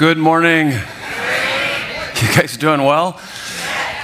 Good 0.00 0.16
morning. 0.16 0.68
You 0.68 2.34
guys 2.34 2.56
doing 2.56 2.82
well? 2.82 3.20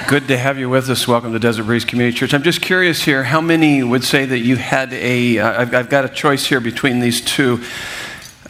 Good 0.07 0.29
to 0.29 0.37
have 0.37 0.59
you 0.59 0.69
with 0.69 0.91
us. 0.91 1.09
Welcome 1.09 1.33
to 1.33 1.39
Desert 1.39 1.65
Breeze 1.65 1.87
Community 1.87 2.15
Church. 2.15 2.35
I'm 2.35 2.43
just 2.43 2.61
curious 2.61 3.03
here, 3.03 3.25
how 3.25 3.41
many 3.41 3.83
would 3.83 4.05
say 4.05 4.27
that 4.27 4.41
you 4.41 4.57
had 4.57 4.93
a? 4.93 5.37
have 5.37 5.73
uh, 5.73 5.83
got 5.85 6.05
a 6.05 6.11
choice 6.11 6.45
here 6.45 6.61
between 6.61 7.01
these 7.01 7.23
two. 7.23 7.65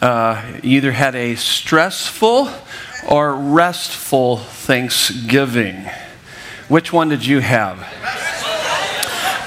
Uh, 0.01 0.43
you 0.61 0.75
either 0.75 0.91
had 0.91 1.15
a 1.15 1.35
stressful 1.35 2.49
or 3.07 3.33
restful 3.33 4.39
Thanksgiving. 4.39 5.89
Which 6.67 6.91
one 6.91 7.07
did 7.07 7.25
you 7.25 7.39
have? 7.39 7.77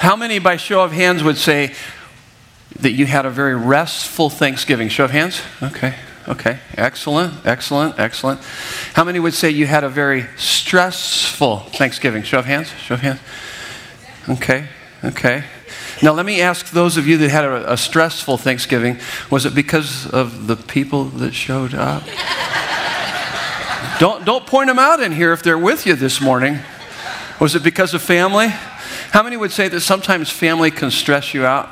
How 0.01 0.15
many, 0.15 0.39
by 0.39 0.57
show 0.57 0.83
of 0.83 0.91
hands, 0.91 1.23
would 1.23 1.37
say 1.37 1.75
that 2.79 2.93
you 2.93 3.05
had 3.05 3.27
a 3.27 3.29
very 3.29 3.55
restful 3.55 4.31
Thanksgiving? 4.31 4.89
Show 4.89 5.05
of 5.05 5.11
hands? 5.11 5.43
Okay. 5.61 5.93
Okay, 6.31 6.59
excellent, 6.77 7.45
excellent, 7.45 7.99
excellent. 7.99 8.39
How 8.93 9.03
many 9.03 9.19
would 9.19 9.33
say 9.33 9.49
you 9.49 9.67
had 9.67 9.83
a 9.83 9.89
very 9.89 10.27
stressful 10.37 11.57
Thanksgiving? 11.57 12.23
Show 12.23 12.39
of 12.39 12.45
hands, 12.45 12.69
show 12.69 12.93
of 12.93 13.01
hands. 13.01 13.19
Okay, 14.29 14.69
okay. 15.03 15.43
Now, 16.01 16.13
let 16.13 16.25
me 16.25 16.39
ask 16.39 16.69
those 16.69 16.95
of 16.95 17.05
you 17.05 17.17
that 17.17 17.29
had 17.29 17.43
a, 17.43 17.73
a 17.73 17.77
stressful 17.77 18.37
Thanksgiving 18.37 18.97
was 19.29 19.45
it 19.45 19.53
because 19.53 20.07
of 20.07 20.47
the 20.47 20.55
people 20.55 21.03
that 21.03 21.33
showed 21.33 21.73
up? 21.73 22.03
don't, 23.99 24.23
don't 24.23 24.47
point 24.47 24.69
them 24.69 24.79
out 24.79 25.01
in 25.01 25.11
here 25.11 25.33
if 25.33 25.43
they're 25.43 25.57
with 25.57 25.85
you 25.85 25.95
this 25.95 26.21
morning. 26.21 26.59
Was 27.41 27.55
it 27.55 27.63
because 27.63 27.93
of 27.93 28.01
family? 28.01 28.47
How 28.47 29.21
many 29.21 29.35
would 29.35 29.51
say 29.51 29.67
that 29.67 29.81
sometimes 29.81 30.29
family 30.29 30.71
can 30.71 30.91
stress 30.91 31.33
you 31.33 31.45
out? 31.45 31.69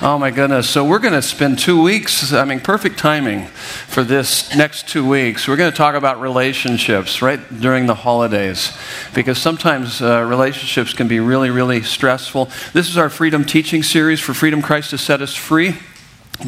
Oh 0.00 0.16
my 0.16 0.30
goodness. 0.30 0.70
So 0.70 0.84
we're 0.84 1.00
going 1.00 1.14
to 1.14 1.22
spend 1.22 1.58
two 1.58 1.82
weeks, 1.82 2.32
I 2.32 2.44
mean, 2.44 2.60
perfect 2.60 3.00
timing 3.00 3.46
for 3.46 4.04
this 4.04 4.54
next 4.54 4.88
two 4.88 5.04
weeks. 5.04 5.48
We're 5.48 5.56
going 5.56 5.72
to 5.72 5.76
talk 5.76 5.96
about 5.96 6.20
relationships 6.20 7.20
right 7.20 7.40
during 7.60 7.86
the 7.86 7.96
holidays 7.96 8.78
because 9.12 9.38
sometimes 9.38 10.00
uh, 10.00 10.22
relationships 10.22 10.92
can 10.92 11.08
be 11.08 11.18
really, 11.18 11.50
really 11.50 11.82
stressful. 11.82 12.48
This 12.72 12.88
is 12.88 12.96
our 12.96 13.10
Freedom 13.10 13.44
Teaching 13.44 13.82
Series 13.82 14.20
for 14.20 14.34
Freedom 14.34 14.62
Christ 14.62 14.90
to 14.90 14.98
Set 14.98 15.20
Us 15.20 15.34
Free. 15.34 15.74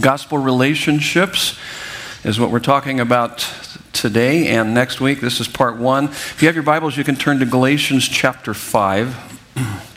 Gospel 0.01 0.39
relationships 0.39 1.59
is 2.23 2.39
what 2.39 2.53
we're 2.53 2.61
talking 2.61 3.01
about 3.01 3.39
today 3.93 4.47
and 4.47 4.75
next 4.75 5.01
week. 5.01 5.21
This 5.21 5.41
is 5.41 5.49
part 5.49 5.77
one. 5.77 6.05
If 6.05 6.41
you 6.41 6.47
have 6.47 6.55
your 6.55 6.63
Bibles, 6.63 6.97
you 6.97 7.03
can 7.03 7.17
turn 7.17 7.41
to 7.41 7.47
Galatians 7.47 8.09
chapter 8.09 8.55
5. 8.55 9.87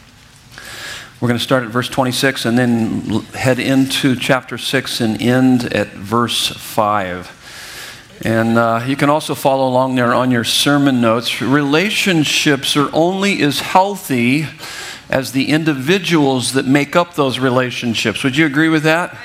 We're 1.23 1.29
going 1.29 1.39
to 1.39 1.45
start 1.45 1.63
at 1.63 1.69
verse 1.69 1.87
26 1.87 2.43
and 2.43 2.57
then 2.57 2.99
head 3.31 3.57
into 3.57 4.17
chapter 4.17 4.57
6 4.57 4.99
and 4.99 5.21
end 5.21 5.73
at 5.73 5.87
verse 5.93 6.49
5. 6.49 8.19
And 8.25 8.57
uh, 8.57 8.83
you 8.85 8.97
can 8.97 9.09
also 9.09 9.33
follow 9.33 9.69
along 9.69 9.95
there 9.95 10.13
on 10.13 10.31
your 10.31 10.43
sermon 10.43 10.99
notes. 10.99 11.41
Relationships 11.41 12.75
are 12.75 12.89
only 12.91 13.41
as 13.41 13.61
healthy 13.61 14.47
as 15.09 15.31
the 15.31 15.47
individuals 15.47 16.51
that 16.51 16.65
make 16.65 16.93
up 16.93 17.13
those 17.13 17.39
relationships. 17.39 18.21
Would 18.25 18.35
you 18.35 18.45
agree 18.45 18.67
with 18.67 18.83
that? 18.83 19.17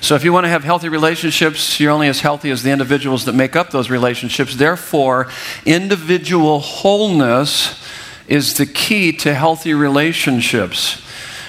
So, 0.00 0.16
if 0.16 0.24
you 0.24 0.32
want 0.32 0.46
to 0.46 0.50
have 0.50 0.64
healthy 0.64 0.88
relationships, 0.88 1.78
you're 1.78 1.92
only 1.92 2.08
as 2.08 2.18
healthy 2.18 2.50
as 2.50 2.64
the 2.64 2.72
individuals 2.72 3.26
that 3.26 3.36
make 3.36 3.54
up 3.54 3.70
those 3.70 3.90
relationships. 3.90 4.56
Therefore, 4.56 5.28
individual 5.64 6.58
wholeness 6.58 7.80
is 8.26 8.54
the 8.54 8.66
key 8.66 9.12
to 9.18 9.34
healthy 9.34 9.72
relationships. 9.72 11.04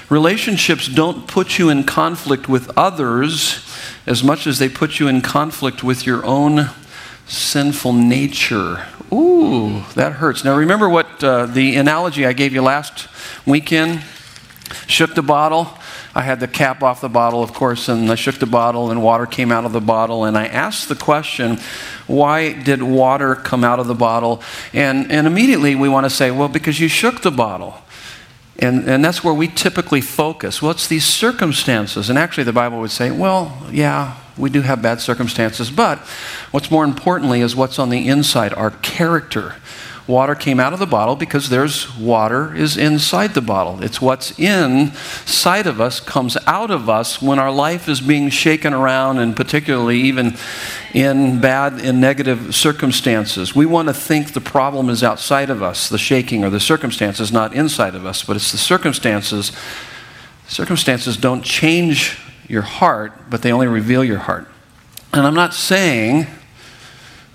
Relationships 0.10 0.88
don't 0.88 1.28
put 1.28 1.60
you 1.60 1.70
in 1.70 1.84
conflict 1.84 2.50
with 2.50 2.76
others 2.76 3.64
as 4.08 4.24
much 4.24 4.48
as 4.48 4.58
they 4.58 4.68
put 4.68 5.00
you 5.00 5.08
in 5.08 5.22
conflict 5.22 5.84
with 5.84 6.06
your 6.08 6.26
own 6.26 6.72
sinful 7.28 7.94
nature. 7.94 8.88
Ooh, 9.14 9.84
that 9.94 10.14
hurts. 10.14 10.44
Now, 10.44 10.58
remember 10.58 10.90
what 10.90 11.24
uh, 11.24 11.46
the 11.46 11.76
analogy 11.76 12.26
I 12.26 12.34
gave 12.34 12.54
you 12.54 12.64
last 12.64 13.08
weekend? 13.46 14.02
Shook 14.88 15.14
the 15.14 15.22
bottle. 15.22 15.78
I 16.16 16.22
had 16.24 16.40
the 16.40 16.48
cap 16.48 16.82
off 16.82 17.02
the 17.02 17.10
bottle, 17.10 17.44
of 17.44 17.54
course, 17.54 17.88
and 17.88 18.12
I 18.12 18.16
shook 18.16 18.40
the 18.40 18.48
bottle, 18.48 18.90
and 18.90 19.04
water 19.04 19.28
came 19.28 19.52
out 19.52 19.64
of 19.64 19.74
the 19.74 19.82
bottle. 19.82 20.26
And 20.26 20.36
I 20.36 20.48
asked 20.48 20.90
the 20.90 20.96
question, 20.96 21.60
why 22.08 22.54
did 22.54 22.82
water 22.82 23.36
come 23.36 23.64
out 23.64 23.80
of 23.80 23.86
the 23.86 23.94
bottle? 23.94 24.42
And, 24.74 25.12
and 25.12 25.28
immediately 25.28 25.76
we 25.76 25.88
want 25.88 26.06
to 26.06 26.10
say, 26.10 26.32
well, 26.32 26.48
because 26.50 26.80
you 26.80 26.88
shook 26.88 27.22
the 27.22 27.32
bottle. 27.32 27.82
And, 28.62 28.90
and 28.90 29.04
that's 29.04 29.24
where 29.24 29.34
we 29.34 29.48
typically 29.48 30.02
focus. 30.02 30.62
Well, 30.62 30.72
it's 30.72 30.88
these 30.88 31.06
circumstances. 31.06 32.10
And 32.10 32.20
actually, 32.20 32.44
the 32.44 32.54
Bible 32.54 32.80
would 32.82 32.92
say, 32.92 33.10
well, 33.10 33.66
yeah, 33.72 34.18
we 34.38 34.50
do 34.50 34.62
have 34.62 34.82
bad 34.82 35.00
circumstances. 35.00 35.72
But 35.72 36.00
what's 36.52 36.70
more 36.70 36.84
importantly 36.84 37.40
is 37.40 37.56
what's 37.56 37.80
on 37.80 37.90
the 37.90 38.08
inside, 38.08 38.54
our 38.54 38.72
character 38.72 39.56
water 40.10 40.34
came 40.34 40.60
out 40.60 40.74
of 40.74 40.80
the 40.80 40.88
bottle 40.88 41.16
because 41.16 41.50
there's 41.50 41.96
water 41.96 42.54
is 42.56 42.76
inside 42.76 43.36
the 43.36 43.42
bottle. 43.42 43.84
It's 43.84 44.02
what's 44.02 44.38
inside 44.40 45.68
of 45.68 45.80
us 45.80 46.00
comes 46.00 46.36
out 46.48 46.72
of 46.72 46.90
us 46.90 47.22
when 47.22 47.38
our 47.38 47.52
life 47.52 47.88
is 47.88 48.02
being 48.02 48.30
shaken 48.30 48.74
around 48.74 49.20
and 49.20 49.36
particularly 49.36 50.02
even 50.02 50.36
in 50.96 51.40
bad 51.40 51.74
and 51.74 52.02
negative 52.02 52.56
circumstances. 52.56 53.54
We 53.54 53.68
want 53.68 53.88
to 53.88 53.94
think 53.94 54.34
the 54.34 54.42
problem 54.42 54.90
is 54.90 55.04
outside 55.04 55.52
of 55.52 55.62
us, 55.62 55.88
the 55.88 56.00
shaking 56.00 56.44
or 56.44 56.50
the 56.50 56.60
circumstances 56.60 57.32
not 57.32 57.54
inside 57.54 57.94
of 57.94 58.04
us, 58.04 58.24
but 58.24 58.36
it's 58.36 58.52
the 58.52 58.58
circumstances. 58.58 59.52
Circumstances 60.48 61.18
don't 61.18 61.44
change 61.44 62.18
your 62.48 62.64
heart, 62.64 63.30
but 63.30 63.44
they 63.44 63.52
only 63.52 63.68
reveal 63.68 64.04
your 64.04 64.18
heart. 64.18 64.48
And 65.14 65.28
I'm 65.28 65.36
not 65.36 65.54
saying 65.54 66.26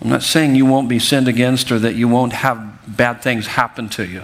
I'm 0.04 0.10
not 0.10 0.22
saying 0.22 0.54
you 0.54 0.66
won't 0.66 0.91
be 0.91 0.98
sinned 0.98 1.28
against 1.28 1.72
or 1.72 1.78
that 1.78 1.94
you 1.94 2.09
won't 2.09 2.34
have 2.34 2.78
bad 2.87 3.22
things 3.22 3.47
happen 3.47 3.88
to 3.91 4.06
you. 4.06 4.22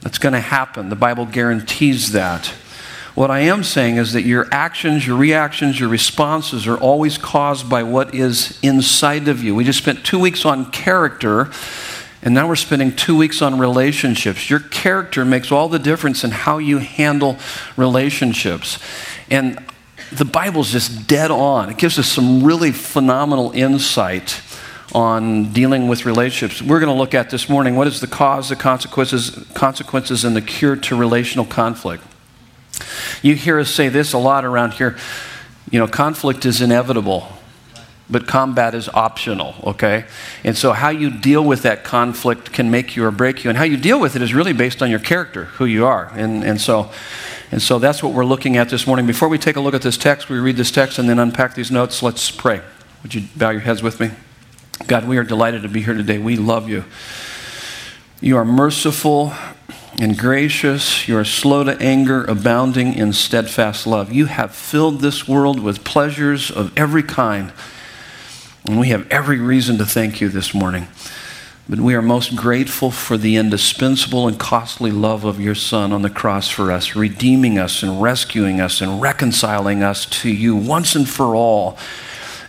That's 0.00 0.16
going 0.16 0.32
to 0.32 0.40
happen. 0.40 0.88
The 0.88 0.96
Bible 0.96 1.26
guarantees 1.26 2.12
that. 2.12 2.46
What 3.14 3.30
I 3.30 3.40
am 3.40 3.62
saying 3.62 3.96
is 3.96 4.14
that 4.14 4.22
your 4.22 4.48
actions, 4.50 5.06
your 5.06 5.18
reactions, 5.18 5.78
your 5.78 5.90
responses 5.90 6.66
are 6.66 6.78
always 6.78 7.18
caused 7.18 7.68
by 7.68 7.82
what 7.82 8.14
is 8.14 8.58
inside 8.62 9.28
of 9.28 9.44
you. 9.44 9.54
We 9.54 9.64
just 9.64 9.80
spent 9.80 10.06
two 10.06 10.18
weeks 10.18 10.46
on 10.46 10.70
character, 10.70 11.50
and 12.22 12.32
now 12.32 12.48
we're 12.48 12.56
spending 12.56 12.96
two 12.96 13.16
weeks 13.16 13.42
on 13.42 13.58
relationships. 13.58 14.48
Your 14.48 14.60
character 14.60 15.22
makes 15.26 15.52
all 15.52 15.68
the 15.68 15.78
difference 15.78 16.24
in 16.24 16.30
how 16.30 16.56
you 16.56 16.78
handle 16.78 17.36
relationships. 17.76 18.78
And 19.28 19.62
the 20.12 20.24
Bible's 20.24 20.72
just 20.72 21.06
dead 21.06 21.30
on. 21.30 21.70
It 21.70 21.78
gives 21.78 21.98
us 21.98 22.08
some 22.08 22.42
really 22.42 22.72
phenomenal 22.72 23.52
insight 23.52 24.40
on 24.92 25.52
dealing 25.52 25.88
with 25.88 26.04
relationships. 26.04 26.60
We're 26.60 26.80
going 26.80 26.92
to 26.92 26.98
look 26.98 27.14
at 27.14 27.30
this 27.30 27.48
morning 27.48 27.76
what 27.76 27.86
is 27.86 28.00
the 28.00 28.08
cause, 28.08 28.48
the 28.48 28.56
consequences, 28.56 29.46
consequences, 29.54 30.24
and 30.24 30.34
the 30.34 30.42
cure 30.42 30.76
to 30.76 30.96
relational 30.96 31.44
conflict. 31.44 32.02
You 33.22 33.36
hear 33.36 33.58
us 33.58 33.70
say 33.70 33.88
this 33.88 34.12
a 34.12 34.18
lot 34.18 34.44
around 34.44 34.74
here. 34.74 34.96
You 35.70 35.78
know, 35.78 35.86
conflict 35.86 36.44
is 36.44 36.60
inevitable, 36.60 37.28
but 38.08 38.26
combat 38.26 38.74
is 38.74 38.88
optional, 38.88 39.54
okay? 39.62 40.06
And 40.42 40.56
so, 40.56 40.72
how 40.72 40.88
you 40.88 41.10
deal 41.10 41.44
with 41.44 41.62
that 41.62 41.84
conflict 41.84 42.52
can 42.52 42.70
make 42.70 42.96
you 42.96 43.04
or 43.04 43.12
break 43.12 43.44
you. 43.44 43.50
And 43.50 43.56
how 43.56 43.64
you 43.64 43.76
deal 43.76 44.00
with 44.00 44.16
it 44.16 44.22
is 44.22 44.34
really 44.34 44.52
based 44.52 44.82
on 44.82 44.90
your 44.90 44.98
character, 44.98 45.44
who 45.44 45.66
you 45.66 45.86
are. 45.86 46.10
And, 46.14 46.42
and 46.42 46.60
so, 46.60 46.90
and 47.50 47.60
so 47.60 47.78
that's 47.78 48.02
what 48.02 48.12
we're 48.12 48.24
looking 48.24 48.56
at 48.56 48.68
this 48.68 48.86
morning. 48.86 49.06
Before 49.06 49.28
we 49.28 49.38
take 49.38 49.56
a 49.56 49.60
look 49.60 49.74
at 49.74 49.82
this 49.82 49.96
text, 49.96 50.28
we 50.28 50.38
read 50.38 50.56
this 50.56 50.70
text 50.70 50.98
and 50.98 51.08
then 51.08 51.18
unpack 51.18 51.54
these 51.54 51.70
notes. 51.70 52.02
Let's 52.02 52.30
pray. 52.30 52.60
Would 53.02 53.14
you 53.14 53.24
bow 53.36 53.50
your 53.50 53.60
heads 53.60 53.82
with 53.82 53.98
me? 53.98 54.10
God, 54.86 55.06
we 55.06 55.18
are 55.18 55.24
delighted 55.24 55.62
to 55.62 55.68
be 55.68 55.82
here 55.82 55.94
today. 55.94 56.18
We 56.18 56.36
love 56.36 56.68
you. 56.68 56.84
You 58.20 58.36
are 58.36 58.44
merciful 58.44 59.32
and 59.98 60.16
gracious. 60.16 61.08
You 61.08 61.18
are 61.18 61.24
slow 61.24 61.64
to 61.64 61.76
anger, 61.78 62.24
abounding 62.24 62.94
in 62.94 63.12
steadfast 63.12 63.86
love. 63.86 64.12
You 64.12 64.26
have 64.26 64.54
filled 64.54 65.00
this 65.00 65.26
world 65.26 65.60
with 65.60 65.84
pleasures 65.84 66.50
of 66.50 66.76
every 66.78 67.02
kind. 67.02 67.52
And 68.64 68.78
we 68.78 68.88
have 68.88 69.10
every 69.10 69.38
reason 69.38 69.78
to 69.78 69.86
thank 69.86 70.20
you 70.20 70.28
this 70.28 70.54
morning. 70.54 70.86
But 71.70 71.78
we 71.78 71.94
are 71.94 72.02
most 72.02 72.34
grateful 72.34 72.90
for 72.90 73.16
the 73.16 73.36
indispensable 73.36 74.26
and 74.26 74.36
costly 74.36 74.90
love 74.90 75.24
of 75.24 75.38
your 75.38 75.54
Son 75.54 75.92
on 75.92 76.02
the 76.02 76.10
cross 76.10 76.48
for 76.48 76.72
us, 76.72 76.96
redeeming 76.96 77.60
us 77.60 77.84
and 77.84 78.02
rescuing 78.02 78.60
us 78.60 78.80
and 78.80 79.00
reconciling 79.00 79.84
us 79.84 80.04
to 80.06 80.30
you 80.30 80.56
once 80.56 80.96
and 80.96 81.08
for 81.08 81.36
all, 81.36 81.78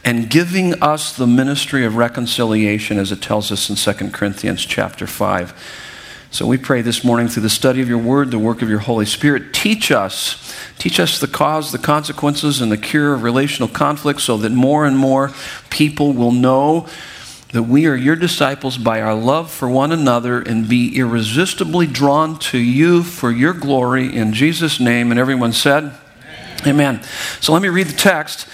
and 0.03 0.27
giving 0.27 0.73
us 0.81 1.15
the 1.15 1.27
ministry 1.27 1.85
of 1.85 1.97
reconciliation 1.97 2.97
as 2.97 3.11
it 3.11 3.21
tells 3.21 3.51
us 3.51 3.69
in 3.69 3.75
2 3.75 4.09
Corinthians 4.09 4.65
chapter 4.65 5.05
5. 5.05 5.53
So 6.31 6.47
we 6.47 6.57
pray 6.57 6.81
this 6.81 7.03
morning 7.03 7.27
through 7.27 7.43
the 7.43 7.49
study 7.51 7.79
of 7.79 7.89
your 7.89 7.99
word, 7.99 8.31
the 8.31 8.39
work 8.39 8.63
of 8.63 8.69
your 8.69 8.79
Holy 8.79 9.05
Spirit, 9.05 9.53
teach 9.53 9.91
us. 9.91 10.55
Teach 10.79 10.99
us 10.99 11.19
the 11.19 11.27
cause, 11.27 11.71
the 11.71 11.77
consequences, 11.77 12.59
and 12.59 12.71
the 12.71 12.77
cure 12.77 13.13
of 13.13 13.21
relational 13.21 13.69
conflict 13.69 14.21
so 14.21 14.35
that 14.37 14.51
more 14.51 14.83
and 14.83 14.97
more 14.97 15.31
people 15.69 16.11
will 16.11 16.31
know 16.31 16.87
that 17.51 17.63
we 17.63 17.85
are 17.85 17.95
your 17.95 18.15
disciples 18.15 18.77
by 18.77 19.01
our 19.01 19.13
love 19.13 19.51
for 19.51 19.69
one 19.69 19.91
another 19.91 20.41
and 20.41 20.69
be 20.69 20.97
irresistibly 20.97 21.85
drawn 21.85 22.39
to 22.39 22.57
you 22.57 23.03
for 23.03 23.31
your 23.31 23.53
glory 23.53 24.15
in 24.15 24.33
Jesus' 24.33 24.79
name. 24.79 25.11
And 25.11 25.19
everyone 25.19 25.53
said, 25.53 25.93
Amen. 26.61 26.67
Amen. 26.67 27.03
So 27.39 27.53
let 27.53 27.61
me 27.61 27.69
read 27.69 27.87
the 27.87 27.97
text 27.97 28.47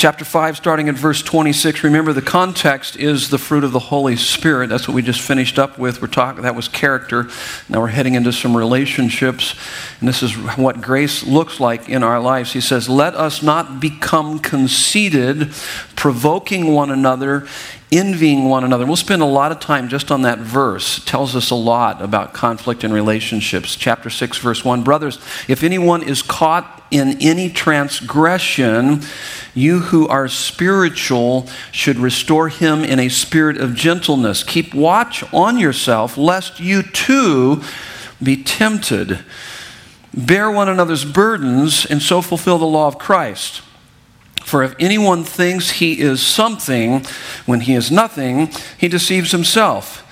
chapter 0.00 0.24
5, 0.24 0.56
starting 0.56 0.88
at 0.88 0.94
verse 0.94 1.20
26. 1.20 1.84
Remember, 1.84 2.14
the 2.14 2.22
context 2.22 2.96
is 2.96 3.28
the 3.28 3.36
fruit 3.36 3.64
of 3.64 3.72
the 3.72 3.78
Holy 3.78 4.16
Spirit. 4.16 4.70
That's 4.70 4.88
what 4.88 4.94
we 4.94 5.02
just 5.02 5.20
finished 5.20 5.58
up 5.58 5.78
with. 5.78 6.00
We're 6.00 6.08
talking, 6.08 6.42
that 6.44 6.56
was 6.56 6.68
character. 6.68 7.28
Now 7.68 7.80
we're 7.80 7.88
heading 7.88 8.14
into 8.14 8.32
some 8.32 8.56
relationships. 8.56 9.54
And 10.00 10.08
this 10.08 10.22
is 10.22 10.32
what 10.32 10.80
grace 10.80 11.22
looks 11.22 11.60
like 11.60 11.90
in 11.90 12.02
our 12.02 12.18
lives. 12.18 12.54
He 12.54 12.62
says, 12.62 12.88
Let 12.88 13.14
us 13.14 13.42
not 13.42 13.78
become 13.78 14.38
conceited, 14.38 15.52
provoking 15.96 16.72
one 16.72 16.90
another, 16.90 17.46
envying 17.92 18.44
one 18.48 18.64
another. 18.64 18.86
We'll 18.86 18.96
spend 18.96 19.22
a 19.22 19.26
lot 19.26 19.50
of 19.52 19.60
time 19.60 19.88
just 19.88 20.10
on 20.10 20.22
that 20.22 20.38
verse. 20.38 20.98
It 20.98 21.06
tells 21.06 21.34
us 21.34 21.50
a 21.50 21.56
lot 21.56 22.00
about 22.00 22.32
conflict 22.32 22.84
and 22.84 22.94
relationships. 22.94 23.74
Chapter 23.74 24.10
6, 24.10 24.38
verse 24.38 24.64
1. 24.64 24.82
Brothers, 24.82 25.18
if 25.48 25.64
anyone 25.64 26.02
is 26.02 26.22
caught 26.22 26.82
in 26.90 27.20
any 27.20 27.50
transgression, 27.50 29.02
you 29.54 29.80
who 29.80 30.06
are 30.08 30.28
spiritual 30.28 31.48
should 31.72 31.98
restore 31.98 32.48
him 32.48 32.84
in 32.84 32.98
a 32.98 33.08
spirit 33.08 33.56
of 33.56 33.74
gentleness. 33.74 34.44
Keep 34.44 34.74
watch 34.74 35.24
on 35.32 35.58
yourself, 35.58 36.16
lest 36.16 36.60
you 36.60 36.82
too 36.82 37.62
be 38.22 38.42
tempted. 38.42 39.24
Bear 40.12 40.50
one 40.50 40.68
another's 40.68 41.04
burdens, 41.04 41.86
and 41.86 42.02
so 42.02 42.20
fulfill 42.22 42.58
the 42.58 42.66
law 42.66 42.86
of 42.86 42.98
Christ. 42.98 43.62
For 44.50 44.64
if 44.64 44.74
anyone 44.80 45.22
thinks 45.22 45.70
he 45.70 46.00
is 46.00 46.20
something 46.20 47.04
when 47.46 47.60
he 47.60 47.74
is 47.74 47.92
nothing, 47.92 48.50
he 48.76 48.88
deceives 48.88 49.30
himself. 49.30 50.04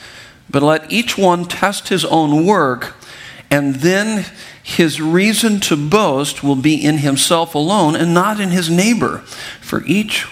But 0.49 0.63
let 0.63 0.93
each 0.93 1.19
one 1.19 1.47
test 1.47 1.89
his 1.89 2.05
own 2.05 2.47
work, 2.47 2.95
and 3.51 3.75
then 3.75 4.27
his 4.63 5.01
reason 5.01 5.59
to 5.63 5.77
boast 5.77 6.45
will 6.45 6.55
be 6.55 6.77
in 6.77 6.99
himself 6.99 7.57
alone 7.57 7.97
and 7.97 8.15
not 8.15 8.39
in 8.39 8.51
his 8.51 8.71
neighbor, 8.71 9.25
for 9.61 9.85
each 9.87 10.25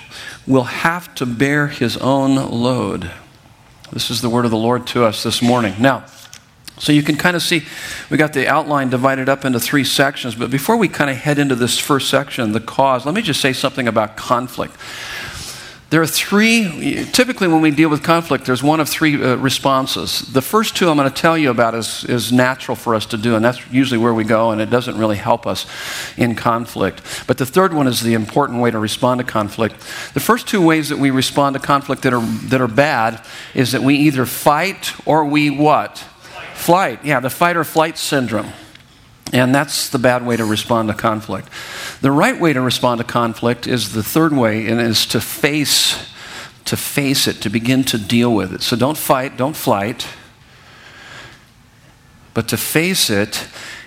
will 0.47 0.63
have 0.63 1.13
to 1.17 1.27
bear 1.27 1.67
his 1.67 1.97
own 1.97 2.37
load. 2.37 3.11
This 3.91 4.09
is 4.09 4.23
the 4.23 4.31
word 4.31 4.45
of 4.45 4.53
the 4.53 4.57
Lord 4.57 4.87
to 4.89 5.05
us 5.05 5.25
this 5.25 5.43
morning. 5.43 5.75
Now, 5.81 6.05
so 6.79 6.93
you 6.93 7.03
can 7.03 7.17
kind 7.17 7.37
of 7.37 7.43
see 7.43 7.65
we 8.11 8.17
got 8.17 8.33
the 8.33 8.47
outline 8.47 8.91
divided 8.91 9.29
up 9.29 9.45
into 9.45 9.61
three 9.61 9.85
sections, 9.85 10.35
but 10.35 10.51
before 10.51 10.77
we 10.77 10.89
kind 10.89 11.11
of 11.11 11.17
head 11.17 11.39
into 11.39 11.55
this 11.55 11.79
first 11.79 12.11
section, 12.11 12.53
the 12.53 12.61
cause, 12.61 13.07
let 13.07 13.15
me 13.15 13.23
just 13.23 13.41
say 13.41 13.53
something 13.53 13.89
about 13.89 14.17
conflict. 14.17 14.75
There 15.89 16.03
are 16.03 16.07
three, 16.07 17.07
typically 17.13 17.47
when 17.47 17.61
we 17.61 17.71
deal 17.71 17.89
with 17.89 18.03
conflict, 18.03 18.45
there's 18.45 18.63
one 18.63 18.81
of 18.81 18.89
three 18.89 19.23
uh, 19.23 19.37
responses. 19.37 20.21
The 20.33 20.43
first 20.43 20.77
two 20.77 20.91
I'm 20.91 20.97
going 20.97 21.09
to 21.09 21.15
tell 21.15 21.39
you 21.39 21.51
about 21.51 21.77
is, 21.77 22.03
is 22.05 22.33
natural 22.33 22.75
for 22.75 22.97
us 22.97 23.07
to 23.07 23.17
do, 23.17 23.37
and 23.37 23.45
that's 23.45 23.61
usually 23.71 23.99
where 23.99 24.13
we 24.13 24.25
go, 24.25 24.51
and 24.51 24.61
it 24.61 24.69
doesn't 24.69 24.99
really 24.99 25.17
help 25.17 25.47
us 25.47 25.65
in 26.17 26.35
conflict. 26.35 27.03
But 27.29 27.39
the 27.39 27.47
third 27.47 27.73
one 27.73 27.87
is 27.87 28.01
the 28.01 28.15
important 28.15 28.61
way 28.61 28.73
to 28.73 28.81
respond 28.81 29.21
to 29.21 29.25
conflict. 29.25 29.79
The 30.13 30.21
first 30.21 30.49
two 30.49 30.61
ways 30.61 30.89
that 30.89 30.99
we 30.99 31.11
respond 31.11 31.55
to 31.55 31.61
conflict 31.61 32.03
that 32.03 32.13
are, 32.13 32.27
that 32.49 32.61
are 32.61 32.67
bad 32.67 33.25
is 33.55 33.71
that 33.71 33.83
we 33.83 33.95
either 33.95 34.27
fight 34.27 34.93
or 35.07 35.25
we 35.25 35.51
what? 35.51 36.05
Flight. 36.67 37.05
Yeah, 37.05 37.21
the 37.21 37.31
fight 37.31 37.57
or 37.57 37.63
flight 37.63 37.97
syndrome. 37.97 38.53
And 39.33 39.55
that's 39.55 39.89
the 39.89 40.01
bad 40.01 40.27
way 40.27 40.37
to 40.37 40.45
respond 40.45 40.89
to 40.89 40.95
conflict. 40.95 41.49
The 42.01 42.11
right 42.11 42.41
way 42.41 42.53
to 42.55 42.61
respond 42.61 42.99
to 42.99 43.05
conflict 43.05 43.69
is 43.69 43.93
the 43.93 44.03
third 44.03 44.33
way, 44.33 44.67
and 44.67 44.81
is 44.81 45.07
to 45.07 45.21
face, 45.21 46.11
to 46.65 46.77
face 46.77 47.29
it, 47.29 47.41
to 47.43 47.51
begin 47.51 47.85
to 47.85 47.99
deal 47.99 48.35
with 48.35 48.53
it. 48.53 48.63
So 48.63 48.75
don't 48.75 48.99
fight, 48.99 49.37
don't 49.37 49.55
flight, 49.55 50.09
but 52.35 52.49
to 52.49 52.57
face 52.57 53.11
it. 53.11 53.47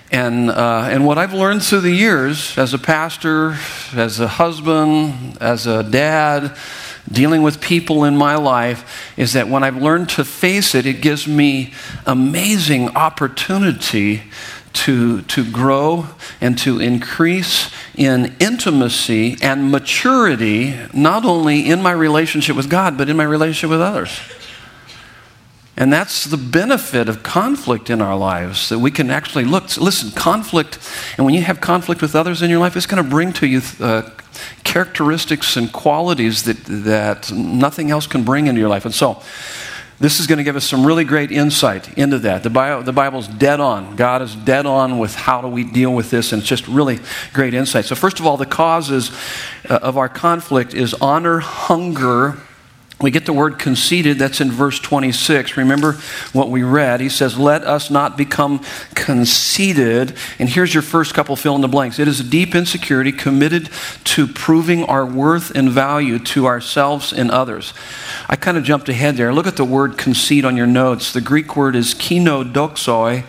And, 0.09 0.49
uh, 0.49 0.87
and 0.89 1.05
what 1.05 1.17
I've 1.17 1.33
learned 1.33 1.61
through 1.63 1.81
the 1.81 1.91
years 1.91 2.57
as 2.57 2.73
a 2.73 2.79
pastor, 2.79 3.57
as 3.93 4.21
a 4.21 4.27
husband, 4.29 5.37
as 5.41 5.67
a 5.67 5.83
dad, 5.83 6.55
dealing 7.11 7.41
with 7.41 7.61
people 7.61 8.03
in 8.03 8.15
my 8.15 8.35
life 8.35 9.11
is 9.17 9.33
that 9.33 9.47
when 9.47 9.63
I've 9.63 9.81
learned 9.81 10.09
to 10.09 10.25
face 10.25 10.75
it, 10.75 10.85
it 10.85 11.01
gives 11.01 11.27
me 11.27 11.73
amazing 12.05 12.89
opportunity 12.89 14.23
to, 14.73 15.21
to 15.23 15.49
grow 15.51 16.07
and 16.39 16.57
to 16.59 16.79
increase 16.79 17.71
in 17.95 18.35
intimacy 18.39 19.37
and 19.41 19.71
maturity, 19.71 20.77
not 20.93 21.25
only 21.25 21.67
in 21.67 21.81
my 21.81 21.91
relationship 21.91 22.55
with 22.55 22.69
God, 22.69 22.97
but 22.97 23.09
in 23.09 23.17
my 23.17 23.23
relationship 23.23 23.71
with 23.71 23.81
others. 23.81 24.19
And 25.79 25.93
that's 25.93 26.25
the 26.25 26.35
benefit 26.35 27.07
of 27.07 27.23
conflict 27.23 27.89
in 27.89 28.01
our 28.01 28.17
lives 28.17 28.67
that 28.67 28.79
we 28.79 28.91
can 28.91 29.09
actually 29.09 29.45
look. 29.45 29.77
Listen, 29.77 30.11
conflict, 30.11 30.77
and 31.15 31.25
when 31.25 31.33
you 31.33 31.41
have 31.41 31.61
conflict 31.61 32.01
with 32.01 32.17
others 32.17 32.41
in 32.41 32.49
your 32.49 32.59
life, 32.59 32.75
it's 32.75 32.85
going 32.85 33.01
to 33.01 33.09
bring 33.09 33.31
to 33.33 33.47
you 33.47 33.61
uh, 33.79 34.09
characteristics 34.65 35.55
and 35.55 35.71
qualities 35.71 36.43
that, 36.43 36.57
that 36.65 37.31
nothing 37.31 37.91
else 37.91 38.07
can 38.07 38.25
bring 38.25 38.47
into 38.47 38.59
your 38.59 38.67
life. 38.67 38.83
And 38.83 38.93
so, 38.93 39.23
this 40.01 40.19
is 40.19 40.27
going 40.27 40.37
to 40.37 40.43
give 40.43 40.55
us 40.55 40.65
some 40.65 40.85
really 40.85 41.03
great 41.03 41.31
insight 41.31 41.97
into 41.97 42.19
that. 42.19 42.43
The, 42.43 42.49
Bible, 42.49 42.83
the 42.83 42.93
Bible's 42.93 43.27
dead 43.27 43.59
on. 43.59 43.97
God 43.97 44.21
is 44.21 44.33
dead 44.33 44.65
on 44.65 44.97
with 44.97 45.13
how 45.13 45.41
do 45.41 45.47
we 45.47 45.65
deal 45.65 45.93
with 45.93 46.09
this, 46.09 46.31
and 46.33 46.41
it's 46.41 46.47
just 46.47 46.67
really 46.67 46.99
great 47.33 47.53
insight. 47.53 47.85
So, 47.85 47.95
first 47.95 48.19
of 48.19 48.25
all, 48.25 48.35
the 48.35 48.45
causes 48.45 49.11
uh, 49.69 49.79
of 49.81 49.97
our 49.97 50.09
conflict 50.09 50.73
is 50.73 50.93
honor, 50.95 51.39
hunger, 51.39 52.37
we 53.01 53.11
get 53.11 53.25
the 53.25 53.33
word 53.33 53.59
conceited, 53.59 54.19
that's 54.19 54.41
in 54.41 54.51
verse 54.51 54.77
26. 54.77 55.55
Remember 55.55 55.93
what 56.33 56.49
we 56.49 56.63
read? 56.63 56.99
He 56.99 57.07
says, 57.07 57.37
Let 57.37 57.63
us 57.63 57.89
not 57.89 58.17
become 58.17 58.59
conceited. 58.93 60.15
And 60.37 60.49
here's 60.49 60.73
your 60.73 60.83
first 60.83 61.13
couple 61.13 61.37
fill 61.37 61.55
in 61.55 61.61
the 61.61 61.69
blanks. 61.69 61.97
It 61.97 62.09
is 62.09 62.19
a 62.19 62.25
deep 62.25 62.55
insecurity 62.55 63.13
committed 63.13 63.69
to 64.03 64.27
proving 64.27 64.83
our 64.83 65.05
worth 65.05 65.55
and 65.55 65.69
value 65.69 66.19
to 66.19 66.45
ourselves 66.45 67.13
and 67.13 67.31
others. 67.31 67.73
I 68.27 68.35
kind 68.35 68.57
of 68.57 68.65
jumped 68.65 68.89
ahead 68.89 69.15
there. 69.15 69.33
Look 69.33 69.47
at 69.47 69.55
the 69.55 69.63
word 69.63 69.97
conceit 69.97 70.43
on 70.43 70.57
your 70.57 70.67
notes. 70.67 71.13
The 71.13 71.21
Greek 71.21 71.55
word 71.55 71.77
is 71.77 71.93
kenodoxoi. 71.93 73.23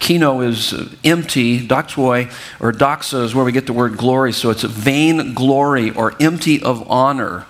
Kino 0.00 0.40
is 0.40 0.74
empty, 1.04 1.66
doxoi, 1.66 2.30
or 2.60 2.72
doxa 2.72 3.22
is 3.22 3.34
where 3.34 3.44
we 3.44 3.52
get 3.52 3.66
the 3.66 3.72
word 3.72 3.96
glory. 3.96 4.32
So 4.32 4.50
it's 4.50 4.62
vain 4.64 5.32
glory 5.32 5.92
or 5.92 6.14
empty 6.20 6.60
of 6.60 6.90
honor 6.90 7.46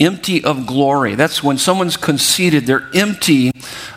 empty 0.00 0.42
of 0.42 0.66
glory. 0.66 1.14
That's 1.14 1.42
when 1.42 1.58
someone's 1.58 1.96
conceited, 1.96 2.66
they're 2.66 2.88
empty 2.94 3.52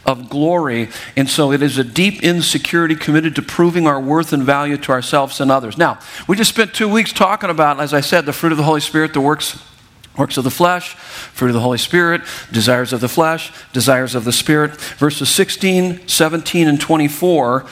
of 0.06 0.30
glory. 0.30 0.90
And 1.16 1.30
so 1.30 1.52
it 1.52 1.62
is 1.62 1.78
a 1.78 1.84
deep 1.84 2.22
insecurity 2.24 2.96
committed 2.96 3.36
to 3.36 3.42
proving 3.42 3.88
our 3.88 4.00
worth 4.00 4.34
and 4.34 4.44
value 4.44 4.78
to 4.78 4.92
ourselves 4.92 5.40
and 5.40 5.50
others. 5.50 5.78
Now, 5.78 6.00
we 6.28 6.36
just 6.36 6.54
spent 6.54 6.74
two 6.74 6.90
weeks 6.90 7.14
talking 7.14 7.50
about, 7.50 7.80
as 7.80 7.94
I 7.94 8.02
said, 8.02 8.26
the 8.26 8.34
fruit 8.34 8.52
of 8.52 8.58
the 8.58 8.66
Holy 8.66 8.82
Spirit, 8.82 9.14
the 9.14 9.22
works. 9.22 9.58
Works 10.16 10.38
of 10.38 10.44
the 10.44 10.52
flesh, 10.52 10.94
fruit 10.94 11.48
of 11.48 11.56
the 11.56 11.60
Holy 11.60 11.80
Spirit, 11.80 12.22
desires 12.52 12.94
of 12.94 13.02
the 13.02 13.10
flesh, 13.10 13.52
desires 13.74 14.14
of 14.14 14.26
the 14.26 14.32
Spirit. 14.32 14.80
Verses 14.80 15.28
16, 15.28 16.08
17, 16.08 16.68
and 16.68 16.80
24 16.80 17.66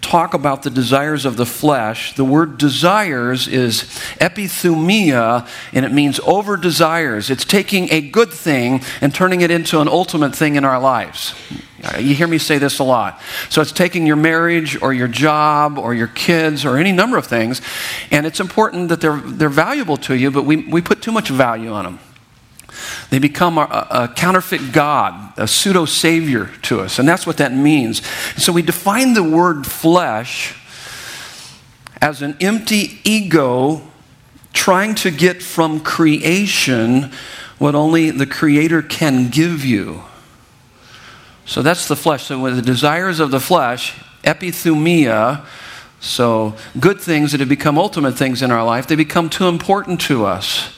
talk 0.00 0.34
about 0.34 0.62
the 0.62 0.70
desires 0.70 1.24
of 1.24 1.36
the 1.36 1.46
flesh, 1.46 2.14
the 2.14 2.24
word 2.24 2.58
desires 2.58 3.48
is 3.48 3.82
epithumia, 4.20 5.48
and 5.72 5.84
it 5.84 5.92
means 5.92 6.20
over 6.20 6.56
desires. 6.56 7.30
It's 7.30 7.44
taking 7.44 7.92
a 7.92 8.00
good 8.00 8.32
thing 8.32 8.82
and 9.00 9.14
turning 9.14 9.40
it 9.40 9.50
into 9.50 9.80
an 9.80 9.88
ultimate 9.88 10.34
thing 10.34 10.56
in 10.56 10.64
our 10.64 10.80
lives. 10.80 11.34
You 11.98 12.14
hear 12.14 12.26
me 12.26 12.38
say 12.38 12.58
this 12.58 12.78
a 12.78 12.84
lot. 12.84 13.20
So 13.50 13.60
it's 13.60 13.72
taking 13.72 14.06
your 14.06 14.16
marriage 14.16 14.80
or 14.82 14.92
your 14.92 15.08
job 15.08 15.78
or 15.78 15.94
your 15.94 16.08
kids 16.08 16.64
or 16.64 16.76
any 16.76 16.92
number 16.92 17.16
of 17.16 17.26
things, 17.26 17.60
and 18.10 18.26
it's 18.26 18.40
important 18.40 18.88
that 18.88 19.00
they're, 19.00 19.20
they're 19.20 19.48
valuable 19.48 19.96
to 19.98 20.14
you, 20.14 20.30
but 20.30 20.44
we, 20.44 20.56
we 20.56 20.80
put 20.80 21.02
too 21.02 21.12
much 21.12 21.28
value 21.28 21.72
on 21.72 21.84
them. 21.84 21.98
They 23.10 23.18
become 23.18 23.58
a, 23.58 23.86
a, 23.90 24.08
counterfeit 24.14 24.72
God, 24.72 25.32
a 25.36 25.46
pseudo 25.46 25.84
savior 25.84 26.50
to 26.62 26.80
us. 26.80 26.98
And 26.98 27.08
that's 27.08 27.26
what 27.26 27.36
that 27.38 27.52
means. 27.52 28.06
so 28.36 28.52
we 28.52 28.62
define 28.62 29.14
the 29.14 29.22
word 29.22 29.66
flesh 29.66 30.54
as 32.00 32.22
an 32.22 32.36
empty 32.40 33.00
ego 33.04 33.82
trying 34.52 34.94
to 34.96 35.10
get 35.10 35.42
from 35.42 35.80
creation 35.80 37.10
what 37.58 37.74
only 37.74 38.10
the 38.10 38.26
Creator 38.26 38.82
can 38.82 39.28
give 39.28 39.64
you. 39.64 40.02
So 41.44 41.62
that's 41.62 41.88
the 41.88 41.96
flesh. 41.96 42.24
So 42.24 42.38
with 42.38 42.56
the 42.56 42.62
desires 42.62 43.20
of 43.20 43.30
the 43.30 43.40
flesh, 43.40 43.94
epithumia, 44.22 45.44
so 46.00 46.54
good 46.78 47.00
things 47.00 47.32
that 47.32 47.40
have 47.40 47.48
become 47.48 47.78
ultimate 47.78 48.12
things 48.12 48.42
in 48.42 48.50
our 48.50 48.64
life, 48.64 48.86
they 48.86 48.96
become 48.96 49.28
too 49.28 49.48
important 49.48 50.00
to 50.02 50.24
us. 50.24 50.77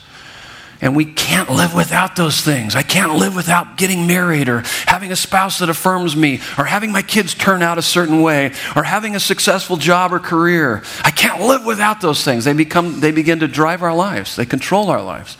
And 0.81 0.95
we 0.95 1.05
can't 1.05 1.49
live 1.49 1.75
without 1.75 2.15
those 2.15 2.41
things. 2.41 2.75
I 2.75 2.81
can't 2.81 3.15
live 3.15 3.35
without 3.35 3.77
getting 3.77 4.07
married 4.07 4.49
or 4.49 4.63
having 4.87 5.11
a 5.11 5.15
spouse 5.15 5.59
that 5.59 5.69
affirms 5.69 6.15
me 6.15 6.41
or 6.57 6.65
having 6.65 6.91
my 6.91 7.03
kids 7.03 7.35
turn 7.35 7.61
out 7.61 7.77
a 7.77 7.83
certain 7.83 8.23
way 8.23 8.53
or 8.75 8.81
having 8.81 9.15
a 9.15 9.19
successful 9.19 9.77
job 9.77 10.11
or 10.11 10.19
career. 10.19 10.81
I 11.03 11.11
can't 11.11 11.41
live 11.41 11.65
without 11.65 12.01
those 12.01 12.23
things. 12.23 12.45
They 12.45 12.53
become 12.53 12.99
they 12.99 13.11
begin 13.11 13.39
to 13.41 13.47
drive 13.47 13.83
our 13.83 13.93
lives. 13.93 14.35
They 14.35 14.45
control 14.45 14.89
our 14.89 15.03
lives. 15.03 15.37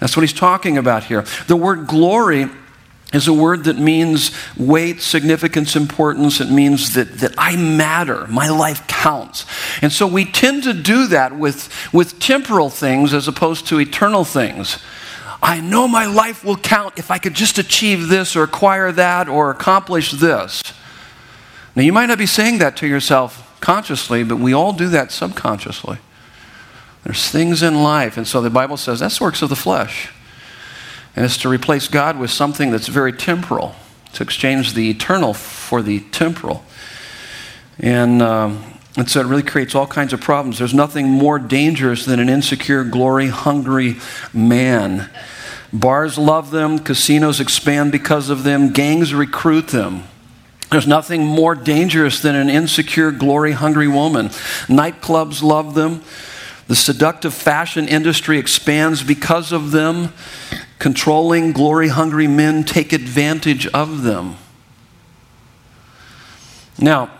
That's 0.00 0.16
what 0.16 0.22
he's 0.22 0.34
talking 0.34 0.76
about 0.76 1.04
here. 1.04 1.24
The 1.46 1.56
word 1.56 1.86
glory 1.86 2.50
is 3.14 3.28
a 3.28 3.32
word 3.32 3.64
that 3.64 3.78
means 3.78 4.32
weight, 4.56 5.00
significance, 5.00 5.76
importance. 5.76 6.40
It 6.40 6.50
means 6.50 6.94
that, 6.94 7.18
that 7.18 7.34
I 7.38 7.56
matter. 7.56 8.26
My 8.26 8.48
life 8.48 8.86
counts. 8.88 9.46
And 9.80 9.92
so 9.92 10.06
we 10.06 10.24
tend 10.24 10.64
to 10.64 10.72
do 10.72 11.06
that 11.06 11.36
with, 11.36 11.72
with 11.92 12.18
temporal 12.18 12.70
things 12.70 13.14
as 13.14 13.28
opposed 13.28 13.66
to 13.68 13.80
eternal 13.80 14.24
things. 14.24 14.78
I 15.42 15.60
know 15.60 15.86
my 15.86 16.06
life 16.06 16.42
will 16.42 16.56
count 16.56 16.94
if 16.96 17.10
I 17.10 17.18
could 17.18 17.34
just 17.34 17.58
achieve 17.58 18.08
this 18.08 18.34
or 18.34 18.42
acquire 18.42 18.90
that 18.92 19.28
or 19.28 19.50
accomplish 19.50 20.10
this. 20.10 20.62
Now, 21.76 21.82
you 21.82 21.92
might 21.92 22.06
not 22.06 22.18
be 22.18 22.26
saying 22.26 22.58
that 22.58 22.76
to 22.78 22.86
yourself 22.86 23.58
consciously, 23.60 24.24
but 24.24 24.38
we 24.38 24.52
all 24.52 24.72
do 24.72 24.88
that 24.88 25.12
subconsciously. 25.12 25.98
There's 27.02 27.30
things 27.30 27.62
in 27.62 27.82
life, 27.82 28.16
and 28.16 28.26
so 28.26 28.40
the 28.40 28.50
Bible 28.50 28.78
says 28.78 29.00
that's 29.00 29.20
works 29.20 29.42
of 29.42 29.50
the 29.50 29.56
flesh. 29.56 30.10
And 31.16 31.24
it's 31.24 31.36
to 31.38 31.48
replace 31.48 31.88
God 31.88 32.18
with 32.18 32.30
something 32.30 32.70
that's 32.70 32.88
very 32.88 33.12
temporal, 33.12 33.74
to 34.14 34.22
exchange 34.22 34.74
the 34.74 34.90
eternal 34.90 35.34
for 35.34 35.80
the 35.82 36.00
temporal. 36.10 36.64
And, 37.78 38.22
um, 38.22 38.64
and 38.96 39.08
so 39.08 39.20
it 39.20 39.26
really 39.26 39.42
creates 39.42 39.74
all 39.74 39.86
kinds 39.86 40.12
of 40.12 40.20
problems. 40.20 40.58
There's 40.58 40.74
nothing 40.74 41.08
more 41.08 41.38
dangerous 41.38 42.04
than 42.04 42.20
an 42.20 42.28
insecure, 42.28 42.84
glory 42.84 43.28
hungry 43.28 43.96
man. 44.32 45.10
Bars 45.72 46.16
love 46.16 46.52
them, 46.52 46.78
casinos 46.78 47.40
expand 47.40 47.90
because 47.90 48.30
of 48.30 48.44
them, 48.44 48.72
gangs 48.72 49.12
recruit 49.12 49.68
them. 49.68 50.04
There's 50.70 50.86
nothing 50.86 51.24
more 51.24 51.54
dangerous 51.54 52.20
than 52.20 52.34
an 52.34 52.48
insecure, 52.48 53.10
glory 53.10 53.52
hungry 53.52 53.88
woman. 53.88 54.28
Nightclubs 54.66 55.42
love 55.42 55.74
them. 55.74 56.02
The 56.66 56.76
seductive 56.76 57.34
fashion 57.34 57.86
industry 57.86 58.38
expands 58.38 59.02
because 59.02 59.52
of 59.52 59.70
them. 59.70 60.12
Controlling, 60.84 61.52
glory 61.52 61.88
hungry 61.88 62.26
men 62.26 62.62
take 62.62 62.92
advantage 62.92 63.66
of 63.68 64.02
them. 64.02 64.36
Now, 66.78 67.10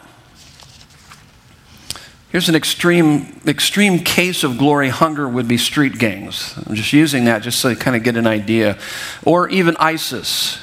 here's 2.29 2.51
an 2.51 2.55
extreme, 2.55 3.41
extreme 3.47 4.01
case 4.01 4.45
of 4.45 4.59
glory 4.59 4.91
hunger 4.91 5.27
would 5.27 5.49
be 5.49 5.57
street 5.57 5.99
gangs. 5.99 6.53
I'm 6.59 6.75
just 6.75 6.93
using 6.93 7.25
that 7.25 7.41
just 7.41 7.59
so 7.59 7.71
you 7.71 7.77
kind 7.77 7.97
of 7.97 8.03
get 8.03 8.19
an 8.19 8.27
idea. 8.27 8.77
Or 9.25 9.49
even 9.49 9.79
ISIS. 9.79 10.59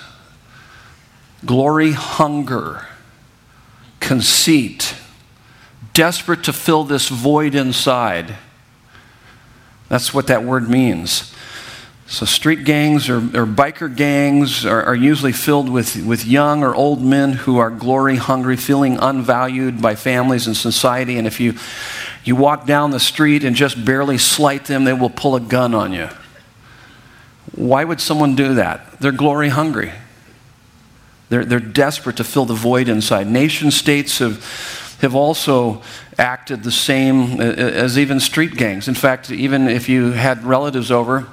Glory 1.44 1.94
hunger, 1.94 2.86
conceit, 4.00 4.94
desperate 5.96 6.44
to 6.44 6.54
fill 6.54 6.84
this 6.84 7.10
void 7.10 7.56
inside. 7.56 8.36
That's 9.90 10.14
what 10.14 10.28
that 10.28 10.44
word 10.44 10.70
means. 10.70 11.34
So, 12.12 12.26
street 12.26 12.66
gangs 12.66 13.08
or, 13.08 13.20
or 13.20 13.46
biker 13.46 13.96
gangs 13.96 14.66
are, 14.66 14.84
are, 14.84 14.96
usually 14.96 15.32
filled 15.32 15.70
with, 15.70 15.96
with 16.06 16.26
young 16.26 16.62
or 16.62 16.76
old 16.76 17.02
men 17.02 17.32
who 17.32 17.58
are 17.58 17.70
glory 17.70 18.18
hungry, 18.18 18.58
feeling 18.58 18.98
unvalued 18.98 19.82
by 19.82 19.96
families 19.96 20.46
and 20.46 20.58
society. 20.58 21.18
And 21.18 21.26
if 21.26 21.40
you, 21.40 21.54
you 22.26 22.36
walk 22.36 22.66
down 22.66 22.92
the 22.92 23.00
street 23.00 23.46
and 23.46 23.56
just 23.56 23.86
barely 23.86 24.18
slight 24.18 24.66
them, 24.66 24.84
they 24.84 24.92
will 24.92 25.10
pull 25.10 25.38
a 25.38 25.40
gun 25.40 25.74
on 25.74 25.94
you. 25.94 26.10
Why 27.56 27.86
would 27.86 28.02
someone 28.02 28.36
do 28.36 28.56
that? 28.56 29.00
They're 29.00 29.14
glory 29.14 29.48
hungry. 29.48 29.94
They're, 31.30 31.46
they're 31.46 31.62
desperate 31.62 32.18
to 32.18 32.26
fill 32.26 32.44
the 32.44 32.54
void 32.54 32.90
inside. 32.90 33.28
Nation 33.28 33.72
states 33.72 34.20
have 34.20 34.44
have 35.00 35.16
also 35.16 35.82
acted 36.20 36.62
the 36.62 36.72
same 36.72 37.42
as 37.42 37.98
even 37.98 38.20
street 38.20 38.56
gangs. 38.56 38.88
In 38.88 38.94
fact, 38.94 39.32
even 39.32 39.68
if 39.68 39.90
you 39.90 40.12
had 40.12 40.44
relatives 40.44 40.92
over, 40.92 41.26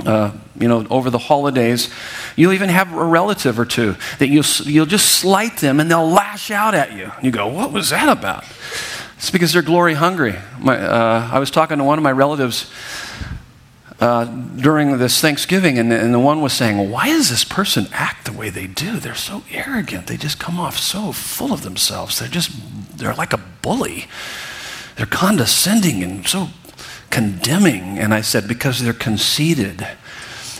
uh, 0.00 0.32
you 0.58 0.68
know, 0.68 0.86
over 0.90 1.10
the 1.10 1.18
holidays, 1.18 1.88
you'll 2.36 2.52
even 2.52 2.68
have 2.68 2.92
a 2.92 3.04
relative 3.04 3.58
or 3.58 3.64
two 3.64 3.96
that 4.18 4.28
you'll, 4.28 4.44
you'll 4.64 4.86
just 4.86 5.10
slight 5.12 5.58
them 5.58 5.80
and 5.80 5.90
they'll 5.90 6.08
lash 6.08 6.50
out 6.50 6.74
at 6.74 6.92
you. 6.92 7.10
You 7.22 7.30
go, 7.30 7.46
what 7.46 7.72
was 7.72 7.90
that 7.90 8.08
about? 8.08 8.44
It's 9.16 9.30
because 9.30 9.52
they're 9.52 9.62
glory 9.62 9.94
hungry. 9.94 10.34
My, 10.58 10.78
uh, 10.78 11.30
I 11.32 11.38
was 11.38 11.50
talking 11.50 11.78
to 11.78 11.84
one 11.84 11.98
of 11.98 12.02
my 12.02 12.12
relatives 12.12 12.70
uh, 14.00 14.24
during 14.24 14.98
this 14.98 15.20
Thanksgiving, 15.20 15.78
and, 15.78 15.92
and 15.92 16.12
the 16.12 16.18
one 16.18 16.42
was 16.42 16.52
saying, 16.52 16.90
Why 16.90 17.06
does 17.06 17.30
this 17.30 17.44
person 17.44 17.86
act 17.92 18.26
the 18.26 18.32
way 18.32 18.50
they 18.50 18.66
do? 18.66 18.98
They're 18.98 19.14
so 19.14 19.44
arrogant. 19.50 20.08
They 20.08 20.16
just 20.16 20.38
come 20.38 20.58
off 20.58 20.78
so 20.78 21.12
full 21.12 21.52
of 21.52 21.62
themselves. 21.62 22.18
They're 22.18 22.28
just, 22.28 22.50
they're 22.98 23.14
like 23.14 23.32
a 23.32 23.40
bully. 23.62 24.06
They're 24.96 25.06
condescending 25.06 26.02
and 26.02 26.26
so 26.26 26.48
condemning. 27.14 27.98
And 27.98 28.12
I 28.12 28.20
said, 28.20 28.48
Because 28.48 28.80
they're 28.80 28.92
conceited. 28.92 29.86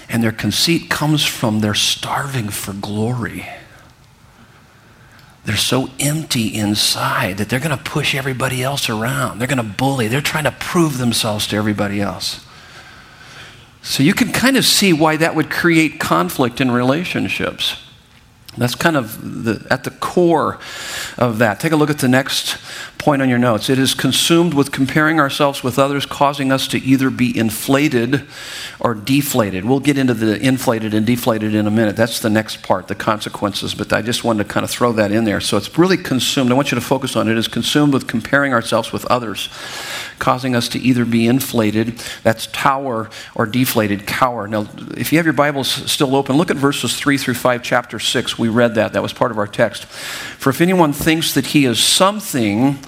And 0.09 0.23
their 0.23 0.33
conceit 0.33 0.89
comes 0.89 1.25
from 1.25 1.61
their 1.61 1.75
starving 1.75 2.49
for 2.49 2.73
glory. 2.73 3.47
They're 5.45 5.57
so 5.57 5.91
empty 5.99 6.55
inside 6.55 7.39
that 7.39 7.49
they're 7.49 7.59
going 7.61 7.77
to 7.77 7.83
push 7.83 8.15
everybody 8.15 8.63
else 8.63 8.89
around. 8.89 9.39
They're 9.39 9.49
going 9.49 9.59
to 9.59 9.63
bully. 9.65 10.09
They're 10.09 10.21
trying 10.21 10.45
to 10.45 10.53
prove 10.53 10.99
themselves 10.99 11.47
to 11.49 11.57
everybody 11.57 12.01
else. 12.01 12.47
So 13.83 14.03
you 14.03 14.15
can 14.15 14.33
kind 14.33 14.57
of 14.57 14.65
see 14.65 14.93
why 14.93 15.17
that 15.17 15.35
would 15.35 15.51
create 15.51 15.99
conflict 15.99 16.61
in 16.61 16.71
relationships. 16.71 17.83
That's 18.57 18.75
kind 18.75 18.97
of 18.97 19.45
the, 19.45 19.67
at 19.71 19.85
the 19.85 19.91
core 19.91 20.61
of 21.19 21.39
that. 21.39 21.61
Take 21.61 21.73
a 21.73 21.77
look 21.77 21.91
at 21.91 21.99
the 21.99 22.09
next 22.09 22.57
point 23.05 23.21
on 23.21 23.29
your 23.29 23.39
notes. 23.39 23.69
It 23.69 23.79
is 23.79 23.93
consumed 23.93 24.55
with 24.55 24.73
comparing 24.73 25.21
ourselves 25.21 25.63
with 25.63 25.79
others, 25.79 26.07
causing 26.07 26.51
us 26.51 26.67
to 26.69 26.79
either 26.79 27.11
be 27.11 27.37
inflated 27.37 28.27
or 28.81 28.95
deflated. 28.95 29.67
We'll 29.67 29.81
get 29.81 29.99
into 29.99 30.15
the 30.15 30.41
inflated 30.41 30.95
and 30.95 31.07
deflated 31.07 31.55
in 31.55 31.67
a 31.67 31.71
minute. 31.71 31.97
That's 31.97 32.21
the 32.21 32.31
next 32.31 32.63
part, 32.63 32.89
the 32.89 32.95
consequences. 32.95 33.75
But 33.75 33.93
I 33.93 34.01
just 34.01 34.25
wanted 34.25 34.45
to 34.45 34.49
kind 34.49 34.65
of 34.65 34.71
throw 34.71 34.93
that 34.93 35.13
in 35.13 35.25
there. 35.25 35.43
So 35.43 35.59
it's 35.59 35.77
really 35.77 35.99
consumed. 35.99 36.51
I 36.51 36.55
want 36.55 36.71
you 36.71 36.77
to 36.77 36.81
focus 36.81 37.15
on 37.15 37.29
it. 37.29 37.33
It 37.33 37.37
is 37.37 37.47
consumed 37.47 37.93
with 37.93 38.07
comparing 38.07 38.55
ourselves 38.55 38.91
with 38.91 39.05
others, 39.07 39.51
causing 40.19 40.55
us 40.55 40.69
to 40.69 40.79
either 40.79 41.05
be 41.05 41.27
inflated, 41.27 41.99
that's 42.23 42.47
tower, 42.49 43.11
or 43.35 43.47
deflated, 43.47 44.07
cower. 44.07 44.47
Now, 44.47 44.69
if 44.97 45.13
you 45.13 45.19
have 45.19 45.27
your 45.27 45.33
Bibles 45.33 45.69
still 45.69 46.15
open, 46.17 46.37
look 46.37 46.51
at 46.51 46.57
verses 46.57 46.97
3 46.97 47.19
through 47.19 47.35
5, 47.35 47.63
chapter 47.63 47.99
6. 47.99 48.39
We 48.39 48.49
read 48.49 48.75
that. 48.77 48.93
That 48.93 49.03
was 49.03 49.13
part 49.13 49.31
of 49.31 49.39
our 49.39 49.47
text. 49.47 49.85
For 49.85 50.51
if 50.51 50.61
anyone 50.61 50.93
thinks 50.93 51.35
that 51.35 51.47
he 51.49 51.65
is 51.65 51.83
something 51.83 52.79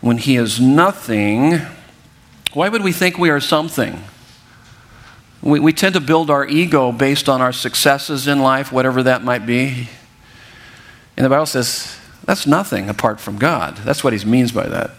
when 0.00 0.18
he 0.18 0.36
is 0.36 0.60
nothing, 0.60 1.60
why 2.52 2.68
would 2.68 2.82
we 2.82 2.92
think 2.92 3.18
we 3.18 3.30
are 3.30 3.40
something? 3.40 4.02
We, 5.40 5.60
we 5.60 5.72
tend 5.72 5.94
to 5.94 6.00
build 6.00 6.30
our 6.30 6.46
ego 6.46 6.92
based 6.92 7.28
on 7.28 7.40
our 7.40 7.52
successes 7.52 8.26
in 8.26 8.40
life, 8.40 8.72
whatever 8.72 9.02
that 9.02 9.24
might 9.24 9.46
be. 9.46 9.88
And 11.16 11.24
the 11.24 11.30
Bible 11.30 11.46
says 11.46 11.96
that's 12.24 12.46
nothing 12.46 12.88
apart 12.88 13.20
from 13.20 13.38
God. 13.38 13.76
That's 13.78 14.04
what 14.04 14.12
he 14.12 14.24
means 14.24 14.52
by 14.52 14.68
that. 14.68 14.92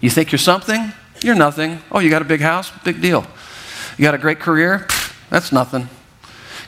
You 0.00 0.10
think 0.10 0.32
you're 0.32 0.38
something? 0.38 0.92
You're 1.24 1.34
nothing. 1.34 1.80
Oh, 1.90 2.00
you 2.00 2.10
got 2.10 2.20
a 2.20 2.26
big 2.26 2.42
house? 2.42 2.70
Big 2.84 3.00
deal. 3.00 3.26
You 3.96 4.02
got 4.02 4.14
a 4.14 4.18
great 4.18 4.40
career? 4.40 4.86
That's 5.30 5.52
nothing. 5.52 5.88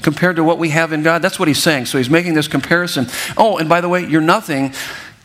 Compared 0.00 0.36
to 0.36 0.44
what 0.44 0.58
we 0.58 0.70
have 0.70 0.92
in 0.92 1.02
God, 1.02 1.20
that's 1.20 1.38
what 1.38 1.46
he's 1.46 1.62
saying. 1.62 1.86
So 1.86 1.98
he's 1.98 2.08
making 2.08 2.32
this 2.34 2.48
comparison. 2.48 3.06
Oh, 3.36 3.58
and 3.58 3.68
by 3.68 3.82
the 3.82 3.88
way, 3.90 4.06
you're 4.06 4.22
nothing 4.22 4.72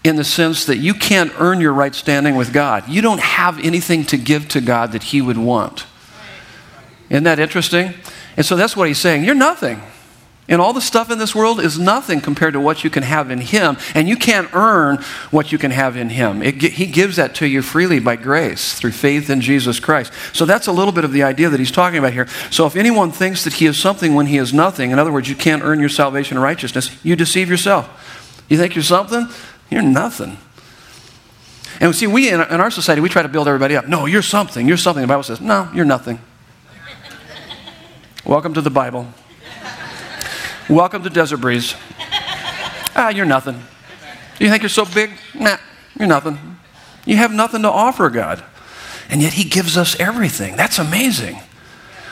in 0.04 0.18
the 0.18 0.24
sense 0.26 0.66
that 0.66 0.78
you 0.78 0.94
can't 0.94 1.32
earn 1.40 1.62
your 1.62 1.72
right 1.72 1.96
standing 1.96 2.36
with 2.36 2.52
God. 2.52 2.90
You 2.90 3.02
don't 3.02 3.22
have 3.22 3.64
anything 3.64 4.04
to 4.08 4.18
give 4.18 4.50
to 4.50 4.60
God 4.60 4.92
that 4.92 5.04
he 5.04 5.22
would 5.22 5.38
want. 5.38 5.86
Isn't 7.10 7.24
that 7.24 7.40
interesting? 7.40 7.94
And 8.36 8.46
so 8.46 8.58
that's 8.58 8.76
what 8.76 8.90
he's 8.90 8.98
saying. 8.98 9.24
You're 9.24 9.36
nothing. 9.36 9.82
And 10.48 10.60
all 10.60 10.74
the 10.74 10.82
stuff 10.82 11.12
in 11.12 11.18
this 11.18 11.36
world 11.36 11.60
is 11.60 11.78
nothing 11.80 12.20
compared 12.20 12.54
to 12.54 12.60
what 12.60 12.84
you 12.84 12.90
can 12.90 13.04
have 13.04 13.30
in 13.30 13.40
Him. 13.40 13.78
And 13.94 14.10
you 14.10 14.18
can't 14.18 14.54
earn 14.54 14.98
what 15.30 15.52
you 15.52 15.58
can 15.58 15.72
have 15.72 15.96
in 15.96 16.10
Him. 16.10 16.42
It, 16.42 16.62
he 16.62 16.88
gives 16.88 17.16
that 17.18 17.36
to 17.36 17.46
you 17.46 17.62
freely 17.62 18.00
by 18.00 18.16
grace 18.16 18.74
through 18.74 18.92
faith 18.92 19.30
in 19.30 19.40
Jesus 19.40 19.80
Christ. 19.80 20.12
So 20.34 20.46
that's 20.46 20.68
a 20.68 20.72
little 20.72 20.92
bit 20.92 21.06
of 21.06 21.14
the 21.14 21.24
idea 21.24 21.50
that 21.50 21.60
he's 21.60 21.72
talking 21.72 22.00
about 22.00 22.14
here. 22.14 22.28
So 22.50 22.66
if 22.66 22.76
anyone 22.76 23.12
thinks 23.12 23.44
that 23.44 23.54
he 23.54 23.66
is 23.66 23.78
something 23.78 24.16
when 24.16 24.26
he 24.26 24.38
is 24.38 24.54
nothing, 24.54 24.92
in 24.92 25.00
other 25.00 25.12
words, 25.12 25.30
you 25.30 25.36
can't 25.36 25.64
earn 25.64 25.80
your 25.80 25.90
salvation 25.90 26.38
and 26.38 26.44
righteousness, 26.44 26.98
you 27.04 27.16
deceive 27.16 27.50
yourself. 27.50 28.46
You 28.50 28.58
think 28.58 28.76
you're 28.76 28.84
something? 28.84 29.28
You're 29.70 29.84
nothing. 29.84 30.38
And 31.80 31.96
see, 31.96 32.08
we 32.08 32.30
in 32.30 32.42
our 32.42 32.72
society, 32.72 33.00
we 33.00 33.10
try 33.10 33.22
to 33.22 33.30
build 33.30 33.48
everybody 33.48 33.76
up. 33.76 33.88
No, 33.88 34.06
you're 34.06 34.22
something. 34.22 34.68
You're 34.68 34.78
something. 34.78 35.02
The 35.02 35.08
Bible 35.08 35.24
says, 35.24 35.40
no, 35.40 35.70
you're 35.74 35.86
nothing. 35.86 36.20
Welcome 38.26 38.54
to 38.56 38.62
the 38.62 38.70
Bible. 38.70 39.08
Welcome 40.72 41.04
to 41.04 41.10
Desert 41.10 41.42
Breeze. 41.42 41.76
Ah, 42.96 43.10
you're 43.10 43.26
nothing. 43.26 43.62
You 44.40 44.50
think 44.50 44.64
you're 44.64 44.70
so 44.70 44.86
big? 44.86 45.12
Nah, 45.38 45.58
you're 46.00 46.08
nothing. 46.08 46.40
You 47.06 47.18
have 47.18 47.34
nothing 47.34 47.64
to 47.64 47.70
offer 47.70 48.10
God. 48.10 48.42
And 49.10 49.22
yet 49.22 49.34
He 49.34 49.44
gives 49.44 49.76
us 49.76 50.00
everything. 50.00 50.56
That's 50.56 50.80
amazing. 50.80 51.42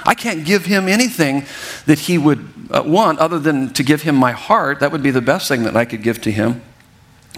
I 0.06 0.14
can't 0.14 0.46
give 0.46 0.66
Him 0.66 0.90
anything 0.90 1.46
that 1.86 2.00
He 2.00 2.18
would 2.18 2.50
uh, 2.70 2.84
want 2.86 3.20
other 3.20 3.40
than 3.40 3.72
to 3.76 3.82
give 3.82 4.02
Him 4.02 4.16
my 4.16 4.34
heart. 4.34 4.82
That 4.82 4.92
would 4.92 5.04
be 5.04 5.12
the 5.12 5.22
best 5.22 5.48
thing 5.48 5.64
that 5.64 5.78
I 5.78 5.86
could 5.86 6.04
give 6.04 6.20
to 6.24 6.32
Him. 6.32 6.62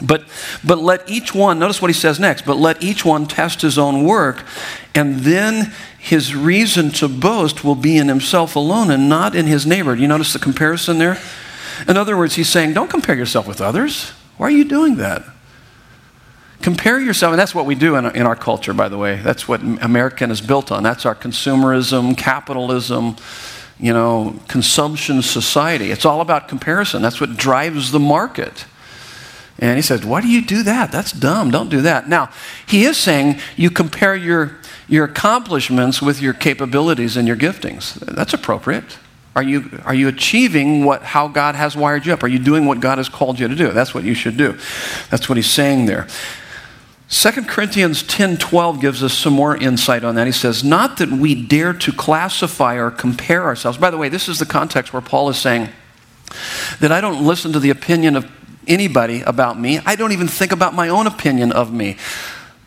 But, 0.02 0.24
but 0.64 0.80
let 0.80 1.08
each 1.08 1.36
one, 1.36 1.60
notice 1.60 1.82
what 1.82 1.90
he 1.90 1.94
says 1.94 2.20
next, 2.20 2.44
but 2.44 2.58
let 2.58 2.82
each 2.82 3.06
one 3.06 3.28
test 3.28 3.62
his 3.62 3.78
own 3.78 4.04
work, 4.04 4.44
and 4.96 5.20
then 5.20 5.72
his 6.02 6.36
reason 6.36 6.90
to 6.90 7.08
boast 7.08 7.64
will 7.64 7.76
be 7.76 7.96
in 7.96 8.08
himself 8.08 8.56
alone 8.56 8.90
and 8.90 9.08
not 9.08 9.36
in 9.36 9.46
his 9.46 9.68
neighbor. 9.68 9.96
Do 9.96 10.02
you 10.02 10.08
notice 10.08 10.34
the 10.34 10.40
comparison 10.40 10.98
there? 10.98 11.20
In 11.88 11.96
other 11.96 12.18
words, 12.18 12.34
he's 12.36 12.50
saying, 12.50 12.74
don't 12.74 12.90
compare 12.90 13.16
yourself 13.16 13.48
with 13.48 13.62
others. 13.62 14.10
Why 14.38 14.48
are 14.48 14.52
you 14.52 14.66
doing 14.66 14.96
that? 14.96 15.24
Compare 16.64 17.00
yourself, 17.00 17.34
and 17.34 17.40
that's 17.40 17.54
what 17.54 17.68
we 17.68 17.76
do 17.76 17.96
in, 17.98 18.06
in 18.16 18.26
our 18.26 18.36
culture, 18.36 18.74
by 18.74 18.90
the 18.90 18.98
way. 18.98 19.22
That's 19.22 19.48
what 19.48 19.62
American 19.62 20.32
is 20.32 20.42
built 20.42 20.72
on. 20.72 20.82
That's 20.82 21.06
our 21.06 21.14
consumerism, 21.14 22.18
capitalism, 22.18 23.16
you 23.80 23.94
know, 23.94 24.40
consumption 24.48 25.22
society. 25.22 25.92
It's 25.92 26.06
all 26.06 26.20
about 26.20 26.48
comparison. 26.48 27.04
That's 27.04 27.22
what 27.22 27.38
drives 27.38 27.92
the 27.92 28.00
market. 28.00 28.66
And 29.60 29.76
he 29.76 29.84
says, 29.84 30.04
Why 30.04 30.22
do 30.22 30.28
you 30.28 30.44
do 30.44 30.64
that? 30.64 30.92
That's 30.92 31.12
dumb. 31.12 31.52
Don't 31.52 31.70
do 31.70 31.82
that. 31.82 32.10
Now, 32.10 32.32
he 32.66 32.86
is 32.86 32.98
saying 32.98 33.40
you 33.56 33.70
compare 33.70 34.16
your, 34.16 34.58
your 34.92 35.06
accomplishments 35.06 36.02
with 36.02 36.22
your 36.22 36.34
capabilities 36.34 37.16
and 37.16 37.26
your 37.26 37.38
giftings. 37.38 37.94
That's 37.94 38.34
appropriate. 38.34 38.84
Are 39.34 39.42
you, 39.42 39.80
are 39.86 39.94
you 39.94 40.10
achieving 40.10 40.84
what, 40.84 41.02
how 41.02 41.30
God 41.30 41.56
has 41.56 41.78
wired 41.78 42.06
you 42.06 42.12
up? 42.12 42.24
Are 42.24 42.28
you 42.28 42.40
doing 42.40 42.66
what 42.66 42.82
God 42.82 42.98
has 42.98 43.08
called 43.08 43.40
you 43.40 43.48
to 43.48 43.56
do? 43.56 43.72
That's 43.72 43.96
what 43.96 44.04
you 44.04 44.14
should 44.14 44.36
do. 44.36 44.58
That's 45.10 45.30
what 45.30 45.38
he's 45.38 45.50
saying 45.50 45.86
there. 45.86 46.08
2 47.08 47.32
Corinthians 47.44 48.04
10:12 48.04 48.80
gives 48.82 49.02
us 49.04 49.14
some 49.14 49.34
more 49.34 49.56
insight 49.56 50.04
on 50.04 50.16
that. 50.16 50.28
He 50.28 50.32
says, 50.32 50.64
"Not 50.64 50.96
that 50.98 51.12
we 51.12 51.36
dare 51.36 51.74
to 51.74 51.92
classify 51.92 52.76
or 52.76 52.90
compare 52.90 53.44
ourselves." 53.44 53.78
By 53.78 53.92
the 53.92 53.98
way, 53.98 54.08
this 54.08 54.30
is 54.30 54.40
the 54.40 54.46
context 54.46 54.94
where 54.94 55.02
Paul 55.02 55.28
is 55.30 55.38
saying 55.38 55.68
that 56.80 56.94
I 56.94 57.02
don't 57.02 57.26
listen 57.26 57.52
to 57.52 57.60
the 57.60 57.70
opinion 57.70 58.16
of 58.16 58.26
anybody 58.66 59.24
about 59.24 59.60
me. 59.60 59.82
I 59.86 59.98
don't 59.98 60.14
even 60.14 60.30
think 60.30 60.54
about 60.54 60.74
my 60.74 60.88
own 60.88 61.06
opinion 61.06 61.52
of 61.52 61.74
me. 61.74 61.98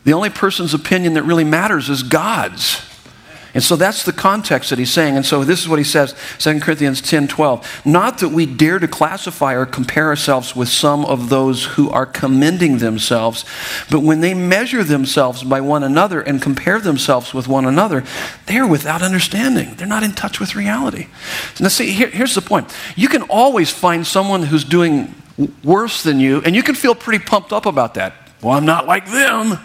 The 0.05 0.13
only 0.13 0.31
person's 0.31 0.75
opinion 0.75 1.15
that 1.15 1.23
really 1.23 1.45
matters 1.45 1.89
is 1.89 2.03
God's. 2.03 2.83
And 3.55 3.63
so 3.63 3.77
that's 3.77 4.03
the 4.03 4.13
context 4.13 4.71
that 4.71 4.81
he's 4.81 4.91
saying. 4.91 5.17
And 5.17 5.25
so 5.25 5.45
this 5.45 5.63
is 5.63 5.69
what 5.69 5.79
he 5.79 5.85
says, 5.85 6.15
2 6.39 6.59
Corinthians 6.59 7.01
10 7.01 7.29
12. 7.29 7.83
Not 7.87 8.19
that 8.19 8.31
we 8.31 8.47
dare 8.47 8.81
to 8.81 8.89
classify 8.89 9.55
or 9.55 9.65
compare 9.65 10.09
ourselves 10.09 10.57
with 10.57 10.69
some 10.69 11.05
of 11.05 11.29
those 11.29 11.65
who 11.65 11.89
are 11.91 12.05
commending 12.05 12.79
themselves, 12.79 13.45
but 13.91 14.01
when 14.01 14.21
they 14.21 14.35
measure 14.35 14.83
themselves 14.83 15.45
by 15.45 15.61
one 15.61 15.85
another 15.85 16.21
and 16.21 16.43
compare 16.43 16.81
themselves 16.81 17.33
with 17.33 17.47
one 17.47 17.65
another, 17.65 18.03
they 18.47 18.59
are 18.59 18.67
without 18.67 19.03
understanding. 19.03 19.77
They're 19.77 19.87
not 19.87 20.03
in 20.03 20.13
touch 20.13 20.41
with 20.41 20.57
reality. 20.57 21.07
Now, 21.61 21.69
see, 21.69 21.93
here, 21.93 22.11
here's 22.11 22.35
the 22.35 22.43
point 22.43 22.75
you 22.97 23.09
can 23.09 23.23
always 23.23 23.71
find 23.71 24.05
someone 24.05 24.43
who's 24.43 24.65
doing 24.65 25.15
worse 25.63 26.03
than 26.03 26.19
you, 26.19 26.43
and 26.45 26.57
you 26.57 26.65
can 26.65 26.75
feel 26.75 26.97
pretty 26.97 27.25
pumped 27.25 27.53
up 27.53 27.67
about 27.67 27.95
that. 27.95 28.15
Well, 28.43 28.57
I'm 28.59 28.67
not 28.67 28.89
like 28.89 29.07
them. 29.07 29.59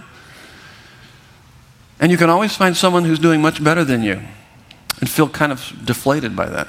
And 2.00 2.12
you 2.12 2.18
can 2.18 2.30
always 2.30 2.56
find 2.56 2.76
someone 2.76 3.06
who's 3.06 3.20
doing 3.20 3.42
much 3.42 3.64
better 3.64 3.84
than 3.84 4.04
you 4.04 4.22
and 5.00 5.10
feel 5.10 5.30
kind 5.30 5.52
of 5.52 5.74
deflated 5.86 6.36
by 6.36 6.48
that. 6.48 6.68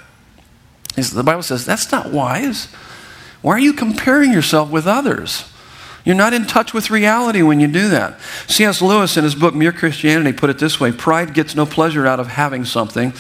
The 0.97 1.23
Bible 1.23 1.43
says 1.43 1.65
that's 1.65 1.91
not 1.93 2.13
wise. 2.13 2.67
Why 3.43 3.55
are 3.55 3.61
you 3.61 3.73
comparing 3.73 4.33
yourself 4.33 4.71
with 4.71 4.87
others? 4.87 5.51
You're 6.05 6.17
not 6.17 6.33
in 6.33 6.47
touch 6.47 6.73
with 6.73 6.91
reality 6.91 7.43
when 7.43 7.61
you 7.61 7.69
do 7.69 7.89
that. 7.89 8.19
C.S. 8.49 8.81
Lewis, 8.81 9.17
in 9.17 9.25
his 9.25 9.35
book 9.35 9.55
Mere 9.55 9.73
Christianity, 9.73 10.33
put 10.33 10.51
it 10.51 10.59
this 10.59 10.81
way 10.81 10.93
Pride 10.93 11.35
gets 11.35 11.55
no 11.55 11.67
pleasure 11.67 12.07
out 12.07 12.21
of 12.21 12.27
having 12.29 12.65
something, 12.65 13.13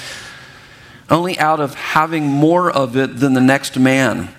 only 1.08 1.38
out 1.38 1.60
of 1.60 1.74
having 1.74 2.26
more 2.26 2.70
of 2.70 2.96
it 2.96 3.18
than 3.18 3.34
the 3.34 3.40
next 3.40 3.78
man. 3.78 4.30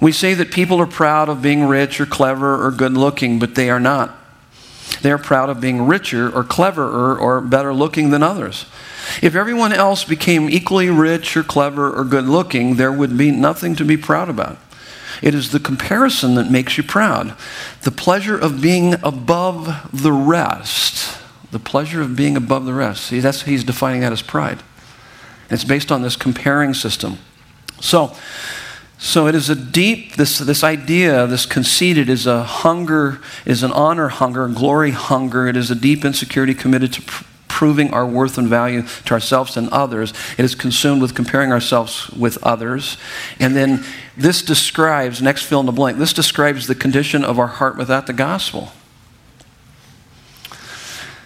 We 0.00 0.12
say 0.12 0.34
that 0.34 0.50
people 0.50 0.80
are 0.80 0.86
proud 0.86 1.28
of 1.28 1.40
being 1.40 1.64
rich 1.64 2.00
or 2.00 2.06
clever 2.06 2.64
or 2.64 2.70
good 2.70 2.94
looking, 2.94 3.38
but 3.38 3.54
they 3.54 3.70
are 3.70 3.80
not. 3.80 4.23
They're 5.02 5.18
proud 5.18 5.50
of 5.50 5.60
being 5.60 5.86
richer 5.86 6.34
or 6.34 6.44
cleverer 6.44 7.18
or 7.18 7.40
better 7.40 7.74
looking 7.74 8.10
than 8.10 8.22
others. 8.22 8.66
If 9.22 9.34
everyone 9.34 9.72
else 9.72 10.04
became 10.04 10.48
equally 10.48 10.88
rich 10.88 11.36
or 11.36 11.42
clever 11.42 11.92
or 11.92 12.04
good 12.04 12.26
looking, 12.26 12.76
there 12.76 12.92
would 12.92 13.16
be 13.16 13.30
nothing 13.30 13.76
to 13.76 13.84
be 13.84 13.96
proud 13.96 14.28
about. 14.28 14.58
It 15.22 15.34
is 15.34 15.52
the 15.52 15.60
comparison 15.60 16.34
that 16.34 16.50
makes 16.50 16.76
you 16.76 16.82
proud. 16.82 17.36
The 17.82 17.90
pleasure 17.90 18.36
of 18.36 18.60
being 18.60 18.94
above 19.02 19.88
the 19.92 20.12
rest. 20.12 21.18
The 21.50 21.58
pleasure 21.58 22.00
of 22.00 22.16
being 22.16 22.36
above 22.36 22.64
the 22.64 22.74
rest. 22.74 23.04
See, 23.04 23.20
that's 23.20 23.42
he's 23.42 23.64
defining 23.64 24.00
that 24.00 24.12
as 24.12 24.22
pride. 24.22 24.62
It's 25.50 25.64
based 25.64 25.92
on 25.92 26.02
this 26.02 26.16
comparing 26.16 26.74
system. 26.74 27.18
So, 27.80 28.16
so 29.04 29.26
it 29.26 29.34
is 29.34 29.50
a 29.50 29.54
deep, 29.54 30.16
this, 30.16 30.38
this 30.38 30.64
idea, 30.64 31.26
this 31.26 31.44
conceited 31.44 32.08
is 32.08 32.26
a 32.26 32.42
hunger, 32.42 33.20
is 33.44 33.62
an 33.62 33.70
honor 33.70 34.08
hunger, 34.08 34.48
glory 34.48 34.92
hunger. 34.92 35.46
It 35.46 35.58
is 35.58 35.70
a 35.70 35.74
deep 35.74 36.06
insecurity 36.06 36.54
committed 36.54 36.94
to 36.94 37.02
pr- 37.02 37.24
proving 37.46 37.92
our 37.92 38.06
worth 38.06 38.38
and 38.38 38.48
value 38.48 38.82
to 39.04 39.12
ourselves 39.12 39.58
and 39.58 39.68
others. 39.68 40.14
It 40.38 40.46
is 40.46 40.54
consumed 40.54 41.02
with 41.02 41.14
comparing 41.14 41.52
ourselves 41.52 42.08
with 42.12 42.42
others. 42.42 42.96
And 43.38 43.54
then 43.54 43.84
this 44.16 44.40
describes, 44.40 45.20
next 45.20 45.42
fill 45.42 45.60
in 45.60 45.66
the 45.66 45.72
blank, 45.72 45.98
this 45.98 46.14
describes 46.14 46.66
the 46.66 46.74
condition 46.74 47.24
of 47.24 47.38
our 47.38 47.46
heart 47.46 47.76
without 47.76 48.06
the 48.06 48.14
gospel. 48.14 48.72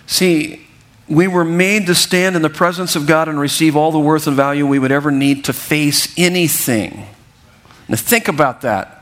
See, 0.09 0.67
we 1.09 1.29
were 1.29 1.45
made 1.45 1.87
to 1.87 1.95
stand 1.95 2.35
in 2.35 2.43
the 2.43 2.51
presence 2.51 2.97
of 2.97 3.07
God 3.07 3.29
and 3.29 3.38
receive 3.38 3.77
all 3.77 3.93
the 3.93 4.01
worth 4.01 4.27
and 4.27 4.35
value 4.35 4.67
we 4.67 4.81
would 4.81 4.91
ever 4.91 5.12
need 5.12 5.45
to 5.45 5.53
face 5.53 6.12
anything. 6.19 7.07
Now, 7.88 7.96
think 7.96 8.29
about 8.29 8.61
that. 8.62 8.94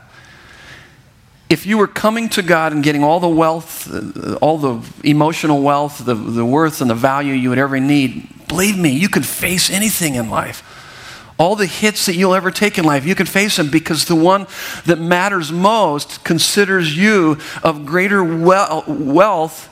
If 1.49 1.65
you 1.65 1.77
were 1.77 1.87
coming 1.87 2.27
to 2.29 2.41
God 2.41 2.73
and 2.73 2.83
getting 2.83 3.03
all 3.03 3.19
the 3.19 3.27
wealth, 3.29 3.89
uh, 3.89 4.35
all 4.35 4.57
the 4.57 4.85
emotional 5.03 5.61
wealth, 5.61 6.03
the, 6.05 6.13
the 6.13 6.45
worth 6.45 6.81
and 6.81 6.89
the 6.89 6.95
value 6.95 7.33
you 7.33 7.49
would 7.49 7.57
ever 7.57 7.79
need, 7.79 8.47
believe 8.47 8.77
me, 8.77 8.89
you 8.89 9.07
could 9.07 9.25
face 9.25 9.69
anything 9.69 10.15
in 10.15 10.29
life. 10.29 10.63
All 11.39 11.55
the 11.55 11.67
hits 11.67 12.07
that 12.07 12.15
you'll 12.15 12.33
ever 12.33 12.51
take 12.51 12.77
in 12.77 12.83
life, 12.83 13.05
you 13.05 13.15
can 13.15 13.27
face 13.27 13.57
them 13.57 13.69
because 13.69 14.05
the 14.05 14.15
one 14.15 14.47
that 14.85 14.99
matters 14.99 15.51
most 15.51 16.23
considers 16.23 16.97
you 16.97 17.37
of 17.63 17.85
greater 17.85 18.23
wealth 18.23 19.69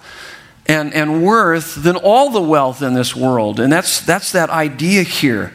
and, 0.67 0.93
and 0.93 1.23
worth 1.23 1.75
than 1.75 1.95
all 1.95 2.29
the 2.29 2.41
wealth 2.41 2.81
in 2.81 2.93
this 2.93 3.15
world. 3.15 3.59
And 3.59 3.71
that's, 3.71 4.01
that's 4.01 4.31
that 4.31 4.49
idea 4.49 5.03
here. 5.03 5.53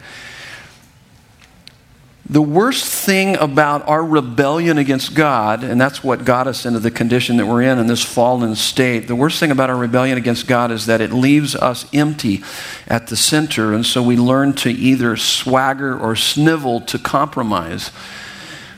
The 2.31 2.41
worst 2.41 2.85
thing 2.85 3.35
about 3.39 3.89
our 3.89 4.05
rebellion 4.05 4.79
against 4.79 5.17
God, 5.17 5.65
and 5.65 5.81
that's 5.81 6.05
what 6.05 6.25
got 6.25 6.47
us 6.47 6.65
into 6.65 6.79
the 6.79 6.93
condition 6.93 7.39
that 7.39 7.47
we're 7.47 7.63
in 7.63 7.81
in 7.81 7.89
this 7.89 8.05
fallen 8.05 8.55
state, 8.55 9.09
the 9.09 9.17
worst 9.17 9.41
thing 9.41 9.51
about 9.51 9.69
our 9.69 9.77
rebellion 9.77 10.17
against 10.17 10.47
God 10.47 10.71
is 10.71 10.87
that 10.87 11.01
it 11.01 11.13
leaves 11.13 11.57
us 11.57 11.93
empty 11.93 12.45
at 12.87 13.09
the 13.09 13.17
center. 13.17 13.75
And 13.75 13.85
so 13.85 14.01
we 14.01 14.17
learn 14.17 14.53
to 14.59 14.71
either 14.71 15.17
swagger 15.17 15.99
or 15.99 16.15
snivel 16.15 16.81
to 16.83 17.01
compromise. 17.01 17.91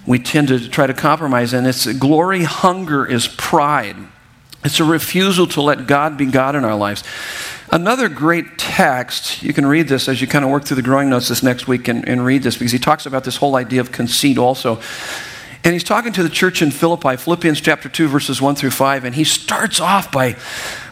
We 0.06 0.18
tend 0.18 0.48
to 0.48 0.70
try 0.70 0.86
to 0.86 0.94
compromise, 0.94 1.52
and 1.52 1.66
it's 1.66 1.84
glory 1.92 2.44
hunger 2.44 3.04
is 3.04 3.28
pride. 3.28 3.96
It's 4.64 4.80
a 4.80 4.84
refusal 4.84 5.46
to 5.48 5.60
let 5.60 5.86
God 5.86 6.16
be 6.16 6.24
God 6.24 6.56
in 6.56 6.64
our 6.64 6.76
lives. 6.76 7.04
Another 7.72 8.10
great 8.10 8.58
text, 8.58 9.42
you 9.42 9.54
can 9.54 9.64
read 9.64 9.88
this 9.88 10.06
as 10.06 10.20
you 10.20 10.26
kind 10.26 10.44
of 10.44 10.50
work 10.50 10.64
through 10.64 10.76
the 10.76 10.82
growing 10.82 11.08
notes 11.08 11.28
this 11.28 11.42
next 11.42 11.66
week 11.66 11.88
and, 11.88 12.06
and 12.06 12.22
read 12.22 12.42
this 12.42 12.54
because 12.54 12.70
he 12.70 12.78
talks 12.78 13.06
about 13.06 13.24
this 13.24 13.36
whole 13.38 13.56
idea 13.56 13.80
of 13.80 13.90
conceit 13.90 14.36
also. 14.36 14.78
And 15.64 15.72
he's 15.72 15.82
talking 15.82 16.12
to 16.12 16.22
the 16.22 16.28
church 16.28 16.60
in 16.60 16.70
Philippi, 16.70 17.16
Philippians 17.16 17.62
chapter 17.62 17.88
2, 17.88 18.08
verses 18.08 18.42
1 18.42 18.56
through 18.56 18.72
5, 18.72 19.06
and 19.06 19.14
he 19.14 19.24
starts 19.24 19.80
off 19.80 20.12
by, 20.12 20.36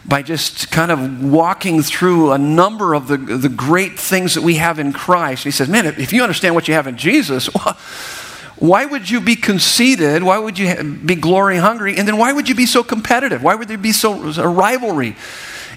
by 0.05 0.23
just 0.23 0.71
kind 0.71 0.89
of 0.89 1.23
walking 1.23 1.83
through 1.83 2.31
a 2.31 2.39
number 2.39 2.95
of 2.95 3.07
the, 3.07 3.17
the 3.17 3.49
great 3.49 3.99
things 3.99 4.33
that 4.33 4.41
we 4.41 4.55
have 4.55 4.79
in 4.79 4.91
Christ. 4.91 5.43
He 5.43 5.51
says, 5.51 5.69
Man, 5.69 5.85
if 5.85 6.11
you 6.11 6.23
understand 6.23 6.55
what 6.55 6.67
you 6.67 6.73
have 6.73 6.87
in 6.87 6.97
Jesus, 6.97 7.45
why 8.57 8.85
would 8.85 9.07
you 9.07 9.21
be 9.21 9.35
conceited? 9.35 10.23
Why 10.23 10.39
would 10.39 10.57
you 10.57 10.83
be 10.83 11.13
glory 11.13 11.57
hungry? 11.57 11.97
And 11.97 12.07
then 12.07 12.17
why 12.17 12.33
would 12.33 12.49
you 12.49 12.55
be 12.55 12.65
so 12.65 12.81
competitive? 12.81 13.43
Why 13.43 13.53
would 13.53 13.67
there 13.67 13.77
be 13.77 13.91
so 13.91 14.31
a 14.41 14.47
rivalry? 14.47 15.15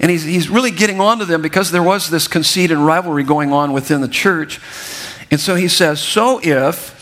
And 0.00 0.11
he's, 0.11 0.24
he's 0.24 0.48
really 0.48 0.70
getting 0.70 1.00
on 1.00 1.18
to 1.18 1.24
them 1.24 1.42
because 1.42 1.70
there 1.70 1.83
was 1.83 2.11
this 2.11 2.28
conceit 2.28 2.70
and 2.70 2.85
rivalry 2.85 3.24
going 3.24 3.52
on 3.52 3.72
within 3.72 4.00
the 4.00 4.09
church. 4.09 4.61
And 5.30 5.40
so 5.40 5.54
he 5.54 5.68
says, 5.68 6.00
So 6.00 6.40
if 6.42 6.94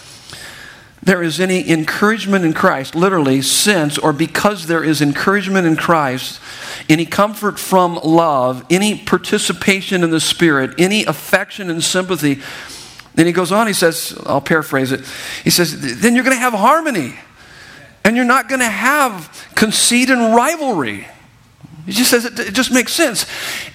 there 1.02 1.22
is 1.22 1.40
any 1.40 1.68
encouragement 1.68 2.44
in 2.44 2.52
Christ, 2.52 2.94
literally, 2.94 3.42
since 3.42 3.98
or 3.98 4.12
because 4.12 4.66
there 4.66 4.84
is 4.84 5.02
encouragement 5.02 5.66
in 5.66 5.76
Christ, 5.76 6.40
any 6.88 7.06
comfort 7.06 7.58
from 7.58 7.96
love, 7.96 8.64
any 8.70 8.98
participation 8.98 10.04
in 10.04 10.10
the 10.10 10.20
Spirit, 10.20 10.74
any 10.78 11.04
affection 11.04 11.70
and 11.70 11.82
sympathy, 11.82 12.40
then 13.14 13.26
he 13.26 13.32
goes 13.32 13.52
on, 13.52 13.66
he 13.66 13.72
says, 13.72 14.18
I'll 14.26 14.40
paraphrase 14.40 14.92
it. 14.92 15.04
He 15.44 15.50
says, 15.50 16.00
then 16.00 16.14
you're 16.14 16.24
going 16.24 16.36
to 16.36 16.40
have 16.40 16.54
harmony. 16.54 17.18
And 18.04 18.16
you're 18.16 18.24
not 18.24 18.48
going 18.48 18.60
to 18.60 18.66
have 18.66 19.48
conceit 19.54 20.10
and 20.10 20.34
rivalry. 20.34 21.06
He 21.84 21.92
just 21.92 22.10
says 22.10 22.24
it, 22.24 22.38
it 22.38 22.54
just 22.54 22.70
makes 22.70 22.92
sense. 22.92 23.26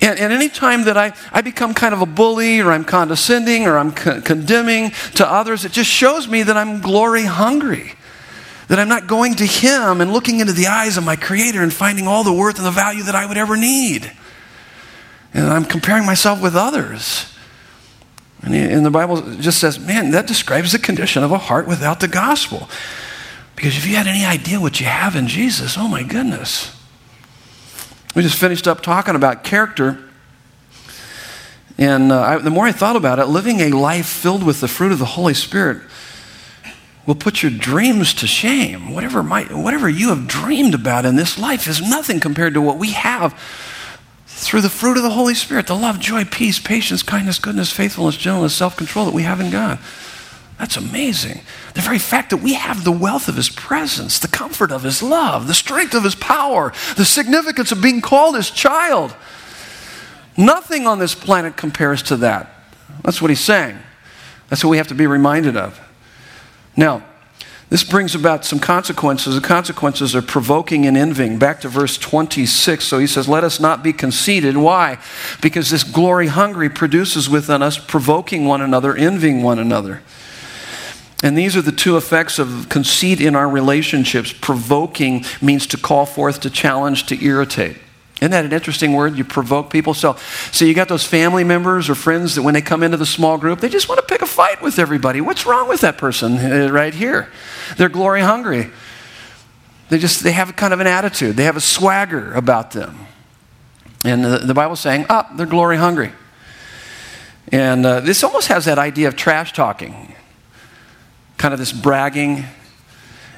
And, 0.02 0.18
and 0.18 0.32
any 0.32 0.48
time 0.48 0.86
that 0.86 0.98
I, 0.98 1.14
I 1.32 1.42
become 1.42 1.74
kind 1.74 1.94
of 1.94 2.02
a 2.02 2.06
bully 2.06 2.62
or 2.62 2.72
I'm 2.72 2.86
condescending 2.86 3.66
or 3.66 3.78
I'm 3.78 3.92
con- 3.92 4.22
condemning 4.22 4.92
to 5.16 5.30
others, 5.30 5.66
it 5.66 5.74
just 5.74 5.90
shows 5.90 6.28
me 6.28 6.44
that 6.44 6.56
I'm 6.56 6.82
glory 6.82 7.26
hungry. 7.26 7.94
That 8.70 8.80
I'm 8.80 8.90
not 8.90 9.08
going 9.08 9.36
to 9.36 9.46
Him 9.46 10.02
and 10.02 10.12
looking 10.12 10.40
into 10.40 10.54
the 10.54 10.68
eyes 10.68 10.98
of 10.98 11.04
my 11.04 11.16
Creator 11.16 11.62
and 11.62 11.74
finding 11.74 12.08
all 12.08 12.24
the 12.24 12.34
worth 12.34 12.58
and 12.58 12.66
the 12.66 12.72
value 12.72 13.04
that 13.04 13.16
I 13.16 13.26
would 13.26 13.38
ever 13.38 13.58
need. 13.58 14.12
And 15.34 15.48
I'm 15.48 15.66
comparing 15.66 16.06
myself 16.06 16.42
with 16.42 16.56
others. 16.56 17.34
And, 18.42 18.54
and 18.56 18.86
the 18.86 18.92
Bible 18.92 19.22
just 19.36 19.60
says, 19.60 19.80
man, 19.80 20.12
that 20.12 20.28
describes 20.28 20.72
the 20.72 20.80
condition 20.80 21.24
of 21.24 21.32
a 21.32 21.38
heart 21.38 21.68
without 21.68 22.00
the 22.00 22.08
gospel. 22.08 22.70
Because 23.56 23.76
if 23.78 23.88
you 23.88 23.96
had 23.96 24.08
any 24.08 24.24
idea 24.24 24.62
what 24.62 24.80
you 24.80 24.86
have 24.86 25.16
in 25.16 25.28
Jesus, 25.28 25.78
oh 25.78 25.88
my 25.88 26.04
goodness. 26.04 26.77
We 28.18 28.24
just 28.24 28.40
finished 28.40 28.68
up 28.68 28.82
talking 28.82 29.14
about 29.14 29.44
character. 29.44 30.00
And 31.78 32.12
uh, 32.12 32.20
I, 32.20 32.38
the 32.40 32.50
more 32.50 32.66
I 32.66 32.72
thought 32.72 32.96
about 32.96 33.20
it, 33.20 33.28
living 33.28 33.60
a 33.60 33.70
life 33.70 34.08
filled 34.08 34.42
with 34.42 34.60
the 34.60 34.68
fruit 34.68 34.92
of 34.92 34.98
the 34.98 35.06
Holy 35.06 35.36
Spirit 35.36 35.84
will 37.06 37.14
put 37.14 37.44
your 37.44 37.52
dreams 37.52 38.16
to 38.16 38.26
shame. 38.26 38.92
Whatever, 38.92 39.22
might, 39.22 39.52
whatever 39.52 39.88
you 39.88 40.10
have 40.10 40.28
dreamed 40.28 40.74
about 40.74 41.06
in 41.06 41.16
this 41.16 41.38
life 41.38 41.68
is 41.68 41.80
nothing 41.80 42.20
compared 42.20 42.56
to 42.56 42.62
what 42.62 42.80
we 42.80 42.94
have 42.94 43.40
through 44.26 44.62
the 44.62 44.70
fruit 44.70 44.98
of 44.98 45.04
the 45.04 45.12
Holy 45.12 45.36
Spirit 45.36 45.68
the 45.68 45.76
love, 45.76 46.00
joy, 46.00 46.26
peace, 46.26 46.58
patience, 46.58 47.04
kindness, 47.04 47.38
goodness, 47.38 47.72
faithfulness, 47.72 48.18
gentleness, 48.18 48.56
self 48.56 48.76
control 48.76 49.06
that 49.06 49.14
we 49.14 49.22
have 49.22 49.40
in 49.40 49.52
God. 49.52 49.78
That's 50.58 50.78
amazing. 50.78 51.42
The 51.76 51.82
very 51.82 52.00
fact 52.00 52.32
that 52.32 52.38
we 52.38 52.56
have 52.56 52.84
the 52.84 52.92
wealth 52.92 53.28
of 53.28 53.36
His 53.36 53.50
presence, 53.50 54.20
the 54.20 54.28
comfort 54.28 54.72
of 54.72 54.84
His 54.84 55.04
love, 55.04 55.48
the 55.48 55.54
strength 55.54 55.94
of 55.94 56.04
His 56.04 56.16
power, 56.16 56.74
the 56.96 57.06
significance 57.06 57.72
of 57.72 57.82
being 57.82 58.02
called 58.02 58.36
His 58.36 58.50
child. 58.50 59.16
Nothing 60.38 60.86
on 60.86 61.00
this 61.00 61.16
planet 61.16 61.58
compares 61.58 62.04
to 62.04 62.18
that. 62.18 62.54
That's 63.04 63.22
what 63.22 63.32
he's 63.32 63.40
saying. 63.40 63.78
That's 64.50 64.64
what 64.64 64.70
we 64.70 64.78
have 64.78 64.88
to 64.90 64.96
be 64.96 65.08
reminded 65.08 65.58
of. 65.58 65.80
Now, 66.76 67.04
this 67.70 67.84
brings 67.84 68.16
about 68.16 68.46
some 68.46 68.60
consequences. 68.60 69.36
The 69.36 69.46
consequences 69.46 70.16
are 70.16 70.22
provoking 70.22 70.86
and 70.86 70.96
envying. 70.96 71.38
Back 71.38 71.62
to 71.62 71.70
verse 71.70 71.98
26. 71.98 72.86
So 72.86 73.00
he 73.00 73.08
says, 73.08 73.28
Let 73.28 73.44
us 73.44 73.60
not 73.60 73.84
be 73.84 73.92
conceited. 73.92 74.56
Why? 74.56 75.00
Because 75.42 75.70
this 75.70 75.84
glory 75.84 76.28
hungry 76.28 76.70
produces 76.70 77.30
within 77.30 77.62
us 77.62 77.78
provoking 77.78 78.46
one 78.46 78.62
another, 78.62 78.96
envying 78.96 79.44
one 79.44 79.60
another. 79.60 80.02
And 81.24 81.38
these 81.38 81.56
are 81.56 81.62
the 81.62 81.72
two 81.72 81.98
effects 81.98 82.38
of 82.38 82.68
conceit 82.70 83.20
in 83.20 83.36
our 83.36 83.50
relationships. 83.50 84.34
Provoking 84.34 85.26
means 85.42 85.66
to 85.68 85.78
call 85.78 86.06
forth, 86.06 86.42
to 86.42 86.50
challenge, 86.50 87.08
to 87.08 87.24
irritate. 87.24 87.78
Isn't 88.22 88.32
that 88.32 88.46
an 88.46 88.54
interesting 88.54 88.94
word? 88.94 89.16
You 89.16 89.24
provoke 89.24 89.70
people. 89.70 89.94
So, 89.94 90.16
so 90.52 90.66
you 90.66 90.74
got 90.74 90.88
those 90.88 91.06
family 91.06 91.44
members 91.44 91.88
or 91.90 91.96
friends 91.96 92.36
that 92.36 92.42
when 92.42 92.56
they 92.56 92.62
come 92.62 92.82
into 92.82 92.98
the 92.98 93.06
small 93.06 93.38
group, 93.38 93.60
they 93.60 93.70
just 93.70 93.88
want 93.90 94.00
to 94.00 94.06
pick 94.06 94.22
a 94.24 94.28
fight 94.28 94.62
with 94.62 94.80
everybody. 94.80 95.22
What's 95.22 95.46
wrong 95.46 95.70
with 95.70 95.82
that 95.82 95.98
person 95.98 96.38
uh, 96.38 96.72
right 96.72 96.94
here? 96.94 97.30
They're 97.78 97.90
glory 97.90 98.22
hungry. 98.22 98.72
They 99.90 100.00
just 100.00 100.24
they 100.24 100.32
have 100.32 100.56
kind 100.56 100.74
of 100.74 100.80
an 100.80 100.88
attitude. 100.88 101.36
They 101.36 101.44
have 101.44 101.58
a 101.58 101.62
swagger 101.62 102.34
about 102.34 102.72
them. 102.72 103.08
And 104.04 104.24
the, 104.24 104.40
the 104.40 104.54
Bible's 104.54 104.80
saying, 104.80 105.06
up, 105.10 105.30
oh, 105.32 105.38
they're 105.38 105.46
glory 105.46 105.78
hungry. 105.78 106.12
And 107.52 107.86
uh, 107.86 108.00
this 108.02 108.24
almost 108.24 108.48
has 108.48 108.66
that 108.66 108.78
idea 108.78 109.08
of 109.08 109.16
trash 109.16 109.54
talking, 109.54 110.16
kind 111.38 111.54
of 111.54 111.60
this 111.60 111.72
bragging. 111.72 112.46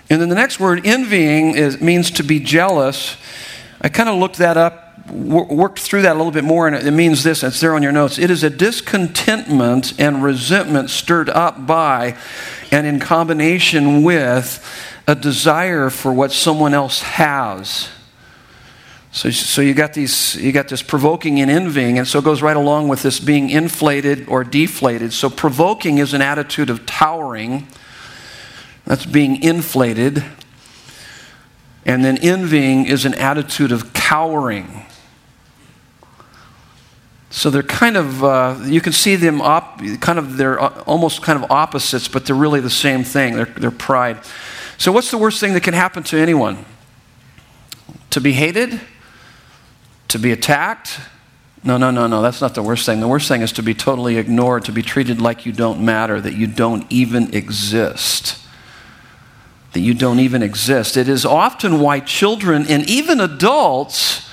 And 0.09 0.21
then 0.21 0.29
the 0.29 0.35
next 0.35 0.59
word, 0.59 0.85
envying, 0.85 1.55
is, 1.55 1.79
means 1.79 2.12
to 2.12 2.23
be 2.23 2.39
jealous. 2.39 3.17
I 3.81 3.89
kind 3.89 4.09
of 4.09 4.17
looked 4.17 4.38
that 4.38 4.57
up, 4.57 5.09
worked 5.09 5.79
through 5.79 6.03
that 6.03 6.13
a 6.13 6.17
little 6.17 6.31
bit 6.31 6.43
more, 6.43 6.67
and 6.67 6.75
it 6.75 6.91
means 6.91 7.23
this 7.23 7.43
it's 7.43 7.59
there 7.59 7.75
on 7.75 7.83
your 7.83 7.91
notes. 7.91 8.17
It 8.17 8.31
is 8.31 8.43
a 8.43 8.49
discontentment 8.49 9.99
and 9.99 10.23
resentment 10.23 10.89
stirred 10.89 11.29
up 11.29 11.65
by 11.65 12.17
and 12.71 12.85
in 12.85 12.99
combination 12.99 14.03
with 14.03 14.65
a 15.07 15.15
desire 15.15 15.89
for 15.89 16.13
what 16.13 16.31
someone 16.31 16.73
else 16.73 17.01
has. 17.01 17.89
So, 19.12 19.31
so 19.31 19.62
you 19.62 19.73
got 19.73 19.93
these, 19.93 20.35
you 20.35 20.51
got 20.51 20.67
this 20.67 20.83
provoking 20.83 21.39
and 21.41 21.49
envying, 21.49 21.97
and 21.97 22.07
so 22.07 22.19
it 22.19 22.25
goes 22.25 22.43
right 22.43 22.55
along 22.55 22.89
with 22.89 23.01
this 23.01 23.19
being 23.19 23.49
inflated 23.49 24.27
or 24.27 24.43
deflated. 24.43 25.13
So 25.13 25.29
provoking 25.29 25.97
is 25.97 26.13
an 26.13 26.21
attitude 26.21 26.69
of 26.69 26.85
towering. 26.85 27.67
That's 28.89 29.06
being 29.06 29.43
inflated. 29.43 30.25
And 31.86 32.04
then 32.04 32.17
envying 32.17 32.88
is 32.88 33.06
an 33.06 33.13
attitude 33.13 33.71
of 33.71 33.93
cowering. 33.93 34.88
So 37.30 37.52
they're 37.52 37.62
kind 37.62 37.97
of, 37.97 38.23
uh, 38.23 38.58
you 38.63 38.82
can 38.82 38.91
see 38.91 39.15
them 39.15 39.41
op- 39.41 39.80
kind 40.02 40.17
of, 40.17 40.38
they're 40.38 40.60
almost 40.60 41.21
kind 41.21 41.41
of 41.41 41.52
opposites, 41.52 42.08
but 42.08 42.25
they're 42.25 42.36
really 42.36 42.62
the 42.62 42.69
same 42.71 43.04
thing. 43.04 43.36
They're, 43.36 43.45
they're 43.45 43.69
pride. 43.69 44.17
So, 44.80 44.91
what's 44.91 45.12
the 45.12 45.19
worst 45.19 45.39
thing 45.39 45.54
that 45.54 45.62
can 45.62 45.75
happen 45.75 46.02
to 46.06 46.17
anyone? 46.17 46.65
To 48.10 48.19
be 48.19 48.32
hated? 48.32 48.82
To 50.08 50.17
be 50.17 50.32
attacked? 50.32 50.99
No, 51.63 51.78
no, 51.78 51.91
no, 51.91 52.08
no. 52.08 52.23
That's 52.23 52.41
not 52.41 52.56
the 52.56 52.63
worst 52.63 52.88
thing. 52.88 53.02
The 53.02 53.08
worst 53.08 53.28
thing 53.28 53.43
is 53.43 53.52
to 53.52 53.62
be 53.62 53.75
totally 53.75 54.17
ignored, 54.17 54.65
to 54.65 54.71
be 54.71 54.82
treated 54.82 55.21
like 55.21 55.45
you 55.45 55.52
don't 55.52 55.80
matter, 55.86 56.19
that 56.19 56.34
you 56.34 56.47
don't 56.47 56.91
even 56.91 57.36
exist 57.36 58.39
that 59.73 59.82
you 59.82 59.93
don't 59.93 60.19
even 60.19 60.41
exist. 60.41 60.97
It 60.97 61.08
is 61.08 61.25
often 61.25 61.79
why 61.79 61.99
children 61.99 62.65
and 62.67 62.89
even 62.89 63.19
adults 63.19 64.29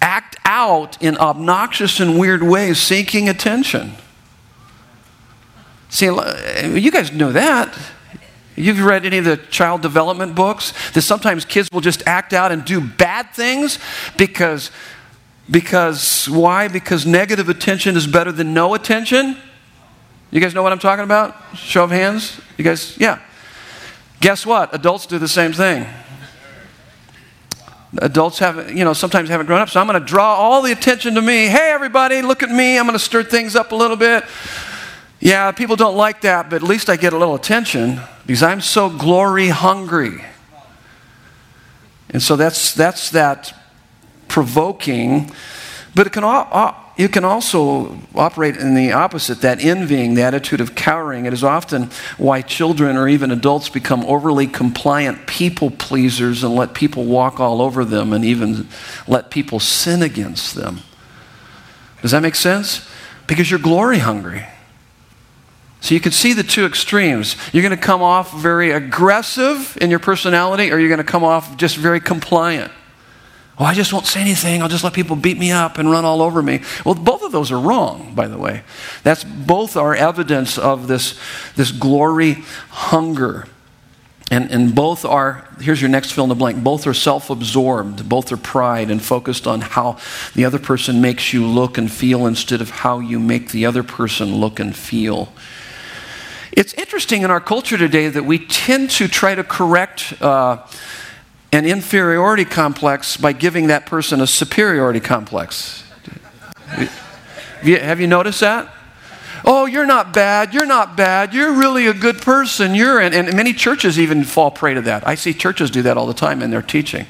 act 0.00 0.36
out 0.44 1.00
in 1.02 1.16
obnoxious 1.18 2.00
and 2.00 2.18
weird 2.18 2.42
ways 2.42 2.78
seeking 2.80 3.28
attention. 3.28 3.92
See, 5.88 6.06
you 6.06 6.90
guys 6.90 7.12
know 7.12 7.32
that. 7.32 7.76
You've 8.56 8.82
read 8.82 9.04
any 9.04 9.18
of 9.18 9.24
the 9.24 9.36
child 9.36 9.82
development 9.82 10.34
books 10.34 10.72
that 10.92 11.02
sometimes 11.02 11.44
kids 11.44 11.68
will 11.72 11.82
just 11.82 12.06
act 12.06 12.32
out 12.32 12.50
and 12.50 12.64
do 12.64 12.80
bad 12.80 13.30
things 13.32 13.78
because 14.16 14.70
because 15.48 16.28
why? 16.28 16.66
Because 16.66 17.06
negative 17.06 17.48
attention 17.48 17.96
is 17.96 18.06
better 18.06 18.32
than 18.32 18.52
no 18.52 18.74
attention. 18.74 19.36
You 20.30 20.40
guys 20.40 20.54
know 20.54 20.62
what 20.62 20.72
I'm 20.72 20.80
talking 20.80 21.04
about? 21.04 21.36
Show 21.54 21.84
of 21.84 21.90
hands. 21.90 22.40
You 22.56 22.64
guys, 22.64 22.98
yeah. 22.98 23.20
Guess 24.20 24.46
what? 24.46 24.74
Adults 24.74 25.06
do 25.06 25.18
the 25.18 25.28
same 25.28 25.52
thing. 25.52 25.86
Adults 27.98 28.38
have, 28.40 28.70
you 28.72 28.84
know, 28.84 28.92
sometimes 28.92 29.28
haven't 29.28 29.46
grown 29.46 29.60
up, 29.60 29.68
so 29.68 29.80
I'm 29.80 29.86
going 29.86 30.00
to 30.00 30.06
draw 30.06 30.34
all 30.34 30.60
the 30.62 30.72
attention 30.72 31.14
to 31.14 31.22
me. 31.22 31.46
Hey, 31.46 31.70
everybody, 31.72 32.20
look 32.22 32.42
at 32.42 32.50
me. 32.50 32.78
I'm 32.78 32.84
going 32.84 32.98
to 32.98 33.04
stir 33.04 33.22
things 33.22 33.56
up 33.56 33.72
a 33.72 33.74
little 33.74 33.96
bit. 33.96 34.24
Yeah, 35.20 35.50
people 35.52 35.76
don't 35.76 35.96
like 35.96 36.20
that, 36.22 36.50
but 36.50 36.56
at 36.56 36.62
least 36.62 36.90
I 36.90 36.96
get 36.96 37.12
a 37.12 37.18
little 37.18 37.34
attention 37.34 38.00
because 38.26 38.42
I'm 38.42 38.60
so 38.60 38.90
glory 38.90 39.48
hungry. 39.48 40.24
And 42.10 42.22
so 42.22 42.36
that's, 42.36 42.74
that's 42.74 43.10
that 43.10 43.54
provoking, 44.28 45.30
but 45.94 46.06
it 46.06 46.12
can 46.12 46.24
all, 46.24 46.48
you 46.96 47.08
can 47.10 47.24
also 47.24 47.98
operate 48.14 48.56
in 48.56 48.74
the 48.74 48.92
opposite, 48.92 49.42
that 49.42 49.62
envying, 49.62 50.14
the 50.14 50.22
attitude 50.22 50.62
of 50.62 50.74
cowering. 50.74 51.26
It 51.26 51.34
is 51.34 51.44
often 51.44 51.90
why 52.16 52.40
children 52.40 52.96
or 52.96 53.06
even 53.06 53.30
adults 53.30 53.68
become 53.68 54.02
overly 54.06 54.46
compliant 54.46 55.26
people 55.26 55.70
pleasers 55.70 56.42
and 56.42 56.54
let 56.54 56.72
people 56.72 57.04
walk 57.04 57.38
all 57.38 57.60
over 57.60 57.84
them 57.84 58.14
and 58.14 58.24
even 58.24 58.66
let 59.06 59.30
people 59.30 59.60
sin 59.60 60.02
against 60.02 60.54
them. 60.54 60.78
Does 62.00 62.12
that 62.12 62.22
make 62.22 62.34
sense? 62.34 62.88
Because 63.26 63.50
you're 63.50 63.60
glory 63.60 63.98
hungry. 63.98 64.46
So 65.82 65.94
you 65.94 66.00
can 66.00 66.12
see 66.12 66.32
the 66.32 66.42
two 66.42 66.64
extremes. 66.64 67.36
You're 67.52 67.62
going 67.62 67.76
to 67.76 67.82
come 67.82 68.02
off 68.02 68.32
very 68.32 68.70
aggressive 68.70 69.76
in 69.80 69.90
your 69.90 69.98
personality, 69.98 70.72
or 70.72 70.78
you're 70.78 70.88
going 70.88 70.98
to 70.98 71.04
come 71.04 71.24
off 71.24 71.56
just 71.58 71.76
very 71.76 72.00
compliant. 72.00 72.72
Oh, 73.58 73.64
I 73.64 73.72
just 73.72 73.92
won't 73.92 74.06
say 74.06 74.20
anything. 74.20 74.62
I'll 74.62 74.68
just 74.68 74.84
let 74.84 74.92
people 74.92 75.16
beat 75.16 75.38
me 75.38 75.50
up 75.50 75.78
and 75.78 75.90
run 75.90 76.04
all 76.04 76.20
over 76.20 76.42
me. 76.42 76.60
Well, 76.84 76.94
both 76.94 77.22
of 77.22 77.32
those 77.32 77.50
are 77.50 77.58
wrong, 77.58 78.14
by 78.14 78.28
the 78.28 78.36
way. 78.36 78.62
That's 79.02 79.24
both 79.24 79.78
are 79.78 79.94
evidence 79.94 80.58
of 80.58 80.88
this, 80.88 81.18
this 81.54 81.72
glory 81.72 82.44
hunger. 82.68 83.46
And, 84.30 84.50
and 84.50 84.74
both 84.74 85.04
are, 85.04 85.48
here's 85.60 85.80
your 85.80 85.88
next 85.88 86.12
fill 86.12 86.24
in 86.24 86.28
the 86.28 86.34
blank, 86.34 86.62
both 86.62 86.86
are 86.86 86.92
self 86.92 87.30
absorbed, 87.30 88.08
both 88.08 88.30
are 88.32 88.36
pride 88.36 88.90
and 88.90 89.00
focused 89.00 89.46
on 89.46 89.60
how 89.62 89.98
the 90.34 90.44
other 90.44 90.58
person 90.58 91.00
makes 91.00 91.32
you 91.32 91.46
look 91.46 91.78
and 91.78 91.90
feel 91.90 92.26
instead 92.26 92.60
of 92.60 92.68
how 92.68 92.98
you 92.98 93.18
make 93.20 93.52
the 93.52 93.64
other 93.64 93.84
person 93.84 94.34
look 94.34 94.58
and 94.58 94.76
feel. 94.76 95.32
It's 96.52 96.74
interesting 96.74 97.22
in 97.22 97.30
our 97.30 97.40
culture 97.40 97.78
today 97.78 98.08
that 98.08 98.24
we 98.24 98.44
tend 98.46 98.90
to 98.92 99.08
try 99.08 99.34
to 99.34 99.44
correct. 99.44 100.20
Uh, 100.20 100.66
an 101.56 101.64
inferiority 101.64 102.44
complex 102.44 103.16
by 103.16 103.32
giving 103.32 103.68
that 103.68 103.86
person 103.86 104.20
a 104.20 104.26
superiority 104.26 105.00
complex. 105.00 105.82
Have 107.62 107.98
you 107.98 108.06
noticed 108.06 108.40
that? 108.40 108.70
Oh, 109.42 109.64
you're 109.64 109.86
not 109.86 110.12
bad. 110.12 110.52
You're 110.52 110.66
not 110.66 110.98
bad. 110.98 111.32
You're 111.32 111.54
really 111.54 111.86
a 111.86 111.94
good 111.94 112.20
person. 112.20 112.74
You're 112.74 113.00
in. 113.00 113.14
And 113.14 113.34
many 113.34 113.54
churches 113.54 113.98
even 113.98 114.22
fall 114.22 114.50
prey 114.50 114.74
to 114.74 114.82
that. 114.82 115.08
I 115.08 115.14
see 115.14 115.32
churches 115.32 115.70
do 115.70 115.80
that 115.82 115.96
all 115.96 116.06
the 116.06 116.12
time 116.12 116.42
in 116.42 116.50
their 116.50 116.60
teaching. 116.60 117.06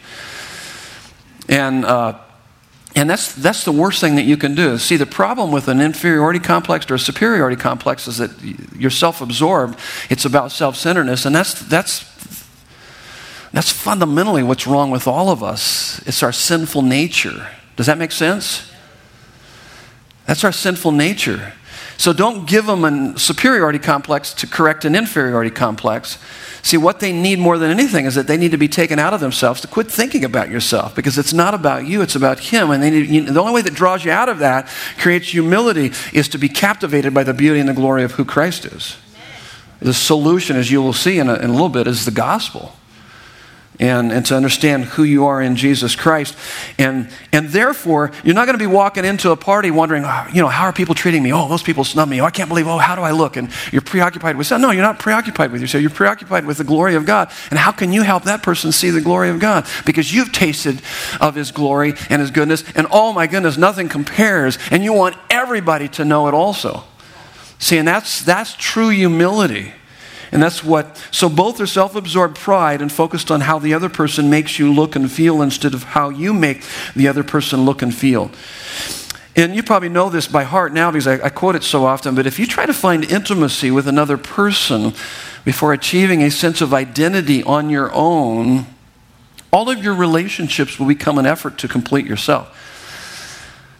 And, 1.48 1.84
uh, 1.84 2.16
and 2.94 3.10
that's, 3.10 3.34
that's 3.34 3.64
the 3.64 3.72
worst 3.72 4.00
thing 4.00 4.14
that 4.14 4.26
you 4.26 4.36
can 4.36 4.54
do. 4.54 4.78
See, 4.78 4.96
the 4.96 5.06
problem 5.06 5.50
with 5.50 5.66
an 5.66 5.80
inferiority 5.80 6.38
complex 6.38 6.88
or 6.88 6.94
a 6.94 7.00
superiority 7.00 7.56
complex 7.56 8.06
is 8.06 8.18
that 8.18 8.30
you're 8.78 8.92
self 8.92 9.20
absorbed. 9.20 9.76
It's 10.08 10.24
about 10.24 10.52
self 10.52 10.76
centeredness. 10.76 11.26
And 11.26 11.34
that's, 11.34 11.54
that's 11.62 12.15
that's 13.56 13.72
fundamentally 13.72 14.42
what's 14.42 14.66
wrong 14.66 14.90
with 14.90 15.06
all 15.06 15.30
of 15.30 15.42
us. 15.42 15.98
It's 16.06 16.22
our 16.22 16.30
sinful 16.30 16.82
nature. 16.82 17.48
Does 17.76 17.86
that 17.86 17.96
make 17.96 18.12
sense? 18.12 18.70
That's 20.26 20.44
our 20.44 20.52
sinful 20.52 20.92
nature. 20.92 21.54
So 21.96 22.12
don't 22.12 22.46
give 22.46 22.66
them 22.66 22.84
a 22.84 23.18
superiority 23.18 23.78
complex 23.78 24.34
to 24.34 24.46
correct 24.46 24.84
an 24.84 24.94
inferiority 24.94 25.50
complex. 25.50 26.18
See, 26.60 26.76
what 26.76 27.00
they 27.00 27.12
need 27.12 27.38
more 27.38 27.56
than 27.56 27.70
anything 27.70 28.04
is 28.04 28.14
that 28.16 28.26
they 28.26 28.36
need 28.36 28.50
to 28.50 28.58
be 28.58 28.68
taken 28.68 28.98
out 28.98 29.14
of 29.14 29.20
themselves 29.20 29.62
to 29.62 29.68
quit 29.68 29.90
thinking 29.90 30.22
about 30.22 30.50
yourself 30.50 30.94
because 30.94 31.16
it's 31.16 31.32
not 31.32 31.54
about 31.54 31.86
you, 31.86 32.02
it's 32.02 32.14
about 32.14 32.38
Him. 32.38 32.70
And 32.70 32.82
need, 32.82 33.08
you, 33.08 33.22
the 33.22 33.40
only 33.40 33.54
way 33.54 33.62
that 33.62 33.72
draws 33.72 34.04
you 34.04 34.10
out 34.10 34.28
of 34.28 34.40
that, 34.40 34.68
creates 34.98 35.30
humility, 35.30 35.92
is 36.12 36.28
to 36.28 36.36
be 36.36 36.50
captivated 36.50 37.14
by 37.14 37.24
the 37.24 37.32
beauty 37.32 37.58
and 37.60 37.70
the 37.70 37.72
glory 37.72 38.04
of 38.04 38.12
who 38.12 38.26
Christ 38.26 38.66
is. 38.66 38.98
The 39.80 39.94
solution, 39.94 40.56
as 40.56 40.70
you 40.70 40.82
will 40.82 40.92
see 40.92 41.18
in 41.18 41.30
a, 41.30 41.36
in 41.36 41.48
a 41.48 41.52
little 41.52 41.70
bit, 41.70 41.86
is 41.86 42.04
the 42.04 42.10
gospel 42.10 42.74
and, 43.78 44.12
and 44.12 44.24
to 44.26 44.36
understand 44.36 44.84
who 44.84 45.02
you 45.02 45.26
are 45.26 45.42
in 45.42 45.56
Jesus 45.56 45.94
Christ. 45.94 46.36
And, 46.78 47.10
and 47.32 47.48
therefore, 47.48 48.12
you're 48.24 48.34
not 48.34 48.46
going 48.46 48.58
to 48.58 48.62
be 48.62 48.66
walking 48.66 49.04
into 49.04 49.30
a 49.30 49.36
party 49.36 49.70
wondering, 49.70 50.04
oh, 50.04 50.26
you 50.32 50.40
know, 50.40 50.48
how 50.48 50.64
are 50.64 50.72
people 50.72 50.94
treating 50.94 51.22
me? 51.22 51.32
Oh, 51.32 51.48
those 51.48 51.62
people 51.62 51.84
snub 51.84 52.08
me. 52.08 52.20
Oh, 52.20 52.24
I 52.24 52.30
can't 52.30 52.48
believe, 52.48 52.66
oh, 52.66 52.78
how 52.78 52.94
do 52.94 53.02
I 53.02 53.10
look? 53.10 53.36
And 53.36 53.50
you're 53.72 53.82
preoccupied 53.82 54.36
with, 54.36 54.48
that. 54.48 54.60
no, 54.60 54.70
you're 54.70 54.82
not 54.82 54.98
preoccupied 54.98 55.52
with 55.52 55.60
yourself. 55.60 55.82
You're 55.82 55.90
preoccupied 55.90 56.46
with 56.46 56.58
the 56.58 56.64
glory 56.64 56.94
of 56.94 57.06
God. 57.06 57.30
And 57.50 57.58
how 57.58 57.72
can 57.72 57.92
you 57.92 58.02
help 58.02 58.24
that 58.24 58.42
person 58.42 58.72
see 58.72 58.90
the 58.90 59.00
glory 59.00 59.30
of 59.30 59.38
God? 59.38 59.66
Because 59.84 60.12
you've 60.12 60.32
tasted 60.32 60.80
of 61.20 61.34
His 61.34 61.50
glory 61.52 61.94
and 62.08 62.20
His 62.20 62.30
goodness. 62.30 62.64
And 62.74 62.86
oh 62.90 63.12
my 63.12 63.26
goodness, 63.26 63.56
nothing 63.56 63.88
compares. 63.88 64.58
And 64.70 64.82
you 64.82 64.92
want 64.92 65.16
everybody 65.30 65.88
to 65.90 66.04
know 66.04 66.28
it 66.28 66.34
also. 66.34 66.84
See, 67.58 67.78
and 67.78 67.88
that's, 67.88 68.22
that's 68.22 68.54
true 68.54 68.90
humility. 68.90 69.72
And 70.32 70.42
that's 70.42 70.64
what, 70.64 70.96
so 71.10 71.28
both 71.28 71.60
are 71.60 71.66
self 71.66 71.94
absorbed 71.94 72.36
pride 72.36 72.82
and 72.82 72.90
focused 72.90 73.30
on 73.30 73.42
how 73.42 73.58
the 73.58 73.74
other 73.74 73.88
person 73.88 74.28
makes 74.28 74.58
you 74.58 74.72
look 74.72 74.96
and 74.96 75.10
feel 75.10 75.42
instead 75.42 75.74
of 75.74 75.82
how 75.82 76.08
you 76.08 76.34
make 76.34 76.64
the 76.94 77.08
other 77.08 77.22
person 77.22 77.64
look 77.64 77.82
and 77.82 77.94
feel. 77.94 78.30
And 79.36 79.54
you 79.54 79.62
probably 79.62 79.90
know 79.90 80.08
this 80.08 80.26
by 80.26 80.44
heart 80.44 80.72
now 80.72 80.90
because 80.90 81.06
I, 81.06 81.26
I, 81.26 81.28
quote 81.28 81.56
it 81.56 81.62
so 81.62 81.84
often, 81.84 82.14
but 82.14 82.26
if 82.26 82.38
you 82.38 82.46
try 82.46 82.64
to 82.64 82.72
find 82.72 83.04
intimacy 83.04 83.70
with 83.70 83.86
another 83.86 84.16
person 84.16 84.94
before 85.44 85.74
achieving 85.74 86.22
a 86.22 86.30
sense 86.30 86.62
of 86.62 86.72
identity 86.72 87.42
on 87.42 87.68
your 87.68 87.92
own, 87.92 88.66
all 89.52 89.70
of 89.70 89.84
your 89.84 89.94
relationships 89.94 90.78
will 90.78 90.86
become 90.86 91.18
an 91.18 91.26
effort 91.26 91.58
to 91.58 91.68
complete 91.68 92.06
yourself. 92.06 92.54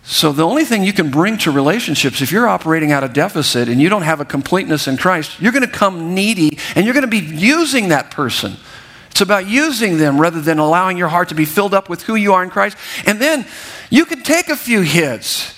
So, 0.09 0.31
the 0.31 0.47
only 0.47 0.65
thing 0.65 0.85
you 0.85 0.93
can 0.93 1.11
bring 1.11 1.37
to 1.39 1.51
relationships, 1.51 2.23
if 2.23 2.31
you're 2.31 2.47
operating 2.47 2.93
out 2.93 3.03
of 3.03 3.13
deficit 3.13 3.69
and 3.69 3.81
you 3.81 3.89
don't 3.89 4.03
have 4.03 4.21
a 4.21 4.25
completeness 4.25 4.87
in 4.87 4.97
Christ, 4.97 5.41
you're 5.41 5.51
going 5.51 5.67
to 5.67 5.71
come 5.71 6.15
needy 6.15 6.59
and 6.77 6.85
you're 6.85 6.95
going 6.95 7.03
to 7.03 7.09
be 7.09 7.19
using 7.19 7.89
that 7.89 8.13
person. 8.13 8.55
It's 9.11 9.21
about 9.21 9.49
using 9.49 9.99
them 9.99 10.21
rather 10.21 10.41
than 10.41 10.61
allowing 10.61 10.97
your 10.97 11.09
heart 11.09 11.31
to 11.31 11.35
be 11.35 11.45
filled 11.45 11.75
up 11.75 11.89
with 11.89 12.03
who 12.03 12.15
you 12.15 12.35
are 12.35 12.45
in 12.45 12.51
Christ. 12.51 12.77
And 13.05 13.21
then 13.21 13.47
you 13.91 14.05
can 14.05 14.23
take 14.23 14.49
a 14.49 14.55
few 14.55 14.83
hits. 14.83 15.53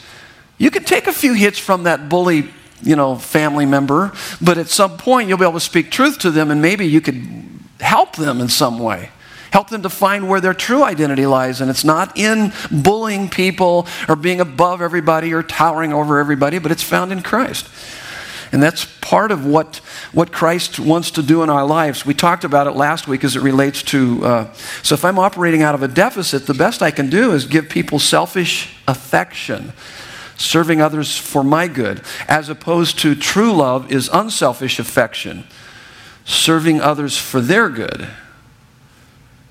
You 0.56 0.70
can 0.70 0.82
take 0.82 1.08
a 1.08 1.12
few 1.12 1.34
hits 1.34 1.58
from 1.58 1.82
that 1.82 2.08
bully, 2.08 2.48
you 2.80 2.96
know, 2.96 3.16
family 3.16 3.66
member, 3.66 4.12
but 4.40 4.56
at 4.56 4.68
some 4.68 4.96
point 4.96 5.28
you'll 5.28 5.36
be 5.36 5.44
able 5.44 5.54
to 5.54 5.60
speak 5.60 5.90
truth 5.90 6.20
to 6.20 6.30
them 6.30 6.50
and 6.50 6.62
maybe 6.62 6.86
you 6.86 7.02
could 7.02 7.22
help 7.80 8.16
them 8.16 8.40
in 8.40 8.48
some 8.48 8.78
way. 8.78 9.10
Help 9.50 9.70
them 9.70 9.82
to 9.82 9.90
find 9.90 10.28
where 10.28 10.40
their 10.40 10.54
true 10.54 10.84
identity 10.84 11.26
lies. 11.26 11.60
And 11.60 11.70
it's 11.70 11.84
not 11.84 12.16
in 12.16 12.52
bullying 12.70 13.28
people 13.28 13.86
or 14.08 14.16
being 14.16 14.40
above 14.40 14.82
everybody 14.82 15.32
or 15.32 15.42
towering 15.42 15.92
over 15.92 16.18
everybody, 16.18 16.58
but 16.58 16.72
it's 16.72 16.82
found 16.82 17.12
in 17.12 17.22
Christ. 17.22 17.68
And 18.52 18.62
that's 18.62 18.86
part 19.00 19.30
of 19.30 19.44
what, 19.44 19.76
what 20.12 20.32
Christ 20.32 20.80
wants 20.80 21.10
to 21.12 21.22
do 21.22 21.42
in 21.42 21.50
our 21.50 21.66
lives. 21.66 22.06
We 22.06 22.14
talked 22.14 22.44
about 22.44 22.66
it 22.66 22.72
last 22.72 23.06
week 23.06 23.24
as 23.24 23.36
it 23.36 23.42
relates 23.42 23.82
to. 23.84 24.24
Uh, 24.24 24.52
so, 24.82 24.94
if 24.94 25.04
I'm 25.04 25.18
operating 25.18 25.62
out 25.62 25.74
of 25.74 25.82
a 25.82 25.88
deficit, 25.88 26.46
the 26.46 26.54
best 26.54 26.82
I 26.82 26.90
can 26.90 27.10
do 27.10 27.32
is 27.32 27.44
give 27.44 27.68
people 27.68 27.98
selfish 27.98 28.74
affection, 28.86 29.72
serving 30.36 30.80
others 30.80 31.16
for 31.16 31.44
my 31.44 31.68
good, 31.68 32.02
as 32.26 32.48
opposed 32.48 32.98
to 33.00 33.14
true 33.14 33.52
love 33.52 33.92
is 33.92 34.08
unselfish 34.12 34.78
affection, 34.78 35.44
serving 36.24 36.80
others 36.80 37.18
for 37.18 37.40
their 37.40 37.68
good. 37.68 38.08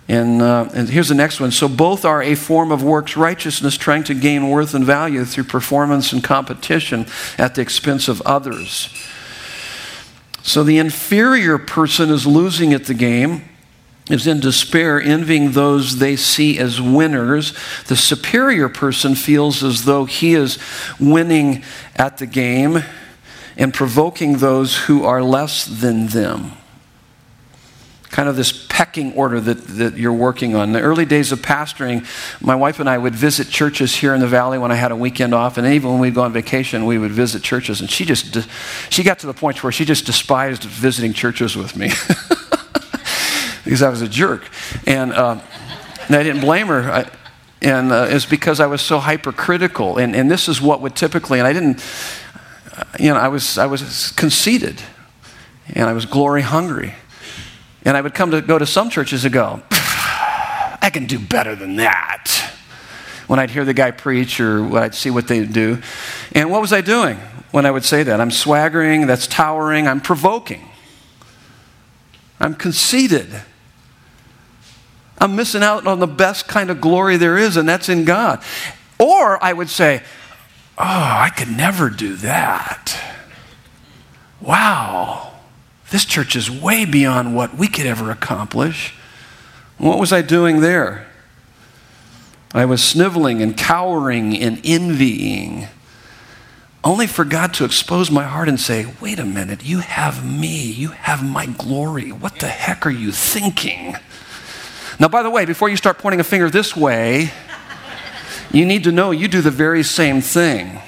And, 0.09 0.41
uh, 0.41 0.69
and, 0.73 0.87
here's 0.87 1.09
the 1.09 1.15
next 1.15 1.41
one. 1.41 1.51
So 1.51 1.67
both 1.67 2.05
are 2.05 2.23
a 2.23 2.35
form 2.35 2.71
of 2.71 2.81
works 2.81 3.17
righteousness, 3.17 3.75
trying 3.75 4.05
to 4.05 4.13
gain 4.13 4.49
worth 4.49 4.73
and 4.73 4.85
value 4.85 5.25
through 5.25 5.45
performance 5.45 6.13
and 6.13 6.23
competition 6.23 7.07
at 7.37 7.55
the 7.55 7.61
expense 7.61 8.07
of 8.07 8.21
others. 8.21 8.89
So 10.43 10.63
the 10.63 10.77
inferior 10.77 11.57
person 11.57 12.09
is 12.09 12.25
losing 12.25 12.71
at 12.73 12.85
the 12.85 12.93
game, 12.93 13.49
is 14.09 14.25
in 14.25 14.39
despair, 14.39 15.01
envying 15.01 15.51
those 15.51 15.97
they 15.97 16.15
see 16.15 16.57
as 16.57 16.79
winners. 16.79 17.53
The 17.87 17.97
superior 17.97 18.69
person 18.69 19.13
feels 19.13 19.61
as 19.61 19.83
though 19.83 20.05
he 20.05 20.35
is 20.35 20.57
winning 21.01 21.63
at 21.97 22.17
the 22.17 22.27
game 22.27 22.81
and 23.57 23.73
provoking 23.73 24.37
those 24.37 24.77
who 24.77 25.03
are 25.03 25.21
less 25.21 25.65
than 25.65 26.07
them 26.07 26.53
kind 28.09 28.29
of 28.29 28.35
this 28.35 28.65
pecking 28.69 29.13
order 29.13 29.39
that, 29.41 29.55
that 29.67 29.97
you're 29.97 30.13
working 30.13 30.55
on. 30.55 30.69
In 30.69 30.73
the 30.73 30.81
early 30.81 31.05
days 31.05 31.31
of 31.31 31.39
pastoring, 31.39 32.05
my 32.41 32.55
wife 32.55 32.79
and 32.79 32.89
I 32.89 32.97
would 32.97 33.15
visit 33.15 33.49
churches 33.49 33.95
here 33.95 34.13
in 34.13 34.21
the 34.21 34.27
valley 34.27 34.57
when 34.57 34.71
I 34.71 34.75
had 34.75 34.91
a 34.91 34.95
weekend 34.95 35.33
off, 35.33 35.57
and 35.57 35.67
even 35.67 35.91
when 35.91 35.99
we'd 35.99 36.15
go 36.15 36.23
on 36.23 36.33
vacation, 36.33 36.85
we 36.85 36.97
would 36.97 37.11
visit 37.11 37.43
churches. 37.43 37.81
And 37.81 37.89
she 37.89 38.05
just, 38.05 38.37
she 38.89 39.03
got 39.03 39.19
to 39.19 39.27
the 39.27 39.33
point 39.33 39.63
where 39.63 39.71
she 39.71 39.85
just 39.85 40.05
despised 40.05 40.63
visiting 40.63 41.13
churches 41.13 41.55
with 41.55 41.75
me 41.75 41.87
because 43.63 43.81
I 43.81 43.89
was 43.89 44.01
a 44.01 44.07
jerk. 44.07 44.47
And, 44.85 45.11
uh, 45.11 45.41
and 46.07 46.15
I 46.15 46.23
didn't 46.23 46.41
blame 46.41 46.67
her. 46.67 46.89
I, 46.89 47.11
and 47.61 47.91
uh, 47.91 48.07
it's 48.09 48.25
because 48.25 48.59
I 48.59 48.67
was 48.67 48.81
so 48.81 48.99
hypercritical. 48.99 49.97
And, 49.97 50.15
and 50.15 50.29
this 50.29 50.47
is 50.47 50.61
what 50.61 50.81
would 50.81 50.95
typically, 50.95 51.39
and 51.39 51.47
I 51.47 51.53
didn't, 51.53 51.83
you 52.99 53.09
know, 53.09 53.19
I 53.19 53.27
was, 53.27 53.57
I 53.57 53.65
was 53.65 54.11
conceited 54.11 54.81
and 55.73 55.89
I 55.89 55.93
was 55.93 56.05
glory 56.05 56.43
hungry. 56.43 56.93
And 57.87 57.95
I 57.95 58.01
would 58.01 58.13
come 58.13 58.31
to 58.31 58.41
go 58.41 58.59
to 58.59 58.65
some 58.65 58.89
churches 58.89 59.23
and 59.23 59.33
go, 59.33 59.61
I 59.71 60.89
can 60.91 61.05
do 61.05 61.17
better 61.17 61.55
than 61.55 61.77
that. 61.77 62.53
When 63.27 63.39
I'd 63.39 63.49
hear 63.49 63.63
the 63.63 63.73
guy 63.73 63.91
preach 63.91 64.41
or 64.41 64.61
when 64.61 64.83
I'd 64.83 64.93
see 64.93 65.09
what 65.09 65.29
they'd 65.29 65.53
do. 65.53 65.81
And 66.33 66.51
what 66.51 66.59
was 66.59 66.73
I 66.73 66.81
doing 66.81 67.15
when 67.51 67.65
I 67.65 67.71
would 67.71 67.85
say 67.85 68.03
that? 68.03 68.19
I'm 68.19 68.29
swaggering, 68.29 69.07
that's 69.07 69.25
towering, 69.25 69.87
I'm 69.87 70.01
provoking. 70.01 70.67
I'm 72.41 72.55
conceited. 72.55 73.41
I'm 75.17 75.37
missing 75.37 75.63
out 75.63 75.87
on 75.87 75.99
the 75.99 76.07
best 76.07 76.45
kind 76.45 76.69
of 76.69 76.81
glory 76.81 77.15
there 77.15 77.37
is, 77.37 77.55
and 77.55 77.69
that's 77.69 77.87
in 77.87 78.03
God. 78.03 78.43
Or 78.99 79.41
I 79.41 79.53
would 79.53 79.69
say, 79.69 80.03
Oh, 80.77 80.83
I 80.83 81.29
could 81.29 81.55
never 81.55 81.89
do 81.89 82.17
that. 82.17 83.01
Wow. 84.41 85.26
This 85.89 86.05
church 86.05 86.35
is 86.35 86.51
way 86.51 86.85
beyond 86.85 87.35
what 87.35 87.55
we 87.55 87.67
could 87.67 87.85
ever 87.85 88.11
accomplish. 88.11 88.93
What 89.77 89.99
was 89.99 90.11
I 90.11 90.21
doing 90.21 90.59
there? 90.59 91.07
I 92.53 92.65
was 92.65 92.83
sniveling 92.83 93.41
and 93.41 93.57
cowering 93.57 94.37
and 94.37 94.59
envying, 94.63 95.67
only 96.83 97.07
for 97.07 97.23
God 97.23 97.53
to 97.55 97.65
expose 97.65 98.09
my 98.09 98.23
heart 98.23 98.49
and 98.49 98.59
say, 98.59 98.93
Wait 99.01 99.19
a 99.19 99.25
minute, 99.25 99.63
you 99.63 99.79
have 99.79 100.25
me, 100.25 100.71
you 100.71 100.89
have 100.89 101.23
my 101.23 101.45
glory. 101.45 102.11
What 102.11 102.39
the 102.39 102.47
heck 102.47 102.85
are 102.85 102.91
you 102.91 103.11
thinking? 103.11 103.95
Now, 104.99 105.07
by 105.07 105.23
the 105.23 105.29
way, 105.29 105.45
before 105.45 105.69
you 105.69 105.77
start 105.77 105.99
pointing 105.99 106.19
a 106.19 106.23
finger 106.23 106.49
this 106.49 106.75
way, 106.75 107.31
you 108.51 108.65
need 108.65 108.83
to 108.85 108.91
know 108.91 109.11
you 109.11 109.27
do 109.27 109.41
the 109.41 109.51
very 109.51 109.83
same 109.83 110.21
thing 110.21 110.81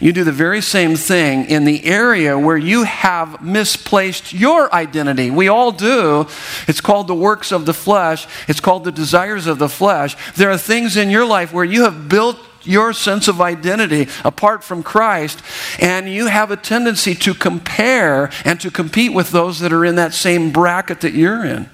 you 0.00 0.12
do 0.12 0.24
the 0.24 0.32
very 0.32 0.60
same 0.60 0.94
thing 0.96 1.46
in 1.46 1.64
the 1.64 1.84
area 1.84 2.38
where 2.38 2.56
you 2.56 2.84
have 2.84 3.42
misplaced 3.42 4.32
your 4.32 4.72
identity. 4.72 5.30
We 5.30 5.48
all 5.48 5.72
do. 5.72 6.26
It's 6.68 6.80
called 6.80 7.08
the 7.08 7.14
works 7.14 7.52
of 7.52 7.66
the 7.66 7.74
flesh, 7.74 8.26
it's 8.46 8.60
called 8.60 8.84
the 8.84 8.92
desires 8.92 9.46
of 9.46 9.58
the 9.58 9.68
flesh. 9.68 10.16
There 10.34 10.50
are 10.50 10.58
things 10.58 10.96
in 10.96 11.10
your 11.10 11.26
life 11.26 11.52
where 11.52 11.64
you 11.64 11.84
have 11.84 12.08
built 12.08 12.38
your 12.62 12.92
sense 12.92 13.28
of 13.28 13.40
identity 13.40 14.08
apart 14.24 14.62
from 14.62 14.82
Christ, 14.82 15.42
and 15.80 16.08
you 16.08 16.26
have 16.26 16.50
a 16.50 16.56
tendency 16.56 17.14
to 17.14 17.34
compare 17.34 18.30
and 18.44 18.60
to 18.60 18.70
compete 18.70 19.12
with 19.12 19.30
those 19.30 19.60
that 19.60 19.72
are 19.72 19.84
in 19.84 19.96
that 19.96 20.12
same 20.12 20.52
bracket 20.52 21.00
that 21.00 21.14
you're 21.14 21.44
in. 21.44 21.68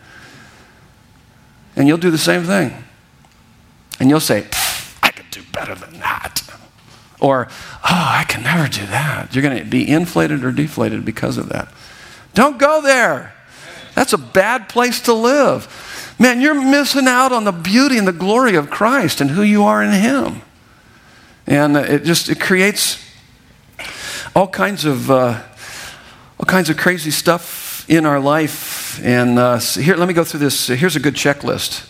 And 1.77 1.89
you'll 1.89 1.99
do 1.99 2.11
the 2.11 2.19
same 2.19 2.45
thing. 2.45 2.73
And 3.99 4.09
you'll 4.09 4.21
say, 4.21 4.47
I 5.03 5.11
could 5.11 5.31
do 5.31 5.43
better 5.53 5.75
than 5.75 5.99
that. 6.01 6.43
Or, 7.21 7.49
oh, 7.51 7.81
I 7.83 8.25
can 8.29 8.43
never 8.43 8.69
do 8.69 8.85
that. 8.87 9.35
You're 9.35 9.43
going 9.43 9.59
to 9.59 9.65
be 9.65 9.89
inflated 9.89 10.45
or 10.45 10.53
deflated 10.53 11.05
because 11.05 11.39
of 11.39 11.49
that. 11.51 11.73
Don't 12.35 12.59
go 12.59 12.83
there. 12.83 13.35
That's 13.95 14.13
a 14.13 14.19
bad 14.19 14.69
place 14.69 15.01
to 15.03 15.13
live. 15.13 16.15
Man, 16.19 16.41
you're 16.41 16.55
missing 16.55 17.07
out 17.07 17.33
on 17.33 17.45
the 17.45 17.53
beauty 17.53 17.99
and 17.99 18.07
the 18.07 18.13
glory 18.13 18.57
of 18.57 18.71
Christ 18.71 19.21
and 19.21 19.31
who 19.31 19.43
you 19.43 19.65
are 19.65 19.83
in 19.83 19.93
Him. 19.93 20.43
And 21.47 21.77
it 21.77 22.05
just 22.05 22.29
it 22.29 22.41
creates 22.41 23.05
all 24.35 24.49
kinds 24.49 24.85
of 24.85 25.11
uh, 25.11 25.43
all 26.39 26.47
kinds 26.47 26.71
of 26.71 26.77
crazy 26.77 27.11
stuff 27.11 27.89
in 27.89 28.07
our 28.07 28.21
life. 28.21 29.01
And 29.05 29.39
uh, 29.39 29.59
here, 29.59 29.97
let 29.97 30.09
me 30.09 30.15
go 30.15 30.25
through 30.25 30.41
this. 30.41 30.69
Here's 30.69 30.97
a 30.97 31.01
good 31.01 31.15
checklist. 31.15 31.89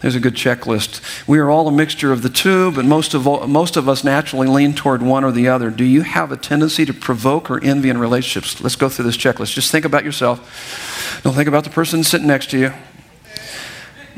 There's 0.00 0.14
a 0.14 0.20
good 0.20 0.34
checklist. 0.34 1.00
We 1.26 1.38
are 1.38 1.50
all 1.50 1.66
a 1.66 1.72
mixture 1.72 2.12
of 2.12 2.22
the 2.22 2.28
two, 2.28 2.70
but 2.70 2.84
most 2.84 3.14
of, 3.14 3.26
all, 3.26 3.46
most 3.48 3.76
of 3.76 3.88
us 3.88 4.04
naturally 4.04 4.46
lean 4.46 4.74
toward 4.74 5.02
one 5.02 5.24
or 5.24 5.32
the 5.32 5.48
other. 5.48 5.70
Do 5.70 5.84
you 5.84 6.02
have 6.02 6.30
a 6.30 6.36
tendency 6.36 6.84
to 6.86 6.94
provoke 6.94 7.50
or 7.50 7.62
envy 7.64 7.88
in 7.88 7.98
relationships? 7.98 8.60
Let's 8.60 8.76
go 8.76 8.88
through 8.88 9.06
this 9.06 9.16
checklist. 9.16 9.54
Just 9.54 9.72
think 9.72 9.84
about 9.84 10.04
yourself. 10.04 11.20
Don't 11.24 11.34
think 11.34 11.48
about 11.48 11.64
the 11.64 11.70
person 11.70 12.04
sitting 12.04 12.28
next 12.28 12.50
to 12.50 12.58
you. 12.58 12.72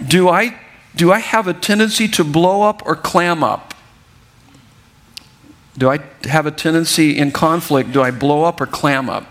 Do 0.06 0.28
I, 0.28 0.58
do 0.94 1.12
I 1.12 1.18
have 1.18 1.46
a 1.46 1.54
tendency 1.54 2.08
to 2.08 2.24
blow 2.24 2.62
up 2.62 2.82
or 2.84 2.94
clam 2.94 3.42
up? 3.42 3.72
Do 5.78 5.88
I 5.88 6.00
have 6.24 6.44
a 6.44 6.50
tendency 6.50 7.16
in 7.16 7.30
conflict? 7.30 7.92
Do 7.92 8.02
I 8.02 8.10
blow 8.10 8.44
up 8.44 8.60
or 8.60 8.66
clam 8.66 9.08
up? 9.08 9.26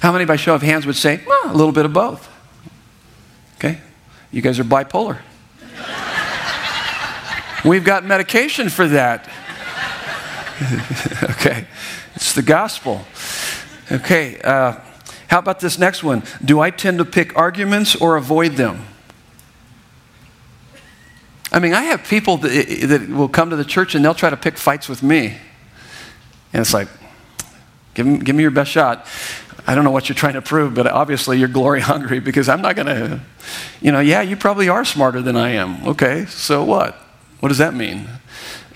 How 0.00 0.10
many, 0.10 0.24
by 0.24 0.36
show 0.36 0.54
of 0.54 0.62
hands, 0.62 0.86
would 0.86 0.96
say, 0.96 1.20
well, 1.26 1.52
a 1.52 1.56
little 1.56 1.72
bit 1.72 1.84
of 1.84 1.92
both? 1.92 2.30
You 4.36 4.42
guys 4.42 4.60
are 4.60 4.64
bipolar. 4.64 5.16
We've 7.64 7.84
got 7.84 8.04
medication 8.04 8.68
for 8.68 8.86
that. 8.86 9.30
okay, 11.30 11.66
it's 12.14 12.34
the 12.34 12.42
gospel. 12.42 13.00
Okay, 13.90 14.38
uh, 14.44 14.78
how 15.28 15.38
about 15.38 15.60
this 15.60 15.78
next 15.78 16.04
one? 16.04 16.22
Do 16.44 16.60
I 16.60 16.68
tend 16.68 16.98
to 16.98 17.06
pick 17.06 17.34
arguments 17.34 17.96
or 17.96 18.16
avoid 18.16 18.56
them? 18.56 18.84
I 21.50 21.58
mean, 21.58 21.72
I 21.72 21.84
have 21.84 22.06
people 22.06 22.36
that, 22.36 22.50
that 22.88 23.08
will 23.08 23.30
come 23.30 23.48
to 23.48 23.56
the 23.56 23.64
church 23.64 23.94
and 23.94 24.04
they'll 24.04 24.12
try 24.12 24.28
to 24.28 24.36
pick 24.36 24.58
fights 24.58 24.86
with 24.86 25.02
me. 25.02 25.38
And 26.52 26.60
it's 26.60 26.74
like, 26.74 26.88
give 27.94 28.22
give 28.22 28.36
me 28.36 28.42
your 28.42 28.50
best 28.50 28.70
shot. 28.70 29.06
I 29.66 29.74
don't 29.74 29.84
know 29.84 29.90
what 29.90 30.08
you're 30.08 30.16
trying 30.16 30.34
to 30.34 30.42
prove, 30.42 30.74
but 30.74 30.86
obviously 30.86 31.38
you're 31.38 31.48
glory 31.48 31.80
hungry 31.80 32.20
because 32.20 32.48
I'm 32.48 32.62
not 32.62 32.76
going 32.76 32.86
to, 32.86 33.20
you 33.80 33.90
know, 33.90 34.00
yeah, 34.00 34.22
you 34.22 34.36
probably 34.36 34.68
are 34.68 34.84
smarter 34.84 35.20
than 35.20 35.36
I 35.36 35.50
am. 35.50 35.86
Okay, 35.88 36.26
so 36.26 36.62
what? 36.62 36.94
What 37.40 37.48
does 37.48 37.58
that 37.58 37.74
mean? 37.74 38.08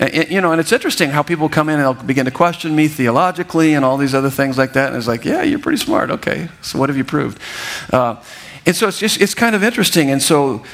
You 0.00 0.40
know, 0.40 0.50
and 0.50 0.60
it's 0.60 0.72
interesting 0.72 1.10
how 1.10 1.22
people 1.22 1.48
come 1.48 1.68
in 1.68 1.74
and 1.78 1.82
they'll 1.82 2.06
begin 2.06 2.24
to 2.24 2.30
question 2.30 2.74
me 2.74 2.88
theologically 2.88 3.74
and 3.74 3.84
all 3.84 3.98
these 3.98 4.14
other 4.14 4.30
things 4.30 4.56
like 4.56 4.72
that. 4.72 4.88
And 4.88 4.96
it's 4.96 5.06
like, 5.06 5.24
yeah, 5.24 5.42
you're 5.42 5.58
pretty 5.58 5.78
smart. 5.78 6.10
Okay, 6.10 6.48
so 6.62 6.78
what 6.78 6.88
have 6.88 6.96
you 6.96 7.04
proved? 7.04 7.38
Uh, 7.92 8.16
and 8.66 8.74
so 8.74 8.88
it's 8.88 8.98
just, 8.98 9.20
it's 9.20 9.34
kind 9.34 9.54
of 9.54 9.62
interesting. 9.62 10.10
And 10.10 10.22
so, 10.22 10.64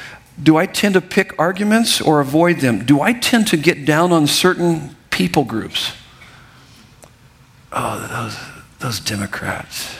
do 0.41 0.55
I 0.55 0.65
tend 0.65 0.93
to 0.93 1.01
pick 1.01 1.37
arguments 1.39 1.99
or 1.99 2.21
avoid 2.21 2.59
them? 2.59 2.85
Do 2.85 3.01
I 3.01 3.13
tend 3.13 3.47
to 3.47 3.57
get 3.57 3.85
down 3.85 4.11
on 4.11 4.27
certain 4.27 4.95
people 5.09 5.43
groups? 5.43 5.93
Oh, 7.71 7.99
those, 8.07 8.37
those 8.79 8.99
Democrats. 8.99 9.97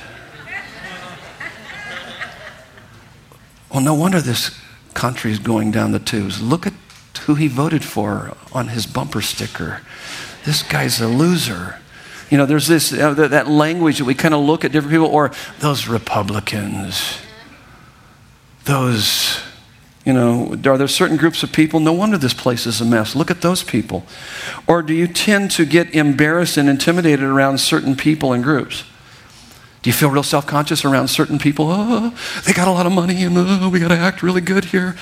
Well, 3.71 3.81
no 3.81 3.93
wonder 3.93 4.21
this 4.21 4.57
country 4.93 5.31
is 5.31 5.39
going 5.39 5.71
down 5.71 5.91
the 5.91 5.99
tubes. 5.99 6.41
Look 6.41 6.65
at 6.65 6.73
who 7.25 7.35
he 7.35 7.47
voted 7.47 7.83
for 7.83 8.35
on 8.53 8.69
his 8.69 8.85
bumper 8.85 9.21
sticker. 9.21 9.81
This 10.45 10.63
guy's 10.63 11.01
a 11.01 11.07
loser. 11.07 11.79
You 12.29 12.37
know, 12.37 12.45
there's 12.45 12.67
this 12.67 12.93
uh, 12.93 13.13
that 13.13 13.47
language 13.47 13.99
that 13.99 14.05
we 14.05 14.13
kind 14.13 14.33
of 14.33 14.41
look 14.41 14.65
at 14.65 14.71
different 14.71 14.91
people, 14.91 15.07
or 15.07 15.31
those 15.59 15.87
Republicans, 15.87 17.19
those, 18.65 19.39
you 20.05 20.13
know, 20.13 20.53
are 20.65 20.77
there 20.77 20.87
certain 20.87 21.17
groups 21.17 21.43
of 21.43 21.51
people? 21.53 21.79
No 21.79 21.93
wonder 21.93 22.17
this 22.17 22.33
place 22.33 22.65
is 22.65 22.81
a 22.81 22.85
mess. 22.85 23.15
Look 23.15 23.31
at 23.31 23.41
those 23.41 23.63
people. 23.63 24.05
Or 24.67 24.81
do 24.81 24.93
you 24.93 25.07
tend 25.07 25.51
to 25.51 25.65
get 25.65 25.93
embarrassed 25.95 26.57
and 26.57 26.69
intimidated 26.69 27.23
around 27.23 27.59
certain 27.59 27.95
people 27.95 28.33
and 28.33 28.43
groups? 28.43 28.83
Do 29.81 29.89
you 29.89 29.93
feel 29.93 30.09
real 30.09 30.23
self 30.23 30.47
conscious 30.47 30.83
around 30.83 31.07
certain 31.07 31.37
people? 31.37 31.67
Oh, 31.69 32.13
they 32.45 32.53
got 32.53 32.67
a 32.67 32.71
lot 32.71 32.85
of 32.85 32.91
money 32.91 33.23
and 33.23 33.37
oh, 33.37 33.69
we 33.69 33.79
got 33.79 33.89
to 33.89 33.97
act 33.97 34.23
really 34.23 34.41
good 34.41 34.65
here. 34.65 34.95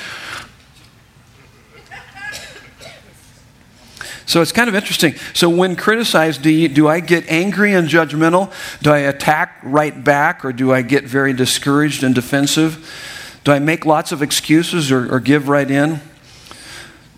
So 4.28 4.42
it's 4.42 4.52
kind 4.52 4.68
of 4.68 4.76
interesting. 4.76 5.16
So 5.34 5.50
when 5.50 5.76
criticized, 5.76 6.42
do, 6.42 6.50
you, 6.50 6.68
do 6.68 6.88
I 6.88 7.00
get 7.00 7.30
angry 7.30 7.74
and 7.74 7.88
judgmental? 7.88 8.52
Do 8.82 8.92
I 8.92 9.00
attack 9.00 9.60
right 9.64 10.04
back 10.04 10.44
or 10.44 10.52
do 10.52 10.74
I 10.74 10.82
get 10.82 11.04
very 11.06 11.32
discouraged 11.32 12.04
and 12.04 12.16
defensive? 12.16 13.40
Do 13.44 13.52
I 13.52 13.60
make 13.60 13.86
lots 13.86 14.12
of 14.12 14.24
excuses 14.24 14.92
or, 14.92 15.14
or 15.14 15.20
give 15.20 15.48
right 15.48 15.70
in? 15.70 16.02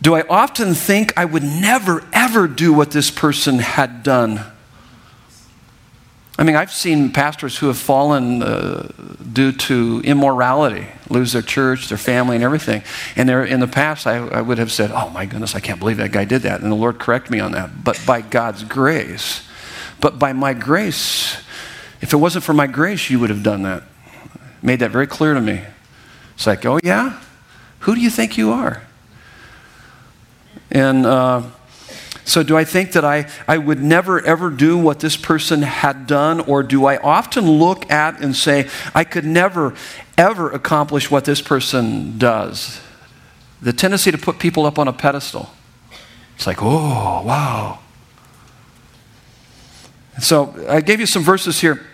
Do 0.01 0.15
I 0.15 0.23
often 0.29 0.73
think 0.73 1.17
I 1.17 1.25
would 1.25 1.43
never, 1.43 2.03
ever 2.11 2.47
do 2.47 2.73
what 2.73 2.91
this 2.91 3.09
person 3.09 3.59
had 3.59 4.03
done? 4.03 4.45
I 6.39 6.43
mean, 6.43 6.55
I've 6.55 6.71
seen 6.71 7.11
pastors 7.11 7.57
who 7.57 7.67
have 7.67 7.79
fallen 7.79 8.43
uh, 8.43 8.89
due 9.33 9.51
to 9.51 10.01
immorality, 10.03 10.85
lose 11.09 11.31
their 11.33 11.41
church, 11.41 11.89
their 11.89 11.97
family, 11.97 12.35
and 12.35 12.43
everything. 12.43 12.83
And 13.15 13.27
in 13.29 13.59
the 13.59 13.67
past, 13.67 14.05
I, 14.05 14.17
I, 14.17 14.41
would 14.41 14.59
have 14.59 14.71
said, 14.71 14.91
Oh 14.91 15.09
my 15.09 15.25
goodness, 15.25 15.55
I 15.55 15.59
can't 15.59 15.79
believe 15.79 15.97
that 15.97 16.11
guy 16.11 16.25
did 16.25 16.43
that. 16.43 16.61
And 16.61 16.71
the 16.71 16.75
Lord 16.75 16.99
correct 16.99 17.31
me 17.31 17.39
on 17.39 17.53
that. 17.53 17.83
But 17.83 17.99
by 18.05 18.21
God's 18.21 18.63
grace, 18.63 19.47
but 19.99 20.19
by 20.19 20.33
my 20.33 20.53
grace, 20.53 21.37
if 22.01 22.13
it 22.13 22.17
wasn't 22.17 22.43
for 22.43 22.53
my 22.53 22.67
grace, 22.67 23.09
you 23.09 23.19
would 23.19 23.31
have 23.31 23.41
done 23.41 23.63
that. 23.63 23.83
Made 24.61 24.79
that 24.79 24.91
very 24.91 25.07
clear 25.07 25.33
to 25.33 25.41
me. 25.41 25.63
It's 26.35 26.45
like, 26.45 26.65
Oh 26.67 26.79
yeah? 26.83 27.19
Who 27.79 27.95
do 27.95 28.01
you 28.01 28.11
think 28.11 28.37
you 28.37 28.51
are? 28.51 28.83
And, 30.69 31.05
uh, 31.05 31.43
so, 32.27 32.43
do 32.43 32.57
I 32.57 32.65
think 32.65 32.91
that 32.91 33.05
I, 33.05 33.25
I 33.47 33.57
would 33.57 33.81
never 33.81 34.19
ever 34.19 34.49
do 34.49 34.77
what 34.77 34.99
this 34.99 35.15
person 35.15 35.61
had 35.61 36.07
done? 36.07 36.41
Or 36.41 36.61
do 36.61 36.85
I 36.85 36.97
often 36.97 37.49
look 37.49 37.89
at 37.89 38.19
and 38.19 38.35
say, 38.35 38.69
I 38.93 39.05
could 39.05 39.23
never 39.23 39.73
ever 40.17 40.51
accomplish 40.51 41.09
what 41.09 41.23
this 41.23 41.41
person 41.41 42.17
does? 42.17 42.81
The 43.61 43.71
tendency 43.71 44.11
to 44.11 44.17
put 44.17 44.39
people 44.39 44.65
up 44.65 44.77
on 44.77 44.89
a 44.89 44.93
pedestal. 44.93 45.49
It's 46.35 46.45
like, 46.45 46.57
oh, 46.61 47.23
wow. 47.23 47.79
So, 50.19 50.53
I 50.67 50.81
gave 50.81 50.99
you 50.99 51.05
some 51.05 51.23
verses 51.23 51.61
here. 51.61 51.87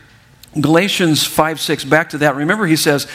Galatians 0.60 1.24
5 1.24 1.60
6, 1.60 1.86
back 1.86 2.10
to 2.10 2.18
that. 2.18 2.36
Remember, 2.36 2.66
he 2.66 2.76
says, 2.76 3.06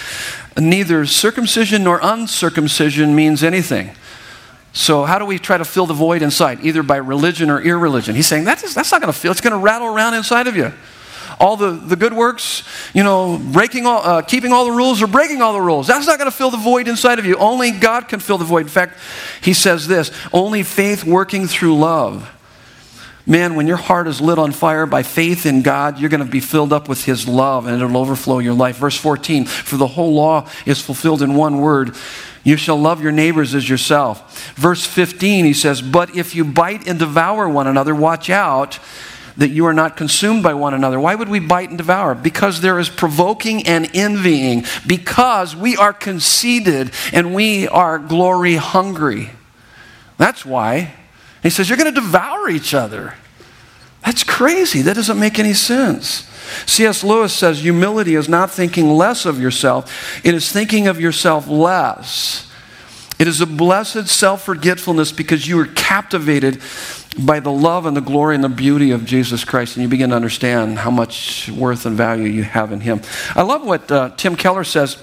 neither 0.57 1.05
circumcision 1.05 1.83
nor 1.83 1.99
uncircumcision 2.01 3.17
means 3.17 3.43
anything. 3.43 3.91
So, 4.73 5.05
how 5.05 5.19
do 5.19 5.25
we 5.25 5.39
try 5.39 5.57
to 5.57 5.65
fill 5.65 5.87
the 5.87 5.95
void 5.95 6.23
inside? 6.23 6.65
Either 6.65 6.83
by 6.83 6.97
religion 6.97 7.51
or 7.51 7.61
irreligion. 7.61 8.15
He's 8.15 8.27
saying 8.27 8.45
that's, 8.45 8.75
that's 8.75 8.93
not 8.93 9.01
going 9.01 9.13
to 9.13 9.19
fill, 9.19 9.33
it's 9.33 9.41
going 9.41 9.53
to 9.53 9.59
rattle 9.59 9.89
around 9.89 10.15
inside 10.15 10.47
of 10.47 10.57
you. 10.57 10.73
All 11.41 11.57
the, 11.57 11.71
the 11.71 11.95
good 11.95 12.13
works, 12.13 12.65
you 12.95 13.05
know, 13.05 13.39
breaking 13.53 13.87
all, 13.87 14.05
uh, 14.05 14.23
keeping 14.23 14.53
all 14.53 14.65
the 14.65 14.73
rules 14.73 15.01
or 15.03 15.07
breaking 15.07 15.41
all 15.41 15.53
the 15.53 15.61
rules. 15.61 15.87
That's 15.87 16.07
not 16.07 16.19
going 16.19 16.31
to 16.31 16.37
fill 16.37 16.51
the 16.51 16.57
void 16.57 16.89
inside 16.89 17.19
of 17.19 17.27
you. 17.27 17.37
Only 17.37 17.71
God 17.71 18.09
can 18.09 18.19
fill 18.19 18.39
the 18.39 18.45
void. 18.45 18.63
In 18.63 18.69
fact, 18.69 18.99
he 19.41 19.53
says 19.53 19.87
this 19.87 20.11
only 20.33 20.63
faith 20.65 21.05
working 21.05 21.47
through 21.47 21.79
love. 21.79 22.35
Man, 23.29 23.57
when 23.57 23.67
your 23.67 23.77
heart 23.77 24.09
is 24.09 24.23
lit 24.23 24.39
on 24.39 24.53
fire 24.53 24.87
by 24.87 25.03
faith 25.03 25.45
in 25.45 25.61
God, 25.61 26.01
you're 26.01 26.09
going 26.09 26.25
to 26.25 26.31
be 26.31 26.41
filled 26.41 26.73
up 26.73 26.89
with 26.89 27.05
His 27.05 27.29
love 27.29 27.67
and 27.67 27.81
it'll 27.81 27.99
overflow 27.99 28.39
your 28.39 28.55
life. 28.55 28.79
Verse 28.79 28.97
14 28.97 29.45
For 29.45 29.77
the 29.77 29.87
whole 29.87 30.15
law 30.15 30.49
is 30.65 30.81
fulfilled 30.81 31.21
in 31.21 31.35
one 31.35 31.59
word 31.59 31.95
you 32.49 32.57
shall 32.57 32.81
love 32.81 33.03
your 33.03 33.13
neighbors 33.13 33.55
as 33.55 33.69
yourself. 33.69 34.55
Verse 34.55 34.85
15, 34.85 35.45
he 35.45 35.53
says, 35.53 35.83
But 35.83 36.17
if 36.17 36.35
you 36.35 36.45
bite 36.45 36.87
and 36.87 36.99
devour 36.99 37.49
one 37.49 37.67
another, 37.67 37.95
watch 37.95 38.31
out 38.31 38.79
that 39.37 39.51
you 39.51 39.67
are 39.67 39.73
not 39.73 39.97
consumed 39.97 40.43
by 40.43 40.53
one 40.53 40.75
another. 40.75 40.99
Why 40.99 41.15
would 41.15 41.29
we 41.29 41.39
bite 41.39 41.69
and 41.69 41.79
devour? 41.79 42.15
Because 42.15 42.61
there 42.61 42.79
is 42.79 42.89
provoking 42.89 43.67
and 43.67 43.89
envying, 43.95 44.65
because 44.87 45.55
we 45.55 45.77
are 45.77 45.93
conceited 45.93 46.91
and 47.13 47.35
we 47.35 47.69
are 47.69 47.99
glory 47.99 48.57
hungry. 48.57 49.31
That's 50.17 50.45
why. 50.45 50.95
He 51.43 51.51
says, 51.51 51.69
You're 51.69 51.79
going 51.79 51.95
to 51.95 52.01
devour 52.01 52.49
each 52.49 52.75
other. 52.75 53.15
That's 54.05 54.25
crazy. 54.25 54.83
That 54.83 54.97
doesn't 54.97 55.19
make 55.19 55.39
any 55.39 55.55
sense. 55.55 56.29
C.S. 56.67 57.05
Lewis 57.05 57.33
says 57.33 57.61
humility 57.61 58.15
is 58.15 58.29
not 58.29 58.51
thinking 58.51 58.91
less 58.91 59.27
of 59.27 59.41
yourself, 59.41 60.25
it 60.25 60.35
is 60.35 60.51
thinking 60.51 60.87
of 60.87 61.01
yourself 61.01 61.47
less. 61.47 62.47
It 63.19 63.27
is 63.27 63.41
a 63.41 63.47
blessed 63.47 64.07
self 64.07 64.45
forgetfulness 64.45 65.11
because 65.11 65.47
you 65.49 65.59
are 65.59 65.67
captivated 65.67 66.61
by 67.19 67.41
the 67.41 67.51
love 67.51 67.85
and 67.85 67.97
the 67.97 68.01
glory 68.01 68.37
and 68.37 68.45
the 68.45 68.49
beauty 68.49 68.93
of 68.93 69.05
Jesus 69.05 69.45
Christ, 69.45 69.77
and 69.77 69.83
you 69.83 69.89
begin 69.89 70.11
to 70.11 70.17
understand 70.17 70.79
how 70.79 70.91
much 70.91 71.49
worth 71.51 71.85
and 71.85 71.97
value 71.97 72.29
you 72.29 72.45
have 72.45 72.71
in 72.71 72.81
Him. 72.81 73.01
I 73.35 73.43
love 73.43 73.67
what 73.67 73.91
uh, 73.91 74.11
Tim 74.17 74.37
Keller 74.37 74.63
says 74.63 75.03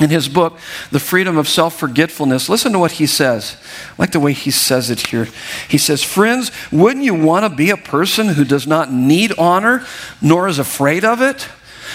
in 0.00 0.10
his 0.10 0.28
book, 0.28 0.58
The 0.90 0.98
Freedom 0.98 1.36
of 1.36 1.48
Self 1.48 1.78
Forgetfulness, 1.78 2.48
listen 2.48 2.72
to 2.72 2.78
what 2.78 2.92
he 2.92 3.06
says. 3.06 3.56
I 3.90 3.94
like 3.98 4.12
the 4.12 4.20
way 4.20 4.32
he 4.32 4.50
says 4.50 4.90
it 4.90 5.08
here. 5.08 5.28
He 5.68 5.78
says, 5.78 6.02
Friends, 6.02 6.50
wouldn't 6.72 7.04
you 7.04 7.14
want 7.14 7.44
to 7.44 7.54
be 7.54 7.70
a 7.70 7.76
person 7.76 8.28
who 8.28 8.44
does 8.44 8.66
not 8.66 8.90
need 8.92 9.32
honor 9.38 9.84
nor 10.22 10.48
is 10.48 10.58
afraid 10.58 11.04
of 11.04 11.20
it? 11.20 11.48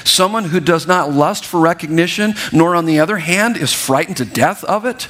Someone 0.04 0.46
who 0.46 0.60
does 0.60 0.86
not 0.86 1.12
lust 1.12 1.46
for 1.46 1.60
recognition, 1.60 2.36
nor 2.52 2.76
on 2.76 2.86
the 2.86 3.00
other 3.00 3.18
hand 3.18 3.58
is 3.58 3.74
frightened 3.74 4.18
to 4.18 4.26
death 4.26 4.64
of 4.66 4.86
it? 4.86 5.08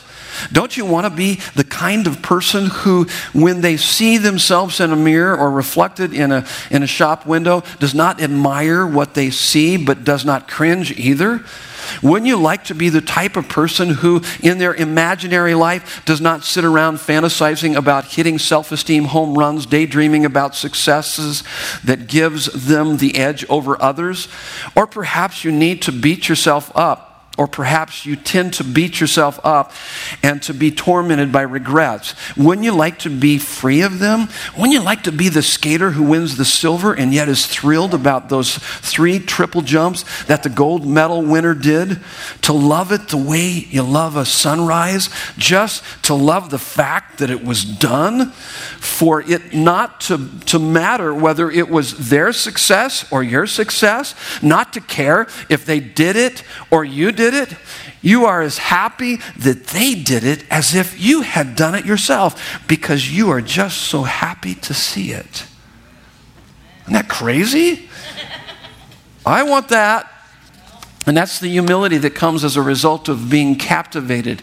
Don't 0.51 0.76
you 0.76 0.86
want 0.86 1.05
to 1.05 1.09
be 1.09 1.39
the 1.55 1.63
kind 1.63 2.07
of 2.07 2.22
person 2.22 2.67
who, 2.67 3.07
when 3.34 3.61
they 3.61 3.78
see 3.78 4.17
themselves 4.17 4.80
in 4.80 4.91
a 4.91 4.95
mirror 4.95 5.36
or 5.36 5.49
reflected 5.49 6.13
in 6.13 6.32
a, 6.32 6.45
in 6.70 6.84
a 6.84 6.88
shop 6.88 7.26
window, 7.26 7.63
does 7.80 7.95
not 7.95 8.22
admire 8.22 8.86
what 8.86 9.13
they 9.13 9.30
see 9.30 9.78
but 9.78 10.03
does 10.03 10.26
not 10.26 10.47
cringe 10.47 10.91
either? 10.91 11.43
Wouldn't 12.01 12.27
you 12.27 12.38
like 12.38 12.65
to 12.65 12.75
be 12.75 12.89
the 12.89 13.01
type 13.01 13.36
of 13.36 13.49
person 13.49 13.89
who, 13.89 14.21
in 14.41 14.57
their 14.57 14.73
imaginary 14.73 15.53
life, 15.53 16.03
does 16.05 16.21
not 16.21 16.43
sit 16.43 16.65
around 16.65 16.97
fantasizing 16.97 17.75
about 17.75 18.05
hitting 18.05 18.39
self 18.39 18.71
esteem 18.71 19.05
home 19.05 19.38
runs, 19.38 19.65
daydreaming 19.65 20.25
about 20.25 20.55
successes 20.55 21.43
that 21.83 22.07
gives 22.07 22.45
them 22.67 22.97
the 22.97 23.17
edge 23.17 23.45
over 23.49 23.81
others? 23.81 24.27
Or 24.75 24.88
perhaps 24.88 25.43
you 25.43 25.51
need 25.51 25.81
to 25.83 25.91
beat 25.91 26.29
yourself 26.29 26.71
up 26.75 27.05
or 27.38 27.47
perhaps 27.47 28.05
you 28.05 28.15
tend 28.15 28.53
to 28.53 28.63
beat 28.63 28.99
yourself 28.99 29.39
up 29.43 29.73
and 30.23 30.41
to 30.43 30.53
be 30.53 30.71
tormented 30.71 31.31
by 31.31 31.41
regrets. 31.41 32.15
Wouldn't 32.38 32.63
you 32.63 32.73
like 32.73 32.99
to 32.99 33.09
be 33.09 33.38
free 33.38 33.81
of 33.81 33.99
them? 33.99 34.29
Wouldn't 34.57 34.73
you 34.73 34.81
like 34.81 35.03
to 35.03 35.11
be 35.11 35.27
the 35.27 35.41
skater 35.41 35.91
who 35.91 36.03
wins 36.03 36.38
the 36.38 36.45
silver 36.45 36.93
and 36.93 37.13
yet 37.13 37.27
is 37.27 37.45
thrilled 37.45 37.93
about 37.93 38.29
those 38.29 38.57
three 38.57 39.19
triple 39.19 39.61
jumps 39.61 40.05
that 40.25 40.43
the 40.43 40.49
gold 40.49 40.86
medal 40.88 41.21
winner 41.21 41.53
did? 41.53 41.99
To 42.43 42.53
love 42.53 42.91
it 42.91 43.09
the 43.09 43.17
way 43.17 43.47
you 43.47 43.83
love 43.83 44.15
a 44.15 44.25
sunrise? 44.25 45.09
Just 45.38 45.83
to 46.03 46.13
love 46.13 46.49
the 46.49 46.59
fact 46.59 47.17
that 47.17 47.29
it 47.29 47.43
was 47.43 47.65
done? 47.65 48.31
For 48.31 49.21
it 49.21 49.53
not 49.53 50.01
to, 50.01 50.29
to 50.45 50.59
matter 50.59 51.13
whether 51.13 51.51
it 51.51 51.69
was 51.69 52.09
their 52.09 52.31
success 52.31 53.11
or 53.11 53.23
your 53.23 53.45
success? 53.45 54.15
Not 54.41 54.71
to 54.73 54.81
care 54.81 55.27
if 55.49 55.65
they 55.65 55.81
did 55.81 56.15
it 56.15 56.43
or 56.71 56.86
you 56.86 57.11
did 57.11 57.24
did 57.32 57.34
it, 57.34 57.57
you 58.01 58.26
are 58.26 58.41
as 58.41 58.57
happy 58.57 59.17
that 59.38 59.67
they 59.67 59.95
did 59.95 60.23
it 60.23 60.45
as 60.51 60.76
if 60.76 61.01
you 61.01 61.21
had 61.21 61.55
done 61.55 61.76
it 61.76 61.86
yourself 61.86 62.61
because 62.67 63.11
you 63.11 63.30
are 63.30 63.41
just 63.41 63.78
so 63.78 64.03
happy 64.03 64.55
to 64.55 64.73
see 64.73 65.11
it. 65.11 65.45
Isn't 66.84 66.93
that 66.93 67.09
crazy? 67.09 67.89
I 69.26 69.43
want 69.43 69.69
that. 69.69 70.11
And 71.07 71.17
that's 71.17 71.39
the 71.39 71.49
humility 71.49 71.97
that 71.97 72.15
comes 72.15 72.43
as 72.43 72.55
a 72.55 72.61
result 72.61 73.09
of 73.09 73.30
being 73.30 73.55
captivated, 73.55 74.41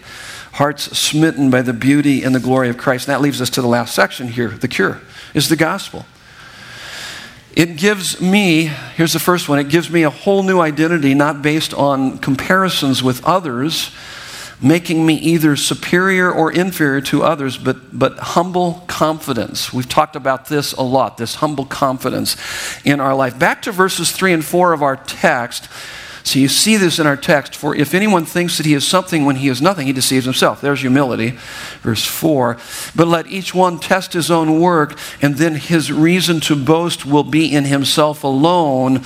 hearts 0.52 0.96
smitten 0.96 1.50
by 1.50 1.62
the 1.62 1.72
beauty 1.72 2.22
and 2.22 2.34
the 2.34 2.40
glory 2.40 2.68
of 2.68 2.78
Christ. 2.78 3.06
And 3.08 3.14
that 3.14 3.20
leaves 3.20 3.40
us 3.40 3.50
to 3.50 3.62
the 3.62 3.68
last 3.68 3.94
section 3.94 4.28
here 4.28 4.48
the 4.48 4.68
cure 4.68 5.00
is 5.34 5.48
the 5.48 5.56
gospel. 5.56 6.04
It 7.54 7.76
gives 7.76 8.20
me, 8.20 8.64
here's 8.96 9.12
the 9.12 9.18
first 9.18 9.48
one, 9.48 9.58
it 9.58 9.68
gives 9.68 9.90
me 9.90 10.04
a 10.04 10.10
whole 10.10 10.42
new 10.42 10.60
identity, 10.60 11.12
not 11.12 11.42
based 11.42 11.74
on 11.74 12.18
comparisons 12.18 13.02
with 13.02 13.22
others, 13.24 13.90
making 14.62 15.04
me 15.04 15.14
either 15.14 15.56
superior 15.56 16.30
or 16.32 16.50
inferior 16.50 17.00
to 17.02 17.22
others, 17.24 17.58
but, 17.58 17.98
but 17.98 18.16
humble 18.18 18.84
confidence. 18.86 19.72
We've 19.72 19.88
talked 19.88 20.16
about 20.16 20.46
this 20.46 20.72
a 20.72 20.82
lot, 20.82 21.18
this 21.18 21.36
humble 21.36 21.66
confidence 21.66 22.36
in 22.84 23.00
our 23.00 23.14
life. 23.14 23.38
Back 23.38 23.62
to 23.62 23.72
verses 23.72 24.12
3 24.12 24.32
and 24.32 24.44
4 24.44 24.72
of 24.72 24.82
our 24.82 24.96
text. 24.96 25.68
So 26.24 26.38
you 26.38 26.48
see 26.48 26.76
this 26.76 26.98
in 26.98 27.06
our 27.06 27.16
text. 27.16 27.56
For 27.56 27.74
if 27.74 27.94
anyone 27.94 28.24
thinks 28.24 28.56
that 28.56 28.66
he 28.66 28.74
is 28.74 28.86
something 28.86 29.24
when 29.24 29.36
he 29.36 29.48
is 29.48 29.60
nothing, 29.60 29.86
he 29.86 29.92
deceives 29.92 30.24
himself. 30.24 30.60
There's 30.60 30.80
humility. 30.80 31.30
Verse 31.80 32.04
4. 32.04 32.56
But 32.94 33.08
let 33.08 33.26
each 33.26 33.54
one 33.54 33.78
test 33.78 34.12
his 34.12 34.30
own 34.30 34.60
work, 34.60 34.96
and 35.20 35.36
then 35.36 35.56
his 35.56 35.90
reason 35.90 36.40
to 36.40 36.56
boast 36.56 37.04
will 37.04 37.24
be 37.24 37.52
in 37.52 37.64
himself 37.64 38.22
alone 38.22 39.02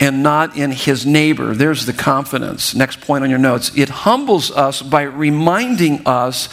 and 0.00 0.22
not 0.22 0.56
in 0.56 0.70
his 0.70 1.04
neighbor. 1.04 1.54
There's 1.54 1.86
the 1.86 1.92
confidence. 1.92 2.74
Next 2.74 3.00
point 3.00 3.24
on 3.24 3.30
your 3.30 3.38
notes. 3.38 3.76
It 3.76 3.90
humbles 3.90 4.50
us 4.50 4.80
by 4.80 5.02
reminding 5.02 6.06
us 6.06 6.48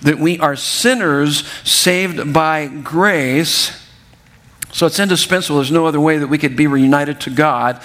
that 0.00 0.18
we 0.18 0.38
are 0.38 0.56
sinners 0.56 1.46
saved 1.64 2.32
by 2.32 2.66
grace. 2.66 3.76
So 4.72 4.86
it's 4.86 4.98
indispensable. 4.98 5.56
There's 5.56 5.70
no 5.70 5.86
other 5.86 6.00
way 6.00 6.18
that 6.18 6.28
we 6.28 6.38
could 6.38 6.56
be 6.56 6.66
reunited 6.66 7.20
to 7.22 7.30
God 7.30 7.82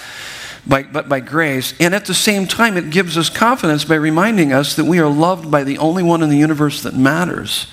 by, 0.66 0.82
but 0.82 1.08
by 1.08 1.20
grace. 1.20 1.74
And 1.78 1.94
at 1.94 2.06
the 2.06 2.14
same 2.14 2.46
time, 2.46 2.76
it 2.76 2.90
gives 2.90 3.16
us 3.16 3.30
confidence 3.30 3.84
by 3.84 3.94
reminding 3.94 4.52
us 4.52 4.76
that 4.76 4.84
we 4.84 4.98
are 4.98 5.08
loved 5.08 5.50
by 5.50 5.64
the 5.64 5.78
only 5.78 6.02
one 6.02 6.22
in 6.22 6.28
the 6.28 6.36
universe 6.36 6.82
that 6.82 6.94
matters. 6.94 7.66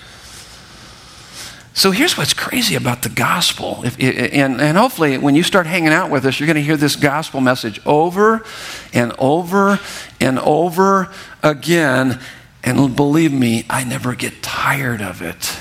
So 1.76 1.89
here's 1.89 2.16
what's 2.16 2.36
crazy 2.36 2.76
about 2.76 3.02
the 3.02 3.10
gospel. 3.10 3.82
If, 3.84 4.00
and, 4.00 4.62
and 4.62 4.78
hopefully, 4.78 5.18
when 5.18 5.34
you 5.34 5.41
start 5.41 5.66
hanging 5.66 5.89
out 5.89 6.12
with 6.12 6.24
us, 6.24 6.39
you're 6.39 6.46
going 6.46 6.56
to 6.56 6.62
hear 6.62 6.78
this 6.78 6.96
gospel 6.96 7.41
message 7.41 7.82
over 7.84 8.46
and 8.94 9.12
over 9.18 9.80
and 10.22 10.38
over 10.38 11.12
again. 11.41 12.20
And 12.64 12.96
believe 12.96 13.34
me, 13.34 13.66
I 13.72 13.84
never 13.84 14.14
get 14.14 14.44
tired 14.44 15.02
of 15.02 15.24
it. 15.24 15.58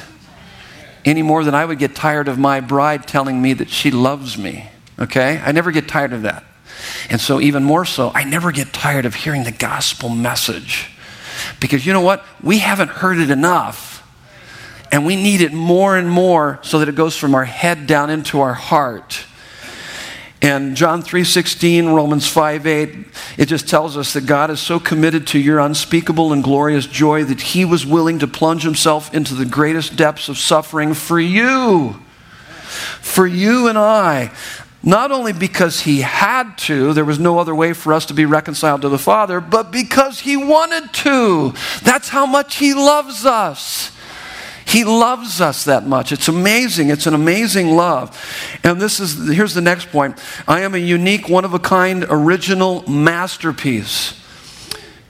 Any 1.05 1.23
more 1.23 1.45
than 1.45 1.55
I 1.55 1.65
would 1.65 1.79
get 1.79 1.97
tired 1.97 2.29
of 2.29 2.39
my 2.39 2.61
bride 2.61 3.09
telling 3.09 3.41
me 3.41 3.55
that 3.55 3.71
she 3.71 3.91
loves 3.91 4.37
me. 4.37 4.69
Okay? 4.99 5.41
I 5.43 5.51
never 5.53 5.73
get 5.73 5.89
tired 5.89 6.13
of 6.13 6.23
that. 6.23 6.45
And 7.11 7.21
so, 7.21 7.41
even 7.41 7.65
more 7.65 7.85
so, 7.85 8.11
I 8.15 8.25
never 8.25 8.53
get 8.53 8.73
tired 8.73 9.07
of 9.07 9.15
hearing 9.15 9.45
the 9.45 9.53
gospel 9.53 10.09
message. 10.09 10.91
Because 11.61 11.87
you 11.87 11.93
know 11.93 12.01
what? 12.01 12.25
We 12.43 12.59
haven't 12.59 12.89
heard 12.89 13.19
it 13.19 13.31
enough. 13.31 14.07
And 14.91 15.07
we 15.07 15.17
need 15.17 15.41
it 15.41 15.53
more 15.53 15.97
and 15.97 16.09
more 16.09 16.59
so 16.63 16.79
that 16.79 16.89
it 16.89 16.95
goes 16.95 17.17
from 17.17 17.35
our 17.35 17.47
head 17.47 17.87
down 17.87 18.11
into 18.11 18.41
our 18.41 18.55
heart. 18.55 19.25
And 20.43 20.77
John 20.77 21.03
3:16, 21.03 21.95
Romans 21.95 22.27
5:8, 22.27 23.07
it 23.39 23.47
just 23.47 23.69
tells 23.69 23.97
us 23.97 24.13
that 24.13 24.27
God 24.27 24.51
is 24.51 24.61
so 24.61 24.81
committed 24.81 25.25
to 25.29 25.39
your 25.39 25.61
unspeakable 25.61 26.33
and 26.33 26.43
glorious 26.43 26.85
joy 26.87 27.23
that 27.25 27.41
he 27.41 27.65
was 27.65 27.87
willing 27.87 28.19
to 28.19 28.27
plunge 28.27 28.65
himself 28.65 29.15
into 29.15 29.35
the 29.35 29.45
greatest 29.45 29.95
depths 29.95 30.29
of 30.29 30.37
suffering 30.37 30.95
for 30.95 31.21
you. 31.21 32.01
For 33.01 33.27
you 33.27 33.69
and 33.69 33.79
I. 33.79 34.33
Not 34.85 35.13
only 35.13 35.33
because 35.33 35.83
he 35.83 36.01
had 36.01 36.59
to, 36.59 36.93
there 36.93 37.05
was 37.05 37.19
no 37.19 37.39
other 37.39 37.55
way 37.55 37.73
for 37.73 37.93
us 37.93 38.07
to 38.07 38.15
be 38.15 38.25
reconciled 38.25 38.83
to 38.83 38.89
the 38.89 38.99
Father, 38.99 39.41
but 39.41 39.71
because 39.71 40.21
he 40.21 40.37
wanted 40.37 40.93
to. 40.95 41.55
That's 41.83 42.09
how 42.09 42.27
much 42.27 42.57
he 42.57 42.75
loves 42.75 43.25
us. 43.25 43.93
He 44.65 44.85
loves 44.85 45.41
us 45.41 45.65
that 45.65 45.87
much. 45.87 46.13
It's 46.13 46.29
amazing. 46.29 46.91
It's 46.91 47.07
an 47.07 47.15
amazing 47.15 47.77
love. 47.77 48.19
And 48.65 48.81
this 48.81 49.01
is 49.01 49.29
here's 49.29 49.55
the 49.55 49.61
next 49.61 49.91
point. 49.91 50.19
I 50.49 50.61
am 50.61 50.75
a 50.75 50.79
unique, 50.79 51.29
one 51.29 51.45
of 51.45 51.55
a 51.55 51.59
kind, 51.59 52.05
original 52.09 52.89
masterpiece. 52.89 54.19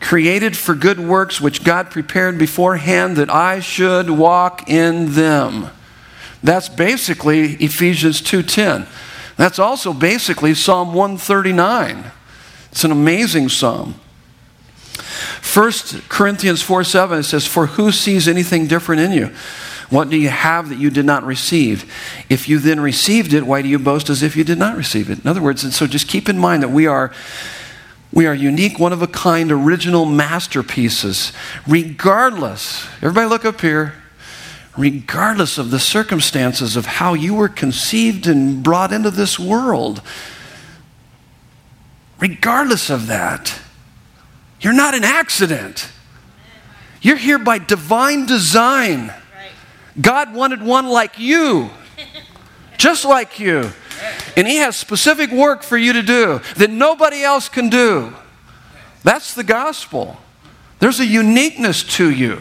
Created 0.01 0.57
for 0.57 0.75
good 0.75 0.99
works 0.99 1.41
which 1.41 1.65
God 1.65 1.91
prepared 1.91 2.39
beforehand 2.39 3.17
that 3.17 3.31
I 3.31 3.61
should 3.61 4.11
walk 4.11 4.69
in 4.69 5.13
them. 5.15 5.71
That's 6.43 6.69
basically 6.69 7.53
Ephesians 7.55 8.21
2:10. 8.21 8.87
That's 9.43 9.59
also 9.59 9.93
basically 9.93 10.55
Psalm 10.55 10.95
139. 10.95 12.13
It's 12.71 12.85
an 12.85 12.93
amazing 12.93 13.49
psalm. 13.49 13.97
1 15.53 15.73
Corinthians 16.09 16.63
4 16.63 16.85
7, 16.85 17.19
it 17.19 17.23
says, 17.25 17.45
For 17.45 17.67
who 17.67 17.91
sees 17.91 18.29
anything 18.29 18.69
different 18.69 19.01
in 19.01 19.11
you? 19.11 19.35
What 19.91 20.11
do 20.11 20.17
you 20.17 20.29
have 20.29 20.69
that 20.69 20.79
you 20.79 20.91
did 20.91 21.07
not 21.07 21.25
receive? 21.25 21.93
If 22.31 22.49
you 22.49 22.61
then 22.61 22.79
received 22.79 23.33
it, 23.33 23.45
why 23.45 23.63
do 23.63 23.69
you 23.69 23.81
boast 23.81 24.09
as 24.11 24.23
if 24.23 24.37
you 24.37 24.45
did 24.45 24.59
not 24.59 24.77
receive 24.77 25.11
it? 25.11 25.19
In 25.19 25.27
other 25.27 25.43
words, 25.43 25.65
and 25.65 25.73
so 25.73 25.89
just 25.89 26.07
keep 26.07 26.29
in 26.29 26.39
mind 26.39 26.63
that 26.63 26.71
we 26.71 26.87
are 26.87 27.13
we 28.13 28.27
are 28.27 28.35
unique, 28.35 28.79
one 28.79 28.93
of 28.93 29.03
a 29.03 29.09
kind, 29.09 29.51
original 29.51 30.05
masterpieces, 30.05 31.33
regardless. 31.67 32.87
Everybody 32.99 33.27
look 33.27 33.45
up 33.45 33.61
here 33.61 34.02
regardless 34.77 35.59
of 35.59 35.71
the 35.71 35.79
circumstances 35.79 36.77
of 36.77 36.87
how 36.87 37.15
you 37.15 37.35
were 37.35 37.49
conceived 37.49 38.27
and 38.27 38.63
brought 38.63 38.93
into 38.93 39.11
this 39.11 39.39
world. 39.39 40.01
Regardless 42.19 42.89
of 42.89 43.09
that, 43.09 43.61
you're 44.61 44.73
not 44.73 44.95
an 44.95 45.05
accident. 45.05 45.91
You're 47.03 47.17
here 47.17 47.39
by 47.39 47.59
divine 47.59 48.27
design. 48.27 49.13
God 50.01 50.33
wanted 50.33 50.63
one 50.63 50.87
like 50.87 51.19
you, 51.19 51.71
just 52.79 53.05
like 53.05 53.39
you. 53.39 53.71
And 54.37 54.47
He 54.47 54.57
has 54.57 54.77
specific 54.77 55.31
work 55.31 55.63
for 55.63 55.77
you 55.77 55.93
to 55.93 56.03
do 56.03 56.41
that 56.57 56.71
nobody 56.71 57.23
else 57.23 57.49
can 57.49 57.69
do. 57.69 58.15
That's 59.03 59.35
the 59.35 59.45
gospel. 59.45 60.17
There's 60.79 61.01
a 61.01 61.07
uniqueness 61.07 61.83
to 61.97 62.11
you 62.11 62.41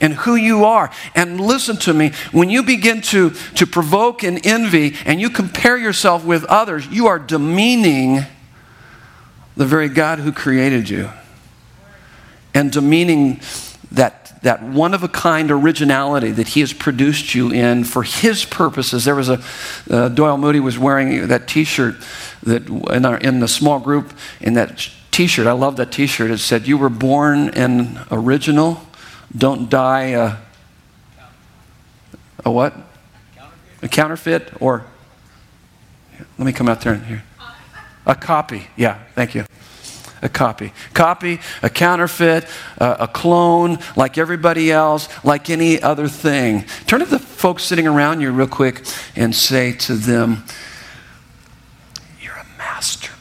and 0.00 0.14
who 0.14 0.34
you 0.34 0.64
are. 0.64 0.90
And 1.14 1.40
listen 1.40 1.76
to 1.78 1.94
me, 1.94 2.12
when 2.32 2.50
you 2.50 2.62
begin 2.62 3.00
to, 3.02 3.30
to 3.30 3.66
provoke 3.66 4.22
and 4.22 4.44
envy 4.46 4.94
and 5.04 5.20
you 5.20 5.30
compare 5.30 5.76
yourself 5.76 6.24
with 6.24 6.44
others, 6.44 6.86
you 6.88 7.06
are 7.06 7.18
demeaning 7.18 8.20
the 9.56 9.66
very 9.66 9.88
God 9.88 10.18
who 10.18 10.32
created 10.32 10.88
you 10.88 11.10
and 12.54 12.70
demeaning 12.72 13.40
that, 13.92 14.42
that 14.42 14.62
one 14.62 14.94
of 14.94 15.02
a 15.02 15.08
kind 15.08 15.50
originality 15.50 16.30
that 16.30 16.48
He 16.48 16.60
has 16.60 16.72
produced 16.72 17.34
you 17.34 17.50
in 17.50 17.84
for 17.84 18.02
His 18.02 18.44
purposes. 18.44 19.04
There 19.04 19.14
was 19.14 19.28
a, 19.28 19.42
uh, 19.90 20.08
Doyle 20.08 20.38
Moody 20.38 20.60
was 20.60 20.78
wearing 20.78 21.28
that 21.28 21.48
t 21.48 21.64
shirt 21.64 21.96
that 22.42 22.68
in, 22.68 23.04
our, 23.04 23.18
in 23.18 23.40
the 23.40 23.48
small 23.48 23.78
group, 23.78 24.12
in 24.40 24.54
that 24.54 24.90
t 25.10 25.26
shirt, 25.26 25.46
I 25.46 25.52
love 25.52 25.76
that 25.76 25.92
t 25.92 26.06
shirt. 26.06 26.30
It 26.30 26.38
said, 26.38 26.66
You 26.66 26.78
were 26.78 26.88
born 26.88 27.50
an 27.50 28.00
original 28.10 28.85
don't 29.34 29.70
die 29.70 30.08
a, 30.08 30.36
a 32.44 32.50
what? 32.50 32.74
A 33.82 33.88
counterfeit 33.88 34.52
or 34.60 34.84
let 36.38 36.44
me 36.46 36.52
come 36.52 36.68
out 36.68 36.80
there 36.80 36.94
and 36.94 37.04
here. 37.04 37.22
A 38.04 38.14
copy. 38.14 38.68
Yeah, 38.76 38.98
thank 39.14 39.34
you. 39.34 39.44
A 40.22 40.28
copy. 40.28 40.72
Copy, 40.94 41.40
a 41.62 41.68
counterfeit, 41.68 42.46
uh, 42.78 42.96
a 43.00 43.08
clone, 43.08 43.78
like 43.96 44.16
everybody 44.16 44.72
else, 44.72 45.08
like 45.24 45.50
any 45.50 45.80
other 45.82 46.08
thing. 46.08 46.64
Turn 46.86 47.00
to 47.00 47.06
the 47.06 47.18
folks 47.18 47.64
sitting 47.64 47.86
around 47.86 48.20
you 48.20 48.30
real 48.30 48.46
quick 48.46 48.84
and 49.14 49.34
say 49.34 49.72
to 49.72 49.94
them, 49.94 50.44
You're 52.20 52.34
a 52.34 52.46
masterpiece. 52.58 53.15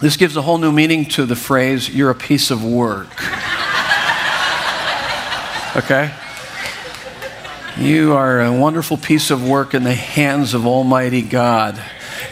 This 0.00 0.16
gives 0.16 0.36
a 0.36 0.42
whole 0.42 0.58
new 0.58 0.72
meaning 0.72 1.04
to 1.10 1.26
the 1.26 1.36
phrase, 1.36 1.88
you're 1.90 2.10
a 2.10 2.14
piece 2.14 2.50
of 2.50 2.64
work. 2.64 3.08
Okay? 5.76 6.12
You 7.78 8.14
are 8.14 8.40
a 8.40 8.52
wonderful 8.52 8.96
piece 8.96 9.30
of 9.30 9.46
work 9.46 9.74
in 9.74 9.84
the 9.84 9.94
hands 9.94 10.54
of 10.54 10.66
Almighty 10.66 11.22
God. 11.22 11.80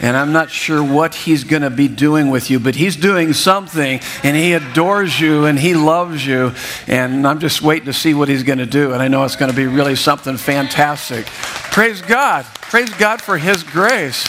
And 0.01 0.17
I'm 0.17 0.31
not 0.31 0.49
sure 0.49 0.83
what 0.83 1.13
He's 1.13 1.43
going 1.43 1.61
to 1.61 1.69
be 1.69 1.87
doing 1.87 2.29
with 2.29 2.49
you, 2.49 2.59
but 2.59 2.75
He's 2.75 2.95
doing 2.95 3.33
something, 3.33 3.99
and 4.23 4.35
He 4.35 4.53
adores 4.53 5.19
you, 5.19 5.45
and 5.45 5.57
He 5.57 5.73
loves 5.75 6.25
you. 6.25 6.53
And 6.87 7.27
I'm 7.27 7.39
just 7.39 7.61
waiting 7.61 7.85
to 7.85 7.93
see 7.93 8.13
what 8.13 8.29
He's 8.29 8.43
going 8.43 8.59
to 8.59 8.65
do. 8.65 8.93
And 8.93 9.01
I 9.01 9.07
know 9.07 9.23
it's 9.23 9.35
going 9.35 9.51
to 9.51 9.55
be 9.55 9.67
really 9.67 9.95
something 9.95 10.37
fantastic. 10.37 11.25
Praise 11.25 12.01
God. 12.01 12.45
Praise 12.45 12.89
God 12.95 13.21
for 13.21 13.37
His 13.37 13.63
grace. 13.63 14.27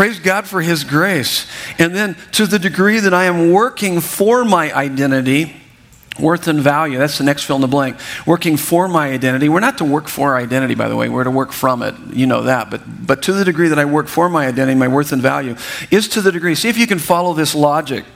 Praise 0.00 0.18
God 0.18 0.46
for 0.46 0.62
His 0.62 0.82
grace. 0.82 1.46
And 1.78 1.94
then, 1.94 2.16
to 2.32 2.46
the 2.46 2.58
degree 2.58 3.00
that 3.00 3.12
I 3.12 3.24
am 3.24 3.50
working 3.50 4.00
for 4.00 4.46
my 4.46 4.74
identity, 4.74 5.54
worth 6.18 6.48
and 6.48 6.58
value, 6.58 6.96
that's 6.96 7.18
the 7.18 7.24
next 7.24 7.42
fill 7.42 7.56
in 7.56 7.60
the 7.60 7.68
blank. 7.68 7.98
Working 8.24 8.56
for 8.56 8.88
my 8.88 9.10
identity. 9.10 9.50
We're 9.50 9.60
not 9.60 9.76
to 9.76 9.84
work 9.84 10.08
for 10.08 10.30
our 10.30 10.38
identity, 10.38 10.74
by 10.74 10.88
the 10.88 10.96
way, 10.96 11.10
we're 11.10 11.24
to 11.24 11.30
work 11.30 11.52
from 11.52 11.82
it. 11.82 11.94
You 12.14 12.26
know 12.26 12.44
that. 12.44 12.70
But, 12.70 12.80
but 13.06 13.20
to 13.24 13.34
the 13.34 13.44
degree 13.44 13.68
that 13.68 13.78
I 13.78 13.84
work 13.84 14.08
for 14.08 14.30
my 14.30 14.46
identity, 14.46 14.74
my 14.74 14.88
worth 14.88 15.12
and 15.12 15.20
value, 15.20 15.54
is 15.90 16.08
to 16.08 16.22
the 16.22 16.32
degree, 16.32 16.54
see 16.54 16.70
if 16.70 16.78
you 16.78 16.86
can 16.86 16.98
follow 16.98 17.34
this 17.34 17.54
logic, 17.54 18.06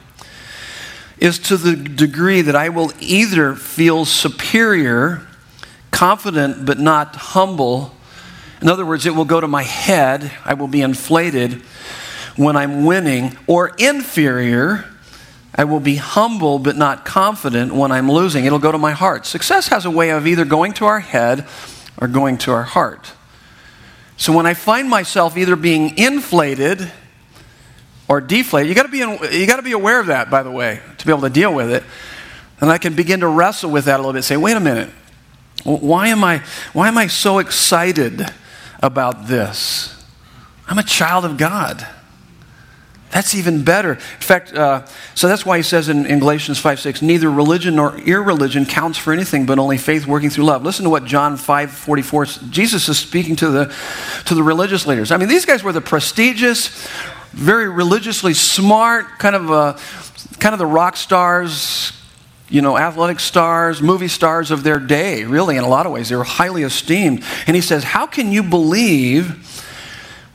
is 1.18 1.38
to 1.40 1.58
the 1.58 1.76
degree 1.76 2.40
that 2.40 2.56
I 2.56 2.70
will 2.70 2.92
either 2.98 3.54
feel 3.54 4.06
superior, 4.06 5.20
confident, 5.90 6.64
but 6.64 6.78
not 6.78 7.14
humble. 7.14 7.94
In 8.62 8.70
other 8.70 8.86
words, 8.86 9.04
it 9.04 9.14
will 9.14 9.26
go 9.26 9.38
to 9.38 9.48
my 9.48 9.64
head, 9.64 10.32
I 10.46 10.54
will 10.54 10.68
be 10.68 10.80
inflated 10.80 11.60
when 12.36 12.56
I'm 12.56 12.84
winning, 12.84 13.36
or 13.46 13.68
inferior, 13.78 14.84
I 15.54 15.64
will 15.64 15.80
be 15.80 15.96
humble 15.96 16.58
but 16.58 16.76
not 16.76 17.04
confident 17.04 17.72
when 17.72 17.92
I'm 17.92 18.10
losing. 18.10 18.44
It'll 18.44 18.58
go 18.58 18.72
to 18.72 18.78
my 18.78 18.92
heart. 18.92 19.24
Success 19.24 19.68
has 19.68 19.84
a 19.84 19.90
way 19.90 20.10
of 20.10 20.26
either 20.26 20.44
going 20.44 20.72
to 20.74 20.86
our 20.86 21.00
head 21.00 21.46
or 22.00 22.08
going 22.08 22.38
to 22.38 22.52
our 22.52 22.64
heart. 22.64 23.12
So 24.16 24.32
when 24.32 24.46
I 24.46 24.54
find 24.54 24.88
myself 24.88 25.36
either 25.36 25.56
being 25.56 25.96
inflated 25.96 26.90
or 28.08 28.20
deflated, 28.20 28.68
you 28.68 28.74
got 28.74 28.84
to 28.84 28.88
be 28.88 28.98
you 28.98 29.46
got 29.46 29.56
to 29.56 29.62
be 29.62 29.72
aware 29.72 30.00
of 30.00 30.06
that, 30.06 30.30
by 30.30 30.42
the 30.42 30.50
way, 30.50 30.80
to 30.98 31.06
be 31.06 31.12
able 31.12 31.22
to 31.22 31.30
deal 31.30 31.54
with 31.54 31.70
it. 31.70 31.84
And 32.60 32.70
I 32.70 32.78
can 32.78 32.94
begin 32.94 33.20
to 33.20 33.28
wrestle 33.28 33.70
with 33.70 33.84
that 33.86 33.96
a 33.96 33.98
little 33.98 34.12
bit. 34.12 34.22
Say, 34.22 34.36
wait 34.36 34.56
a 34.56 34.60
minute, 34.60 34.90
why 35.64 36.08
am 36.08 36.24
I 36.24 36.42
why 36.72 36.88
am 36.88 36.98
I 36.98 37.06
so 37.06 37.38
excited 37.38 38.24
about 38.82 39.26
this? 39.26 40.04
I'm 40.66 40.78
a 40.78 40.84
child 40.84 41.24
of 41.24 41.36
God. 41.36 41.86
That's 43.14 43.36
even 43.36 43.62
better. 43.62 43.92
In 43.92 43.98
fact, 43.98 44.52
uh, 44.54 44.86
so 45.14 45.28
that's 45.28 45.46
why 45.46 45.56
he 45.56 45.62
says 45.62 45.88
in, 45.88 46.04
in 46.04 46.18
Galatians 46.18 46.58
5 46.58 46.80
6, 46.80 47.00
neither 47.00 47.30
religion 47.30 47.76
nor 47.76 47.96
irreligion 47.96 48.66
counts 48.66 48.98
for 48.98 49.12
anything, 49.12 49.46
but 49.46 49.60
only 49.60 49.78
faith 49.78 50.04
working 50.04 50.30
through 50.30 50.46
love. 50.46 50.64
Listen 50.64 50.82
to 50.82 50.90
what 50.90 51.04
John 51.04 51.36
5 51.36 51.70
44, 51.70 52.24
Jesus 52.50 52.88
is 52.88 52.98
speaking 52.98 53.36
to 53.36 53.50
the, 53.50 53.74
to 54.24 54.34
the 54.34 54.42
religious 54.42 54.84
leaders. 54.84 55.12
I 55.12 55.16
mean, 55.16 55.28
these 55.28 55.46
guys 55.46 55.62
were 55.62 55.70
the 55.70 55.80
prestigious, 55.80 56.88
very 57.30 57.68
religiously 57.68 58.34
smart, 58.34 59.06
kind 59.20 59.36
of, 59.36 59.48
uh, 59.48 59.78
kind 60.40 60.52
of 60.52 60.58
the 60.58 60.66
rock 60.66 60.96
stars, 60.96 61.92
you 62.48 62.62
know, 62.62 62.76
athletic 62.76 63.20
stars, 63.20 63.80
movie 63.80 64.08
stars 64.08 64.50
of 64.50 64.64
their 64.64 64.80
day, 64.80 65.22
really, 65.22 65.56
in 65.56 65.62
a 65.62 65.68
lot 65.68 65.86
of 65.86 65.92
ways. 65.92 66.08
They 66.08 66.16
were 66.16 66.24
highly 66.24 66.64
esteemed. 66.64 67.22
And 67.46 67.54
he 67.54 67.62
says, 67.62 67.84
How 67.84 68.08
can 68.08 68.32
you 68.32 68.42
believe? 68.42 69.53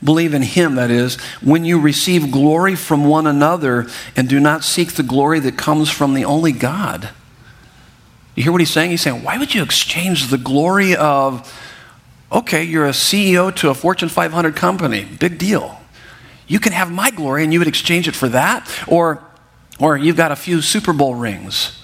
Believe 0.02 0.34
in 0.34 0.42
Him, 0.42 0.76
that 0.76 0.90
is, 0.90 1.16
when 1.42 1.64
you 1.64 1.80
receive 1.80 2.30
glory 2.30 2.74
from 2.74 3.04
one 3.04 3.26
another 3.26 3.86
and 4.16 4.28
do 4.28 4.40
not 4.40 4.64
seek 4.64 4.92
the 4.92 5.02
glory 5.02 5.40
that 5.40 5.56
comes 5.56 5.90
from 5.90 6.14
the 6.14 6.24
only 6.24 6.52
God. 6.52 7.10
You 8.34 8.44
hear 8.44 8.52
what 8.52 8.60
he's 8.60 8.70
saying? 8.70 8.90
He's 8.90 9.02
saying, 9.02 9.22
why 9.22 9.38
would 9.38 9.54
you 9.54 9.62
exchange 9.62 10.28
the 10.28 10.38
glory 10.38 10.96
of, 10.96 11.52
okay, 12.32 12.62
you're 12.62 12.86
a 12.86 12.90
CEO 12.90 13.54
to 13.56 13.70
a 13.70 13.74
Fortune 13.74 14.08
500 14.08 14.56
company, 14.56 15.04
big 15.04 15.36
deal. 15.36 15.80
You 16.46 16.58
can 16.60 16.72
have 16.72 16.90
my 16.90 17.10
glory 17.10 17.44
and 17.44 17.52
you 17.52 17.58
would 17.58 17.68
exchange 17.68 18.08
it 18.08 18.16
for 18.16 18.28
that? 18.28 18.68
Or, 18.86 19.22
or 19.78 19.96
you've 19.96 20.16
got 20.16 20.32
a 20.32 20.36
few 20.36 20.62
Super 20.62 20.92
Bowl 20.92 21.14
rings. 21.14 21.82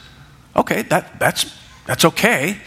Okay, 0.54 0.82
that, 0.82 1.18
that's, 1.18 1.54
that's 1.86 2.04
okay 2.04 2.58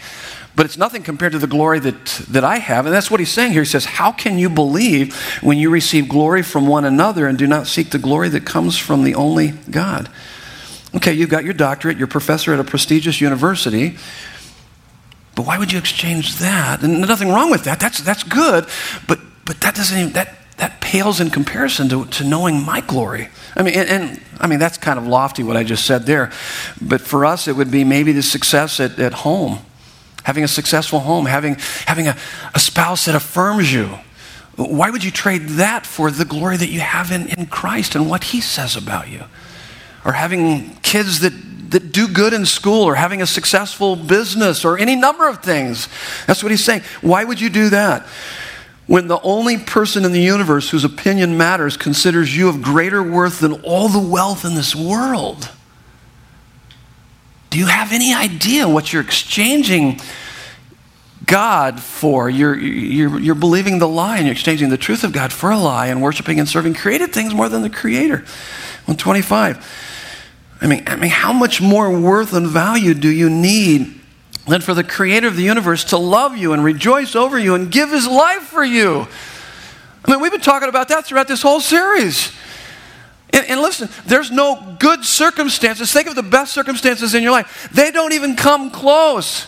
but 0.60 0.66
it's 0.66 0.76
nothing 0.76 1.02
compared 1.02 1.32
to 1.32 1.38
the 1.38 1.46
glory 1.46 1.78
that, 1.78 2.04
that 2.28 2.44
I 2.44 2.58
have. 2.58 2.84
And 2.84 2.94
that's 2.94 3.10
what 3.10 3.18
he's 3.18 3.32
saying 3.32 3.52
here. 3.52 3.62
He 3.62 3.66
says, 3.66 3.86
How 3.86 4.12
can 4.12 4.36
you 4.36 4.50
believe 4.50 5.16
when 5.40 5.56
you 5.56 5.70
receive 5.70 6.06
glory 6.06 6.42
from 6.42 6.66
one 6.66 6.84
another 6.84 7.26
and 7.26 7.38
do 7.38 7.46
not 7.46 7.66
seek 7.66 7.88
the 7.88 7.98
glory 7.98 8.28
that 8.28 8.44
comes 8.44 8.76
from 8.76 9.02
the 9.02 9.14
only 9.14 9.52
God? 9.70 10.10
Okay, 10.94 11.14
you've 11.14 11.30
got 11.30 11.44
your 11.44 11.54
doctorate, 11.54 11.96
you're 11.96 12.06
professor 12.06 12.52
at 12.52 12.60
a 12.60 12.64
prestigious 12.64 13.22
university. 13.22 13.96
But 15.34 15.46
why 15.46 15.56
would 15.56 15.72
you 15.72 15.78
exchange 15.78 16.36
that? 16.40 16.82
And 16.82 17.00
nothing 17.00 17.30
wrong 17.30 17.50
with 17.50 17.64
that. 17.64 17.80
That's, 17.80 18.02
that's 18.02 18.22
good. 18.22 18.66
But, 19.08 19.18
but 19.46 19.62
that 19.62 19.74
doesn't 19.74 19.98
even, 19.98 20.12
that, 20.12 20.36
that 20.58 20.82
pales 20.82 21.20
in 21.20 21.30
comparison 21.30 21.88
to, 21.88 22.04
to 22.04 22.24
knowing 22.24 22.62
my 22.62 22.82
glory. 22.82 23.30
I 23.56 23.62
mean, 23.62 23.78
and, 23.78 23.88
and, 23.88 24.20
I 24.38 24.46
mean, 24.46 24.58
that's 24.58 24.76
kind 24.76 24.98
of 24.98 25.06
lofty 25.06 25.42
what 25.42 25.56
I 25.56 25.64
just 25.64 25.86
said 25.86 26.04
there. 26.04 26.30
But 26.82 27.00
for 27.00 27.24
us, 27.24 27.48
it 27.48 27.56
would 27.56 27.70
be 27.70 27.82
maybe 27.82 28.12
the 28.12 28.22
success 28.22 28.78
at, 28.78 28.98
at 28.98 29.14
home 29.14 29.60
having 30.24 30.44
a 30.44 30.48
successful 30.48 31.00
home, 31.00 31.26
having, 31.26 31.56
having 31.86 32.08
a, 32.08 32.16
a 32.54 32.60
spouse 32.60 33.06
that 33.06 33.14
affirms 33.14 33.72
you. 33.72 33.98
Why 34.56 34.90
would 34.90 35.02
you 35.04 35.10
trade 35.10 35.42
that 35.50 35.86
for 35.86 36.10
the 36.10 36.24
glory 36.24 36.56
that 36.56 36.68
you 36.68 36.80
have 36.80 37.10
in, 37.10 37.28
in 37.28 37.46
Christ 37.46 37.94
and 37.94 38.08
what 38.08 38.24
He 38.24 38.40
says 38.40 38.76
about 38.76 39.08
you? 39.08 39.24
Or 40.04 40.12
having 40.12 40.74
kids 40.76 41.20
that, 41.20 41.32
that 41.70 41.92
do 41.92 42.08
good 42.08 42.32
in 42.32 42.44
school, 42.46 42.84
or 42.84 42.94
having 42.94 43.22
a 43.22 43.26
successful 43.26 43.96
business, 43.96 44.64
or 44.64 44.78
any 44.78 44.96
number 44.96 45.28
of 45.28 45.42
things. 45.42 45.88
That's 46.26 46.42
what 46.42 46.50
He's 46.50 46.64
saying. 46.64 46.82
Why 47.00 47.24
would 47.24 47.40
you 47.40 47.48
do 47.50 47.70
that? 47.70 48.06
When 48.86 49.06
the 49.06 49.20
only 49.20 49.56
person 49.56 50.04
in 50.04 50.12
the 50.12 50.20
universe 50.20 50.68
whose 50.68 50.84
opinion 50.84 51.38
matters 51.38 51.76
considers 51.76 52.36
you 52.36 52.48
of 52.48 52.60
greater 52.60 53.02
worth 53.02 53.38
than 53.38 53.62
all 53.62 53.88
the 53.88 54.00
wealth 54.00 54.44
in 54.44 54.56
this 54.56 54.74
world. 54.74 55.48
Do 57.50 57.58
you 57.58 57.66
have 57.66 57.92
any 57.92 58.14
idea 58.14 58.68
what 58.68 58.92
you're 58.92 59.02
exchanging 59.02 60.00
God 61.26 61.80
for? 61.80 62.30
You're, 62.30 62.56
you're, 62.56 63.18
you're 63.18 63.34
believing 63.34 63.80
the 63.80 63.88
lie 63.88 64.18
and 64.18 64.26
you're 64.26 64.32
exchanging 64.32 64.68
the 64.68 64.78
truth 64.78 65.02
of 65.02 65.12
God 65.12 65.32
for 65.32 65.50
a 65.50 65.58
lie 65.58 65.88
and 65.88 66.00
worshiping 66.00 66.38
and 66.38 66.48
serving 66.48 66.74
created 66.74 67.12
things 67.12 67.34
more 67.34 67.48
than 67.48 67.62
the 67.62 67.70
Creator. 67.70 68.18
125. 68.86 69.88
I 70.60 70.66
mean, 70.66 70.84
I 70.86 70.94
mean, 70.94 71.10
how 71.10 71.32
much 71.32 71.60
more 71.60 71.90
worth 71.98 72.32
and 72.32 72.46
value 72.46 72.94
do 72.94 73.08
you 73.08 73.28
need 73.28 73.98
than 74.46 74.60
for 74.60 74.72
the 74.72 74.84
Creator 74.84 75.26
of 75.26 75.36
the 75.36 75.42
universe 75.42 75.84
to 75.84 75.98
love 75.98 76.36
you 76.36 76.52
and 76.52 76.62
rejoice 76.62 77.16
over 77.16 77.36
you 77.36 77.56
and 77.56 77.70
give 77.70 77.90
His 77.90 78.06
life 78.06 78.42
for 78.42 78.62
you? 78.62 79.08
I 80.04 80.10
mean, 80.10 80.20
we've 80.20 80.32
been 80.32 80.40
talking 80.40 80.68
about 80.68 80.88
that 80.88 81.04
throughout 81.04 81.28
this 81.28 81.42
whole 81.42 81.60
series. 81.60 82.32
And, 83.32 83.46
and, 83.46 83.60
listen, 83.60 83.88
there's 84.06 84.30
no 84.30 84.76
good 84.78 85.04
circumstances. 85.04 85.92
Think 85.92 86.08
of 86.08 86.16
the 86.16 86.22
best 86.22 86.52
circumstances 86.52 87.14
in 87.14 87.22
your 87.22 87.32
life. 87.32 87.68
They 87.72 87.90
don't 87.90 88.12
even 88.12 88.34
come 88.34 88.70
close. 88.70 89.46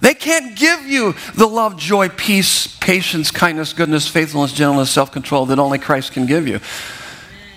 They 0.00 0.14
can't 0.14 0.56
give 0.56 0.86
you 0.86 1.14
the 1.36 1.46
love, 1.46 1.76
joy, 1.76 2.08
peace, 2.08 2.66
patience, 2.66 3.30
kindness, 3.30 3.72
goodness, 3.72 4.08
faithfulness, 4.08 4.52
gentleness, 4.52 4.90
self 4.90 5.12
control 5.12 5.46
that 5.46 5.60
only 5.60 5.78
Christ 5.78 6.12
can 6.12 6.26
give 6.26 6.48
you. 6.48 6.60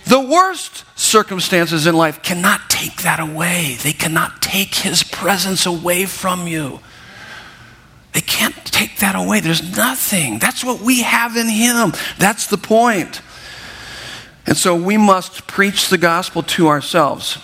The 0.06 0.20
worst 0.20 0.86
circumstances 0.95 1.88
in 1.88 1.95
life 1.95 2.22
cannot 2.22 2.70
take 2.70 3.01
that 3.01 3.20
away. 3.20 3.78
They 3.82 3.93
cannot 3.93 4.43
take 4.43 4.76
His 4.76 5.01
presence 5.01 5.66
away 5.66 6.06
from 6.06 6.47
you. 6.47 6.80
They 8.14 8.22
can't 8.22 8.56
take 8.66 8.99
that 8.99 9.16
away. 9.16 9.39
There's 9.39 9.76
nothing. 9.76 10.38
That's 10.38 10.64
what 10.64 10.82
we 10.82 11.01
have 11.01 11.36
in 11.36 11.49
Him. 11.49 11.93
That's 12.20 12.45
the 12.45 12.58
point. 12.58 13.22
And 14.46 14.56
so 14.56 14.76
we 14.76 14.98
must 14.98 15.48
preach 15.48 15.89
the 15.89 15.98
gospel 15.98 16.43
to 16.43 16.68
ourselves. 16.68 17.39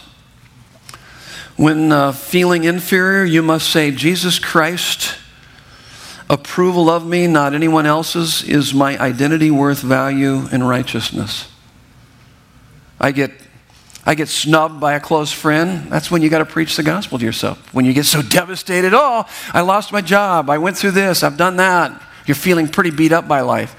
When 1.58 1.92
uh, 1.92 2.12
feeling 2.12 2.64
inferior, 2.64 3.24
you 3.24 3.42
must 3.42 3.70
say, 3.70 3.92
Jesus 3.92 4.40
Christ, 4.40 5.16
approval 6.30 6.90
of 6.90 7.06
me, 7.06 7.28
not 7.28 7.54
anyone 7.54 7.86
else's, 7.86 8.44
is 8.44 8.74
my 8.74 8.98
identity, 9.00 9.52
worth, 9.52 9.82
value, 9.82 10.48
and 10.52 10.68
righteousness. 10.68 11.52
I 13.00 13.12
get 13.12 13.32
I 14.04 14.16
get 14.16 14.30
snubbed 14.30 14.80
by 14.80 14.94
a 14.94 15.00
close 15.00 15.32
friend. 15.32 15.92
That's 15.92 16.10
when 16.10 16.24
you 16.24 16.30
got 16.30 16.40
to 16.40 16.46
preach 16.46 16.76
the 16.76 16.84
gospel 16.84 17.20
to 17.20 17.26
yourself. 17.26 17.72
When 17.74 17.86
you 17.86 17.94
get 17.94 18.06
so 18.06 18.22
devastated, 18.22 18.94
oh, 18.96 19.26
I 19.54 19.62
lost 19.62 19.92
my 19.92 20.02
job. 20.02 20.50
I 20.50 20.58
went 20.58 20.76
through 20.76 20.92
this. 20.92 21.22
I've 21.22 21.38
done 21.38 21.58
that. 21.58 22.02
You're 22.26 22.36
feeling 22.36 22.68
pretty 22.68 22.90
beat 22.90 23.12
up 23.12 23.28
by 23.28 23.42
life. 23.42 23.76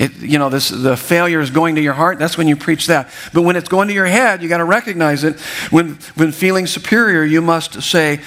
It, 0.00 0.16
you 0.16 0.38
know, 0.38 0.48
this, 0.48 0.70
the 0.70 0.96
failure 0.96 1.40
is 1.40 1.50
going 1.50 1.74
to 1.74 1.82
your 1.82 1.92
heart. 1.92 2.18
That's 2.18 2.38
when 2.38 2.48
you 2.48 2.56
preach 2.56 2.86
that. 2.86 3.10
But 3.34 3.42
when 3.42 3.54
it's 3.54 3.68
going 3.68 3.88
to 3.88 3.94
your 3.94 4.06
head, 4.06 4.42
you 4.42 4.48
got 4.48 4.58
to 4.58 4.64
recognize 4.64 5.24
it. 5.24 5.38
When, 5.70 5.96
when 6.14 6.32
feeling 6.32 6.66
superior, 6.66 7.22
you 7.22 7.42
must 7.42 7.82
say, 7.82 8.20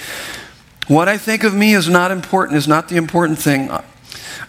what 0.86 1.08
I 1.08 1.18
think 1.18 1.42
of 1.42 1.52
me 1.52 1.74
is 1.74 1.88
not 1.88 2.12
important, 2.12 2.58
is 2.58 2.68
not 2.68 2.88
the 2.88 2.96
important 2.96 3.40
thing. 3.40 3.70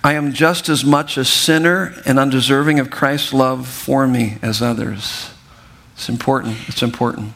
I 0.04 0.14
am 0.14 0.34
just 0.34 0.70
as 0.70 0.86
much 0.86 1.18
a 1.18 1.26
sinner 1.26 1.96
and 2.06 2.20
undeserving 2.20 2.80
of 2.80 2.92
Christ's 2.92 3.34
love 3.34 3.68
for 3.68 4.08
me 4.08 4.38
as 4.44 4.62
others. 4.62 5.32
It's 5.96 6.10
important. 6.10 6.58
It's 6.68 6.84
important. 6.84 7.34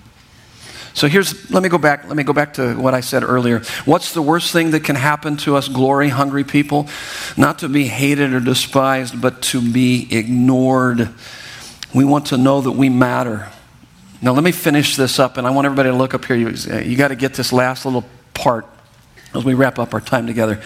So 0.99 1.07
here's 1.07 1.49
let 1.49 1.63
me 1.63 1.69
go 1.69 1.77
back. 1.77 2.09
Let 2.09 2.17
me 2.17 2.23
go 2.23 2.33
back 2.33 2.55
to 2.55 2.75
what 2.75 2.93
I 2.93 2.99
said 2.99 3.23
earlier. 3.23 3.61
What's 3.85 4.13
the 4.13 4.21
worst 4.21 4.51
thing 4.51 4.71
that 4.71 4.83
can 4.83 4.97
happen 4.97 5.37
to 5.37 5.55
us 5.55 5.69
glory 5.69 6.09
hungry 6.09 6.43
people? 6.43 6.89
Not 7.37 7.59
to 7.59 7.69
be 7.69 7.85
hated 7.85 8.33
or 8.33 8.41
despised, 8.41 9.21
but 9.21 9.41
to 9.43 9.61
be 9.61 10.09
ignored. 10.11 11.07
We 11.93 12.03
want 12.03 12.25
to 12.27 12.37
know 12.37 12.59
that 12.59 12.73
we 12.73 12.89
matter. 12.89 13.47
Now 14.21 14.33
let 14.33 14.43
me 14.43 14.51
finish 14.51 14.97
this 14.97 15.19
up 15.19 15.37
and 15.37 15.47
I 15.47 15.51
want 15.51 15.63
everybody 15.67 15.87
to 15.87 15.95
look 15.95 16.13
up 16.13 16.25
here. 16.25 16.35
You, 16.35 16.49
you 16.81 16.97
got 16.97 17.07
to 17.07 17.15
get 17.15 17.33
this 17.33 17.53
last 17.53 17.85
little 17.85 18.03
part 18.33 18.67
as 19.33 19.45
we 19.45 19.53
wrap 19.53 19.79
up 19.79 19.93
our 19.93 20.01
time 20.01 20.27
together. 20.27 20.61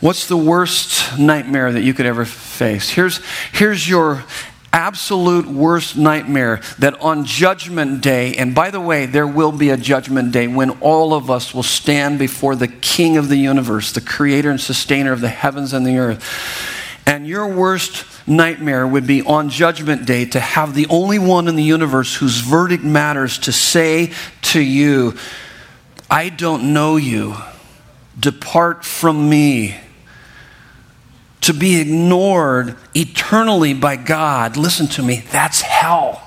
What's 0.00 0.26
the 0.26 0.36
worst 0.36 1.16
nightmare 1.16 1.70
that 1.70 1.82
you 1.82 1.94
could 1.94 2.06
ever 2.06 2.24
face? 2.24 2.90
Here's, 2.90 3.20
here's 3.52 3.88
your 3.88 4.24
absolute 4.74 5.46
worst 5.46 5.96
nightmare 5.96 6.60
that 6.80 7.00
on 7.00 7.24
Judgment 7.24 8.02
Day, 8.02 8.34
and 8.34 8.56
by 8.56 8.72
the 8.72 8.80
way, 8.80 9.06
there 9.06 9.26
will 9.26 9.52
be 9.52 9.70
a 9.70 9.76
Judgment 9.76 10.32
Day 10.32 10.48
when 10.48 10.70
all 10.80 11.14
of 11.14 11.30
us 11.30 11.54
will 11.54 11.62
stand 11.62 12.18
before 12.18 12.56
the 12.56 12.66
King 12.66 13.16
of 13.16 13.28
the 13.28 13.36
universe, 13.36 13.92
the 13.92 14.00
creator 14.00 14.50
and 14.50 14.60
sustainer 14.60 15.12
of 15.12 15.20
the 15.20 15.28
heavens 15.28 15.72
and 15.72 15.86
the 15.86 15.98
earth. 15.98 16.22
And 17.06 17.24
your 17.24 17.46
worst 17.46 18.04
nightmare 18.26 18.84
would 18.84 19.06
be 19.06 19.22
on 19.22 19.48
Judgment 19.48 20.06
Day 20.06 20.24
to 20.26 20.40
have 20.40 20.74
the 20.74 20.88
only 20.88 21.20
one 21.20 21.46
in 21.46 21.54
the 21.54 21.62
universe 21.62 22.16
whose 22.16 22.40
verdict 22.40 22.82
matters 22.82 23.38
to 23.40 23.52
say 23.52 24.12
to 24.42 24.60
you, 24.60 25.14
I 26.10 26.30
don't 26.30 26.72
know 26.72 26.96
you. 26.96 27.36
Depart 28.18 28.84
from 28.84 29.28
me 29.28 29.76
to 31.44 31.52
be 31.52 31.78
ignored 31.78 32.74
eternally 32.94 33.74
by 33.74 33.96
God, 33.96 34.56
listen 34.56 34.86
to 34.88 35.02
me, 35.02 35.24
that's 35.30 35.60
hell. 35.60 36.26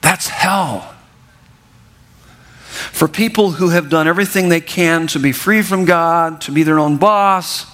That's 0.00 0.28
hell. 0.28 0.94
For 2.92 3.06
people 3.06 3.52
who 3.52 3.68
have 3.68 3.90
done 3.90 4.08
everything 4.08 4.48
they 4.48 4.62
can 4.62 5.08
to 5.08 5.18
be 5.18 5.32
free 5.32 5.60
from 5.60 5.84
God, 5.84 6.40
to 6.42 6.52
be 6.52 6.62
their 6.62 6.78
own 6.78 6.96
boss, 6.96 7.66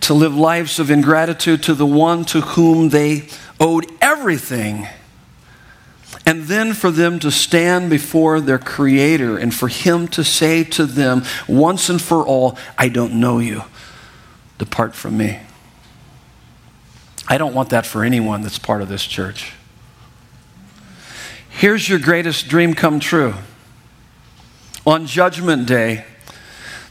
to 0.00 0.14
live 0.14 0.36
lives 0.36 0.80
of 0.80 0.90
ingratitude 0.90 1.62
to 1.64 1.74
the 1.74 1.86
one 1.86 2.24
to 2.24 2.40
whom 2.40 2.88
they 2.88 3.28
owed 3.60 3.86
everything, 4.00 4.88
and 6.24 6.44
then 6.44 6.72
for 6.72 6.90
them 6.90 7.20
to 7.20 7.30
stand 7.30 7.90
before 7.90 8.40
their 8.40 8.58
Creator 8.58 9.38
and 9.38 9.54
for 9.54 9.68
Him 9.68 10.08
to 10.08 10.24
say 10.24 10.64
to 10.64 10.84
them 10.84 11.22
once 11.46 11.88
and 11.88 12.02
for 12.02 12.26
all, 12.26 12.58
I 12.76 12.88
don't 12.88 13.14
know 13.14 13.38
you. 13.38 13.62
Depart 14.58 14.94
from 14.94 15.16
me. 15.16 15.40
I 17.28 17.38
don't 17.38 17.54
want 17.54 17.70
that 17.70 17.86
for 17.86 18.04
anyone 18.04 18.42
that's 18.42 18.58
part 18.58 18.82
of 18.82 18.88
this 18.88 19.04
church. 19.04 19.52
Here's 21.48 21.88
your 21.88 21.98
greatest 21.98 22.48
dream 22.48 22.74
come 22.74 23.00
true. 23.00 23.34
On 24.86 25.06
Judgment 25.06 25.66
Day, 25.66 26.04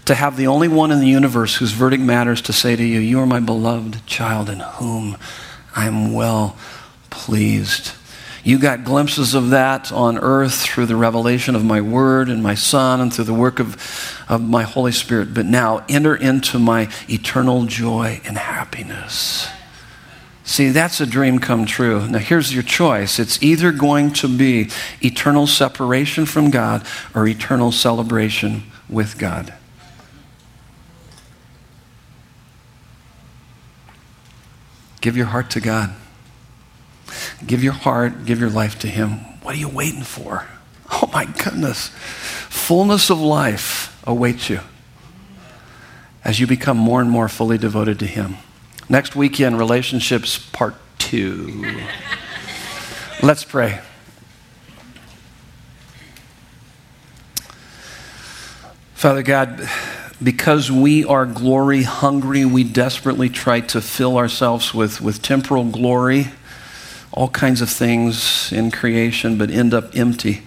to 0.06 0.16
have 0.16 0.38
the 0.38 0.48
only 0.48 0.68
one 0.68 0.92
in 0.92 1.00
the 1.00 1.08
universe 1.08 1.56
whose 1.56 1.72
verdict 1.72 2.04
matters 2.04 2.42
to 2.44 2.54
say 2.54 2.76
to 2.76 2.84
you, 2.84 3.00
You 3.00 3.20
are 3.20 3.26
my 3.26 3.40
beloved 3.40 4.06
child 4.06 4.50
in 4.50 4.60
whom 4.60 5.18
I 5.76 5.88
am 5.88 6.14
well 6.14 6.58
pleased. 7.10 7.94
You 8.46 8.60
got 8.60 8.84
glimpses 8.84 9.34
of 9.34 9.50
that 9.50 9.92
on 9.92 10.20
earth 10.20 10.54
through 10.54 10.86
the 10.86 10.96
revelation 10.96 11.56
of 11.56 11.66
my 11.66 11.82
word 11.82 12.30
and 12.30 12.44
my 12.44 12.54
son 12.54 13.02
and 13.02 13.12
through 13.12 13.26
the 13.26 13.34
work 13.34 13.60
of, 13.60 14.24
of 14.30 14.40
my 14.40 14.62
Holy 14.62 14.92
Spirit. 14.92 15.34
But 15.34 15.48
now 15.48 15.84
enter 15.90 16.16
into 16.16 16.60
my 16.60 16.88
eternal 17.10 17.66
joy 17.66 18.22
and 18.24 18.38
happiness. 18.38 19.48
See, 20.44 20.70
that's 20.70 21.02
a 21.02 21.08
dream 21.08 21.40
come 21.40 21.66
true. 21.66 22.08
Now, 22.08 22.20
here's 22.20 22.54
your 22.54 22.62
choice 22.62 23.18
it's 23.18 23.42
either 23.42 23.72
going 23.72 24.14
to 24.14 24.28
be 24.28 24.70
eternal 25.02 25.48
separation 25.48 26.28
from 26.28 26.52
God 26.52 26.86
or 27.16 27.28
eternal 27.28 27.72
celebration 27.72 28.62
with 28.88 29.18
God. 29.18 29.56
Give 35.02 35.18
your 35.18 35.26
heart 35.26 35.50
to 35.52 35.60
God. 35.60 35.96
Give 37.46 37.64
your 37.64 37.74
heart, 37.74 38.26
give 38.26 38.40
your 38.40 38.50
life 38.50 38.80
to 38.80 38.88
Him. 38.88 39.20
What 39.42 39.56
are 39.56 39.60
you 39.60 39.70
waiting 39.70 40.04
for? 40.04 40.48
Oh 40.92 41.10
my 41.12 41.26
goodness. 41.26 41.88
Fullness 41.88 43.10
of 43.10 43.20
life 43.20 44.00
awaits 44.06 44.52
you 44.52 44.60
as 46.24 46.40
you 46.40 46.46
become 46.46 46.78
more 46.78 47.02
and 47.02 47.10
more 47.10 47.28
fully 47.28 47.58
devoted 47.58 47.98
to 48.00 48.06
Him. 48.06 48.38
Next 48.88 49.16
weekend, 49.16 49.58
relationships 49.58 50.38
part 50.38 50.76
two. 51.00 51.82
Let's 53.24 53.44
pray. 53.44 53.82
Father 58.94 59.24
God, 59.24 59.68
because 60.22 60.72
we 60.72 61.04
are 61.04 61.26
glory 61.26 61.84
hungry, 61.84 62.46
we 62.46 62.64
desperately 62.64 63.30
try 63.30 63.60
to 63.60 63.82
fill 63.82 64.18
ourselves 64.18 64.74
with, 64.74 65.02
with 65.02 65.22
temporal 65.22 65.66
glory 65.66 66.28
all 67.16 67.30
kinds 67.30 67.62
of 67.62 67.70
things 67.70 68.52
in 68.52 68.70
creation, 68.70 69.38
but 69.38 69.50
end 69.50 69.74
up 69.74 69.96
empty. 69.96 70.44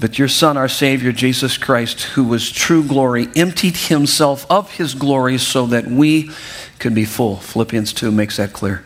But 0.00 0.18
your 0.18 0.28
Son, 0.28 0.56
our 0.56 0.68
Savior, 0.68 1.12
Jesus 1.12 1.58
Christ, 1.58 2.00
who 2.00 2.24
was 2.24 2.50
true 2.50 2.82
glory, 2.82 3.28
emptied 3.36 3.76
himself 3.76 4.46
of 4.50 4.72
his 4.72 4.94
glory 4.94 5.38
so 5.38 5.66
that 5.66 5.86
we 5.86 6.30
could 6.78 6.94
be 6.94 7.04
full. 7.04 7.36
Philippians 7.36 7.92
2 7.92 8.10
makes 8.10 8.38
that 8.38 8.52
clear. 8.52 8.84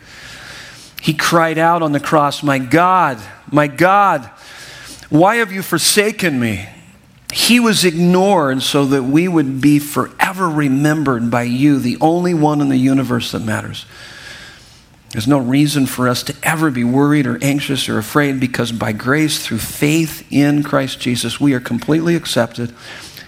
He 1.01 1.13
cried 1.13 1.57
out 1.57 1.81
on 1.81 1.91
the 1.91 1.99
cross, 1.99 2.43
My 2.43 2.59
God, 2.59 3.21
my 3.51 3.67
God, 3.67 4.29
why 5.09 5.35
have 5.35 5.51
you 5.51 5.61
forsaken 5.61 6.39
me? 6.39 6.67
He 7.31 7.59
was 7.59 7.85
ignored 7.85 8.61
so 8.61 8.85
that 8.85 9.03
we 9.03 9.27
would 9.27 9.61
be 9.61 9.79
forever 9.79 10.49
remembered 10.49 11.29
by 11.29 11.43
you, 11.43 11.79
the 11.79 11.97
only 12.01 12.33
one 12.33 12.61
in 12.61 12.69
the 12.69 12.77
universe 12.77 13.31
that 13.31 13.41
matters. 13.41 13.85
There's 15.13 15.27
no 15.27 15.37
reason 15.37 15.85
for 15.85 16.09
us 16.09 16.23
to 16.23 16.35
ever 16.41 16.71
be 16.71 16.83
worried 16.83 17.27
or 17.27 17.37
anxious 17.39 17.87
or 17.87 17.99
afraid 17.99 18.39
because 18.39 18.71
by 18.71 18.93
grace, 18.93 19.45
through 19.45 19.59
faith 19.59 20.25
in 20.31 20.63
Christ 20.63 20.99
Jesus, 20.99 21.39
we 21.39 21.53
are 21.53 21.59
completely 21.59 22.15
accepted, 22.15 22.73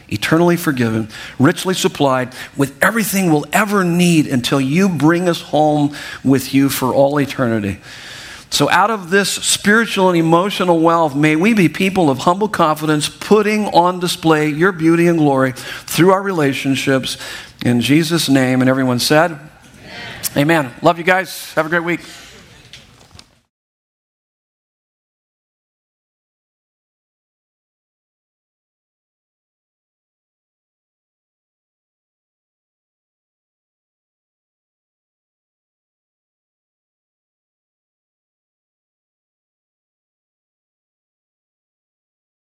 eternally 0.09 0.57
forgiven, 0.57 1.09
richly 1.37 1.75
supplied 1.75 2.33
with 2.57 2.75
everything 2.83 3.31
we'll 3.31 3.45
ever 3.53 3.83
need 3.83 4.25
until 4.25 4.59
you 4.59 4.89
bring 4.89 5.29
us 5.29 5.41
home 5.41 5.95
with 6.23 6.55
you 6.55 6.69
for 6.69 6.91
all 6.91 7.19
eternity. 7.19 7.79
So, 8.49 8.67
out 8.71 8.89
of 8.89 9.11
this 9.11 9.29
spiritual 9.29 10.09
and 10.09 10.17
emotional 10.17 10.79
wealth, 10.79 11.15
may 11.15 11.35
we 11.35 11.53
be 11.53 11.69
people 11.69 12.09
of 12.09 12.19
humble 12.19 12.47
confidence, 12.47 13.09
putting 13.09 13.67
on 13.67 13.99
display 13.99 14.49
your 14.49 14.71
beauty 14.71 15.07
and 15.07 15.19
glory 15.19 15.51
through 15.51 16.11
our 16.11 16.21
relationships. 16.23 17.17
In 17.63 17.81
Jesus' 17.81 18.29
name. 18.29 18.61
And 18.61 18.69
everyone 18.69 18.99
said, 18.99 19.39
Amen. 20.35 20.73
Love 20.81 20.97
you 20.97 21.03
guys. 21.03 21.53
Have 21.53 21.65
a 21.65 21.69
great 21.69 21.83
week. 21.83 22.01